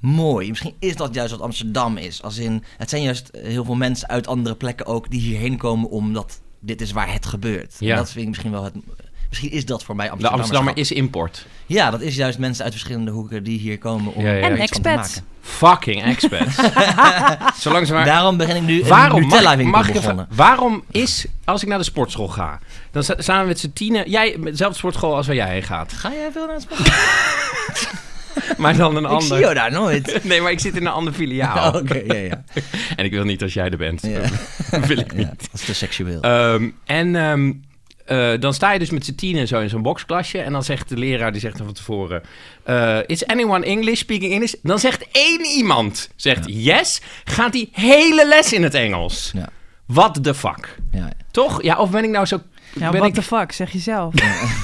mooi. 0.00 0.48
Misschien 0.48 0.74
is 0.78 0.96
dat 0.96 1.14
juist 1.14 1.30
wat 1.30 1.40
Amsterdam 1.40 1.96
is. 1.96 2.22
Als 2.22 2.38
in, 2.38 2.64
het 2.78 2.90
zijn 2.90 3.02
juist 3.02 3.28
heel 3.36 3.64
veel 3.64 3.74
mensen 3.74 4.08
uit 4.08 4.26
andere 4.26 4.54
plekken 4.56 4.86
ook 4.86 5.10
die 5.10 5.20
hierheen 5.20 5.56
komen 5.56 5.90
omdat 5.90 6.40
dit 6.60 6.80
is 6.80 6.92
waar 6.92 7.12
het 7.12 7.26
gebeurt. 7.26 7.74
Ja. 7.78 7.90
En 7.90 7.96
dat 7.96 8.10
vind 8.10 8.22
ik 8.22 8.28
misschien 8.28 8.50
wel 8.50 8.64
het. 8.64 8.74
Misschien 9.32 9.50
is 9.50 9.64
dat 9.64 9.84
voor 9.84 9.96
mij 9.96 10.06
De 10.06 10.12
Amsterdam. 10.12 10.38
Amsterdammer 10.38 10.76
is 10.76 10.92
import. 10.92 11.46
Ja, 11.66 11.90
dat 11.90 12.00
is 12.00 12.14
juist 12.16 12.38
mensen 12.38 12.64
uit 12.64 12.72
verschillende 12.72 13.10
hoeken 13.10 13.42
die 13.42 13.58
hier 13.58 13.78
komen 13.78 14.14
om 14.14 14.22
Ja, 14.24 14.28
ja, 14.30 14.36
ja. 14.36 14.44
er 14.48 14.56
En 14.56 14.62
iets 14.62 14.72
van 14.72 14.82
te 14.82 14.88
expats. 14.88 15.14
maken. 15.14 15.30
Fucking 15.42 16.02
expats. 16.04 16.56
Zolang 17.62 17.86
ze 17.86 17.92
maar... 17.92 18.04
Daarom 18.04 18.36
begin 18.36 18.56
ik 18.56 18.62
nu 18.62 18.84
Waarom, 18.84 19.20
Nutella 19.20 19.56
mag, 19.56 19.88
ik 19.88 19.94
even- 19.94 20.26
waarom 20.30 20.84
is, 20.90 21.26
als 21.44 21.62
ik 21.62 21.68
naar 21.68 21.78
de 21.78 21.84
sportschool 21.84 22.28
ga, 22.28 22.58
dan 22.90 23.02
staan 23.02 23.40
we 23.42 23.46
met 23.46 23.60
z'n 23.60 23.70
tienen, 23.74 24.10
jij 24.10 24.36
met 24.38 24.50
dezelfde 24.52 24.78
sportschool 24.78 25.16
als 25.16 25.26
waar 25.26 25.36
jij 25.36 25.50
heen 25.52 25.62
gaat, 25.62 25.92
Ga 25.92 26.10
jij 26.12 26.28
veel 26.32 26.46
naar 26.46 26.54
het 26.54 26.62
sport? 26.62 26.90
maar 28.58 28.76
dan 28.76 28.96
een 28.96 29.02
Ik 29.04 29.08
ander. 29.08 29.26
zie 29.26 29.38
jou 29.38 29.54
daar 29.54 29.70
nooit. 29.72 30.20
Nee, 30.24 30.40
maar 30.40 30.50
ik 30.50 30.60
zit 30.60 30.76
in 30.76 30.86
een 30.86 30.92
ander 30.92 31.12
filiaal. 31.12 31.74
Oké, 31.74 32.02
ja, 32.06 32.14
ja. 32.14 32.44
En 32.96 33.04
ik 33.04 33.10
wil 33.12 33.24
niet 33.24 33.42
als 33.42 33.54
jij 33.54 33.70
er 33.70 33.76
bent. 33.76 34.02
Ja. 34.02 34.20
Dat 34.70 34.86
wil 34.86 34.98
ik 34.98 35.12
niet. 35.14 35.26
ja. 35.26 35.34
Dat 35.36 35.48
is 35.60 35.64
te 35.64 35.74
seksueel. 35.74 36.20
Ehm, 36.20 36.68
en 36.84 37.16
ehm, 37.16 37.52
eh, 38.04 38.30
dan 38.40 38.54
sta 38.54 38.72
je 38.72 38.78
dus 38.78 38.90
met 38.90 39.04
z'n 39.04 39.14
tienen 39.14 39.46
zo 39.48 39.60
in 39.60 39.68
zo'n 39.68 39.82
boxklasje. 39.82 40.38
En 40.38 40.52
dan 40.52 40.62
zegt 40.64 40.88
de 40.88 40.96
leraar, 40.96 41.32
die 41.32 41.40
zegt 41.40 41.56
dan 41.56 41.66
van 41.66 41.74
tevoren... 41.74 42.22
eh, 42.64 42.98
Is 43.06 43.26
anyone 43.26 43.64
English 43.66 43.98
speaking 43.98 44.32
English? 44.32 44.52
Dan 44.62 44.78
zegt 44.78 45.06
één 45.12 45.40
iemand, 45.56 46.08
zegt 46.16 46.44
yes, 46.46 47.00
gaat 47.24 47.52
die 47.52 47.68
hele 47.72 48.26
les 48.28 48.52
in 48.52 48.62
het 48.62 48.74
Engels. 48.74 49.30
Ja. 49.34 49.48
What 49.86 50.18
the 50.24 50.34
fuck? 50.34 50.76
ja, 50.92 50.98
ja. 50.98 51.10
Toch? 51.30 51.62
Ja, 51.62 51.76
of 51.78 51.90
ben 51.90 52.04
ik 52.04 52.10
nou 52.10 52.26
zo... 52.26 52.40
ja, 52.74 52.90
ben 52.90 52.98
what 53.00 53.08
ik, 53.08 53.14
the 53.14 53.22
fuck, 53.22 53.52
zeg 53.52 53.70
je 53.72 53.78
zelf. 53.78 54.14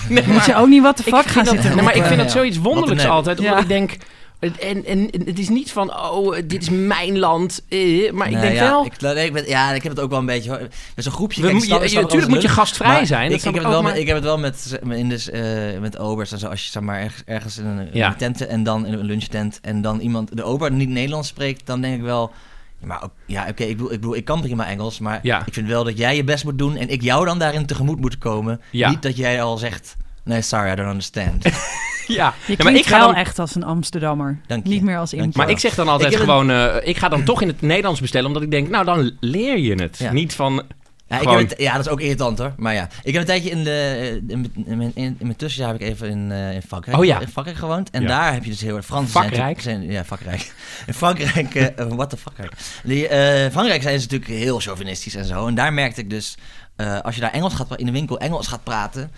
Nee, 0.08 0.24
Moet 0.26 0.34
maar 0.36 0.46
je 0.46 0.54
ook 0.56 0.68
niet 0.68 0.82
what 0.82 0.96
the 0.96 1.02
fuck 1.02 1.26
gaan 1.26 1.46
zitten 1.46 1.74
nee, 1.74 1.84
maar 1.84 1.94
ik 1.96 2.02
vind 2.02 2.14
Ja, 2.16 2.22
dat 2.22 2.32
ja. 2.32 2.38
zoiets 2.38 2.56
wonderlijks 2.58 3.02
Wat 3.02 3.12
altijd. 3.12 3.38
Omdat 3.38 3.54
Ja. 3.54 3.60
ik 3.62 3.68
denk... 3.68 3.96
En, 4.38 4.84
en 4.84 5.08
het 5.24 5.38
is 5.38 5.48
niet 5.48 5.72
van, 5.72 5.94
oh, 6.10 6.36
dit 6.44 6.62
is 6.62 6.68
mijn 6.70 7.18
land. 7.18 7.62
eh, 7.68 8.12
maar 8.12 8.26
ik 8.26 8.32
Nee, 8.32 8.42
denk 8.42 8.54
ja, 8.54 8.64
wel... 8.70 8.84
Ik, 8.84 8.92
ik 9.26 9.32
ben, 9.32 9.48
ja, 9.48 9.72
ik 9.72 9.82
heb 9.82 9.92
het 9.92 10.00
ook 10.00 10.10
wel 10.10 10.18
een 10.18 10.26
beetje. 10.26 10.50
hoor. 10.50 10.58
Met 10.94 11.04
zo'n 11.04 11.12
groepje. 11.12 11.42
We 11.42 11.48
kijk, 11.48 11.84
je- 11.84 12.00
natuurlijk 12.00 12.28
moet 12.32 12.42
je 12.42 12.48
gastvrij 12.48 12.88
maar 12.90 13.06
zijn, 13.06 13.32
Ik, 13.32 13.42
heb 13.42 13.54
het 13.54 13.62
wel, 13.62 13.82
maar- 13.82 13.92
met, 13.92 14.00
ik 14.00 14.06
heb 14.06 14.16
het 14.16 14.24
wel 14.24 14.38
met, 14.38 14.78
in 14.90 15.08
dus, 15.08 15.30
met 15.80 15.98
obers 15.98 16.32
en 16.32 16.38
zo. 16.38 16.46
Als 16.46 16.64
je 16.64 16.70
zeg 16.70 16.82
maar 16.82 17.00
ergens, 17.00 17.22
ergens 17.26 17.58
in 17.58 17.66
een, 17.66 17.78
in 17.78 17.88
Ja. 17.92 18.06
een 18.08 18.16
tent 18.16 18.46
en 18.46 18.62
dan 18.62 18.86
in 18.86 18.92
een 18.92 19.04
lunchtent 19.04 19.58
en 19.62 19.82
dan 19.82 20.00
iemand 20.00 20.36
de 20.36 20.42
ober 20.42 20.72
niet 20.72 20.88
Nederlands 20.88 21.28
spreekt, 21.28 21.66
dan 21.66 21.80
denk 21.80 21.94
ik 21.96 22.02
wel. 22.02 22.32
ja, 22.80 22.86
Maar 22.86 23.02
ook- 23.02 23.12
ja, 23.26 23.46
oké, 23.48 23.62
ik, 23.64 23.76
bedoel, 23.76 23.92
ik 23.92 24.00
bedoel, 24.00 24.16
ik 24.16 24.24
kan 24.24 24.40
prima 24.40 24.66
Engels, 24.66 24.98
maar 24.98 25.18
Ja. 25.22 25.42
ik 25.46 25.54
vind 25.54 25.68
wel 25.68 25.84
dat 25.84 25.98
jij 25.98 26.16
je 26.16 26.24
best 26.24 26.44
moet 26.44 26.58
doen 26.58 26.76
en 26.76 26.88
ik 26.88 27.02
jou 27.02 27.24
dan 27.26 27.38
daarin 27.38 27.66
tegemoet 27.66 28.00
moet 28.00 28.18
komen. 28.18 28.60
Ja. 28.70 28.88
Niet 28.90 29.02
dat 29.02 29.16
jij 29.16 29.42
al 29.42 29.56
zegt, 29.56 29.96
nee, 30.24 30.42
sorry, 30.42 30.72
I 30.72 30.74
don't 30.74 30.88
understand. 30.88 31.44
Ja, 32.14 32.14
Je 32.14 32.20
Ja, 32.24 32.32
klinkt 32.44 32.62
maar 32.62 32.74
ik 32.74 32.86
ga 32.86 32.98
wel 32.98 33.06
dan... 33.06 33.16
echt 33.16 33.38
als 33.38 33.54
een 33.54 33.64
Amsterdammer. 33.64 34.40
Dank 34.46 34.64
je. 34.66 34.72
Niet 34.72 34.82
meer 34.82 34.98
als 34.98 35.12
import. 35.12 35.36
Maar 35.36 35.50
ik 35.50 35.58
zeg 35.58 35.74
dan 35.74 35.88
altijd 35.88 36.12
Ik 36.12 36.18
gewoon, 36.18 36.50
eh, 36.50 36.74
ik 36.82 36.96
ga 36.96 37.08
dan 37.08 37.24
toch 37.24 37.42
in 37.42 37.48
het 37.48 37.60
Nederlands 37.60 38.00
bestellen, 38.00 38.26
omdat 38.26 38.42
ik 38.42 38.50
denk, 38.50 38.68
nou 38.68 38.84
dan 38.84 39.10
leer 39.20 39.58
je 39.58 39.74
het. 39.74 39.98
Ja. 39.98 40.12
Niet 40.12 40.34
van, 40.34 40.62
Ja, 41.10 41.16
ik 41.16 41.22
Gewoon- 41.22 41.38
heb 41.38 41.48
het- 41.50 41.60
ja, 41.60 41.72
dat 41.76 41.86
is 41.86 41.92
ook 41.92 42.00
irritant 42.00 42.38
hoor. 42.38 42.52
Maar 42.56 42.74
ja, 42.74 42.88
ik 43.02 43.12
heb 43.12 43.20
een 43.20 43.26
tijdje 43.26 43.50
in, 43.50 43.64
de, 43.64 44.20
in, 44.28 44.40
mijn- 44.40 44.66
in, 44.66 44.80
in, 44.80 44.92
in 44.94 45.16
mijn 45.20 45.36
tussenjaar 45.36 45.72
heb 45.72 45.80
ik 45.80 45.86
even 45.88 46.08
in, 46.08 46.32
eh, 46.32 46.54
in 46.54 46.62
Frankrijk, 46.62 46.96
Oh 46.98 47.04
ja. 47.04 47.20
in 47.20 47.28
Frankrijk 47.28 47.58
gewoond. 47.58 47.90
En 47.90 48.02
Ja. 48.02 48.08
daar 48.08 48.32
heb 48.32 48.44
je 48.44 48.50
dus 48.50 48.60
heel 48.60 48.76
erg 48.76 48.84
zijn 48.86 49.08
Frankrijk? 49.08 49.60
Zijn, 49.60 49.82
ja, 49.90 50.04
Frankrijk. 50.04 50.52
In 50.86 50.94
Frankrijk, 50.94 51.54
eh 51.54 51.86
what 51.88 52.10
the 52.10 52.16
fuck. 52.16 52.48
Die, 52.84 53.08
eh, 53.08 53.50
Frankrijk 53.50 53.82
zijn 53.82 54.00
ze 54.00 54.06
natuurlijk 54.10 54.40
heel 54.40 54.60
chauvinistisch 54.60 55.14
en 55.14 55.24
zo. 55.24 55.46
En 55.46 55.54
daar 55.54 55.72
merkte 55.72 56.00
ik 56.00 56.10
dus, 56.10 56.36
eh, 56.76 57.00
als 57.00 57.14
je 57.14 57.20
daar 57.20 57.32
Engels 57.32 57.54
gaat 57.54 57.76
in 57.76 57.86
de 57.86 57.92
winkel 57.92 58.18
Engels 58.18 58.46
gaat 58.46 58.64
praten, 58.64 59.10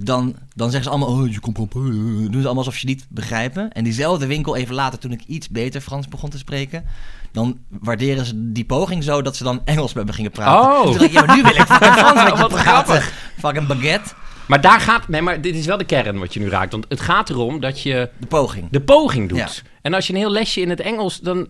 dan, 0.00 0.34
dan 0.54 0.70
zeggen 0.70 0.82
ze 0.92 0.96
allemaal, 0.98 1.16
oh, 1.18 1.32
je 1.32 1.40
komt 1.40 1.58
op, 1.58 1.72
doen 1.72 2.28
ze 2.30 2.36
allemaal 2.36 2.56
alsof 2.56 2.74
ze 2.74 2.86
niet 2.86 3.06
begrijpen. 3.08 3.72
En 3.72 3.84
diezelfde 3.84 4.26
winkel 4.26 4.56
even 4.56 4.74
later, 4.74 4.98
toen 4.98 5.12
ik 5.12 5.22
iets 5.26 5.48
beter 5.48 5.80
Frans 5.80 6.08
begon 6.08 6.30
te 6.30 6.38
spreken, 6.38 6.84
dan 7.32 7.58
waarderen 7.68 8.24
ze 8.26 8.52
die 8.52 8.64
poging 8.64 9.04
zo 9.04 9.22
dat 9.22 9.36
ze 9.36 9.44
dan 9.44 9.60
Engels 9.64 9.92
met 9.92 10.06
me 10.06 10.12
gingen 10.12 10.30
praten. 10.30 10.70
Oh. 10.70 10.82
Toen 10.82 10.92
dacht 10.92 11.04
ik, 11.04 11.12
ja, 11.12 11.24
maar 11.24 11.36
nu 11.36 11.42
wil 11.42 11.54
ik 11.54 11.60
Frans 11.66 12.14
met 12.24 12.32
je 12.36 12.42
Wat 12.42 12.48
praten. 12.48 12.60
grappig. 12.60 13.12
Fucking 13.38 13.66
baguette. 13.66 14.14
maar 14.48 14.60
daar 14.60 14.80
gaat, 14.80 15.08
nee, 15.08 15.22
maar 15.22 15.40
dit 15.40 15.54
is 15.54 15.66
wel 15.66 15.78
de 15.78 15.84
kern 15.84 16.18
wat 16.18 16.34
je 16.34 16.40
nu 16.40 16.48
raakt. 16.48 16.72
Want 16.72 16.86
het 16.88 17.00
gaat 17.00 17.30
erom 17.30 17.60
dat 17.60 17.80
je 17.80 18.10
De 18.18 18.26
poging. 18.26 18.68
de 18.70 18.80
poging 18.80 19.28
doet. 19.28 19.38
Ja. 19.38 19.48
En 19.82 19.94
als 19.94 20.06
je 20.06 20.12
een 20.12 20.18
heel 20.18 20.30
lesje 20.30 20.60
in 20.60 20.70
het 20.70 20.80
Engels, 20.80 21.18
dan... 21.20 21.48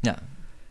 Ja. 0.00 0.16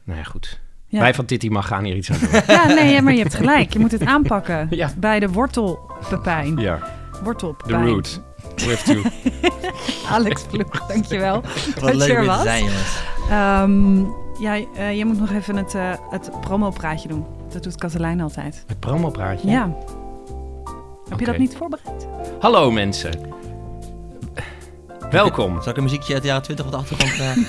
Nou 0.03 0.17
ja, 0.19 0.23
goed. 0.25 0.59
Ja. 0.89 0.99
Wij 0.99 1.13
van 1.13 1.25
Titi 1.25 1.49
mag 1.49 1.67
gaan 1.67 1.83
hier 1.83 1.95
iets 1.95 2.11
aan 2.11 2.19
doen. 2.19 2.41
Ja, 2.47 2.65
nee, 2.67 3.01
maar 3.01 3.13
je 3.13 3.19
hebt 3.19 3.33
gelijk. 3.35 3.73
Je 3.73 3.79
moet 3.79 3.91
het 3.91 4.05
aanpakken. 4.05 4.67
Ja. 4.75 4.91
Bij 4.97 5.19
de 5.19 5.29
wortelpepijn. 5.29 6.57
ja, 6.57 6.79
the 7.17 7.23
Wortelpepijn. 7.23 7.85
root. 7.85 8.21
We 8.55 8.63
have 8.69 8.93
to... 8.93 9.01
Alex 10.15 10.43
Ploeg, 10.43 10.87
dankjewel. 10.87 11.41
Wat 11.41 11.79
dat 11.79 11.95
leuk 11.95 12.07
je 12.07 12.13
er 12.13 12.25
was. 12.25 12.41
zijn, 12.41 12.63
jongens. 12.63 12.99
Ehm, 13.29 13.99
ja, 14.39 14.55
eh, 14.75 14.95
jij 14.95 15.03
moet 15.03 15.19
nog 15.19 15.31
even 15.31 15.55
het, 15.55 15.75
eh 15.75 15.91
het 16.09 16.31
promopraatje 16.41 17.07
doen. 17.07 17.25
Dat 17.53 17.63
doet 17.63 17.75
Katelijn 17.75 18.21
altijd. 18.21 18.63
Het 18.67 18.79
promopraatje. 18.79 19.49
Ja. 19.49 19.75
Heb 21.09 21.19
je 21.19 21.25
dat 21.25 21.37
niet 21.37 21.57
voorbereid? 21.57 22.07
Hallo 22.39 22.71
mensen. 22.71 23.11
Welkom. 25.09 25.61
Zal 25.61 25.71
ik 25.71 25.77
een 25.77 25.83
muziekje 25.83 26.13
uit 26.13 26.21
de 26.21 26.27
jaren 26.27 26.43
20 26.43 26.65
op 26.65 26.71
de 26.71 26.77
achtergrond 26.77 27.13
krijgen? 27.13 27.45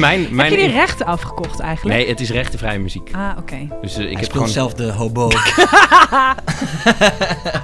Mijn, 0.00 0.28
mijn 0.36 0.50
Heb 0.50 0.58
je 0.60 0.66
die 0.66 0.76
rechten 0.76 1.06
afgekocht 1.06 1.60
eigenlijk? 1.60 1.98
Nee, 1.98 2.08
het 2.08 2.20
is 2.20 2.30
rechtenvrije 2.30 2.78
muziek. 2.78 3.10
Ah, 3.12 3.30
oké. 3.38 3.68
Dus 3.80 3.96
eh, 3.96 4.04
ik 4.04 4.10
Ik 4.10 4.18
heb 4.18 4.32
gewoon 4.32 4.48
zelf 4.48 4.74
de 4.74 4.92
hobo 4.92 5.24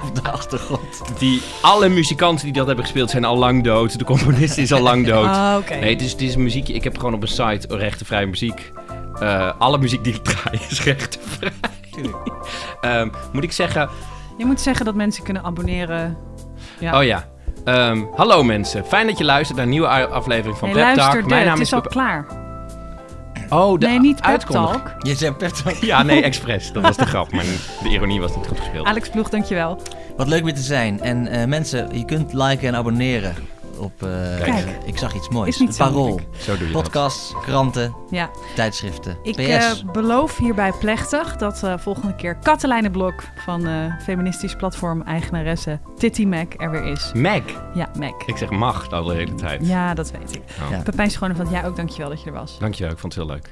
op 0.07 0.11
de 0.13 0.21
achtergrond. 0.31 1.01
die 1.19 1.41
alle 1.61 1.89
muzikanten 1.89 2.45
die 2.45 2.53
dat 2.53 2.65
hebben 2.67 2.83
gespeeld 2.85 3.09
zijn 3.09 3.25
al 3.25 3.37
lang 3.37 3.63
dood. 3.63 3.97
De 3.99 4.05
componist 4.05 4.57
is 4.57 4.71
al 4.71 4.81
lang 4.81 5.05
dood. 5.13 5.27
Ah, 5.27 5.55
oké. 5.59 5.75
Nee, 5.75 5.93
het 5.93 6.01
is, 6.01 6.11
het 6.11 6.21
is 6.21 6.35
muziek. 6.35 6.67
Ik 6.67 6.83
heb 6.83 6.97
gewoon 6.97 7.13
op 7.13 7.21
een 7.21 7.27
site 7.27 7.67
rechtenvrije 7.69 8.25
muziek. 8.25 8.71
Eh, 9.19 9.51
alle 9.57 9.77
muziek 9.77 10.03
die 10.03 10.13
ik 10.13 10.23
draai 10.23 10.59
is 10.69 10.83
rechtenvrij. 10.83 11.51
Ehm, 12.81 13.09
moet 13.33 13.43
ik 13.43 13.51
zeggen, 13.51 13.89
Je 14.37 14.45
moet 14.45 14.61
zeggen 14.61 14.85
dat 14.85 14.95
mensen 14.95 15.23
kunnen 15.23 15.43
abonneren. 15.43 16.17
Ja. 16.79 16.97
oh 16.97 17.03
ja. 17.03 17.25
Ehm, 17.65 18.03
hallo 18.15 18.43
mensen, 18.43 18.85
fijn 18.85 19.07
dat 19.07 19.17
je 19.17 19.23
luistert 19.23 19.57
naar 19.57 19.65
een 19.65 19.71
nieuwe 19.71 19.87
aflevering 20.07 20.57
van 20.57 20.69
nee, 20.69 20.83
Pep 20.83 20.95
Talk. 20.95 21.25
Mijn 21.25 21.45
naam 21.45 21.53
het 21.53 21.61
is 21.61 21.73
al 21.73 21.81
klaar. 21.81 22.25
Oh, 23.49 23.79
de 23.79 23.87
nee, 23.87 23.99
niet 23.99 24.15
Pep 24.15 24.25
uitkondiging. 24.25 24.83
Talk. 24.83 24.95
Je 24.99 25.15
zei 25.15 25.31
Pep 25.31 25.49
Talk. 25.49 25.75
Ja, 25.75 26.03
nee, 26.03 26.23
expres. 26.29 26.71
Dat 26.71 26.83
was 26.83 26.97
de 26.97 27.05
grap, 27.05 27.31
maar 27.31 27.43
de 27.83 27.89
ironie 27.89 28.19
was 28.19 28.35
niet 28.35 28.47
goed 28.47 28.59
gespeeld. 28.59 28.87
Alex 28.87 29.09
Ploeg, 29.09 29.29
dankjewel. 29.29 29.81
Wat 30.17 30.27
leuk 30.27 30.43
weer 30.43 30.53
te 30.53 30.61
zijn. 30.61 31.01
En 31.01 31.27
eh, 31.27 31.45
mensen, 31.45 31.97
je 31.97 32.05
kunt 32.05 32.33
liken 32.33 32.67
en 32.67 32.75
abonneren 32.75 33.35
op... 33.77 34.03
eh, 34.03 34.09
Kijk. 34.43 34.77
ik 34.85 34.97
zag 34.97 35.15
iets 35.15 35.29
moois. 35.29 35.47
Is 35.49 35.59
niet 35.59 35.67
Een 35.69 35.75
zo 35.75 35.83
parool. 35.83 36.19
Zo 36.37 36.57
doe 36.57 36.67
je 36.67 36.73
dat. 36.73 36.81
Podcasts, 36.81 37.33
kranten, 37.41 37.95
Ja, 38.09 38.29
tijdschriften. 38.55 39.17
ik 39.23 39.33
PS. 39.35 39.39
eh, 39.83 39.91
beloof 39.91 40.37
hierbij 40.37 40.71
plechtig 40.79 41.35
dat 41.35 41.63
eh, 41.63 41.73
volgende 41.77 42.15
keer 42.15 42.35
Katelijne 42.35 42.89
Blok 42.89 43.23
van 43.45 43.65
eh 43.67 43.93
feministisch 44.03 44.55
platform 44.55 45.01
eigenaresse 45.01 45.79
Titty 45.97 46.25
Mac 46.25 46.53
er 46.57 46.71
weer 46.71 46.83
is. 46.85 47.11
Mac. 47.13 47.43
Ja, 47.73 47.89
Mac. 47.99 48.23
Ik 48.25 48.37
zeg 48.37 48.49
mag 48.49 48.91
al 48.91 49.03
de 49.03 49.13
hele 49.13 49.35
tijd. 49.35 49.67
Ja, 49.67 49.93
dat 49.93 50.11
weet 50.11 50.35
ik. 50.35 50.41
Oh. 50.63 50.69
Ja. 50.71 50.81
Pepijn 50.81 51.11
Schoneveld, 51.11 51.49
jij 51.49 51.65
ook 51.65 51.75
dankjewel 51.75 52.09
dat 52.09 52.21
je 52.21 52.27
er 52.27 52.33
was. 52.35 52.59
Dankjewel, 52.59 52.91
ik 52.91 52.99
vond 52.99 53.13
het 53.15 53.23
heel 53.23 53.33
leuk. 53.33 53.51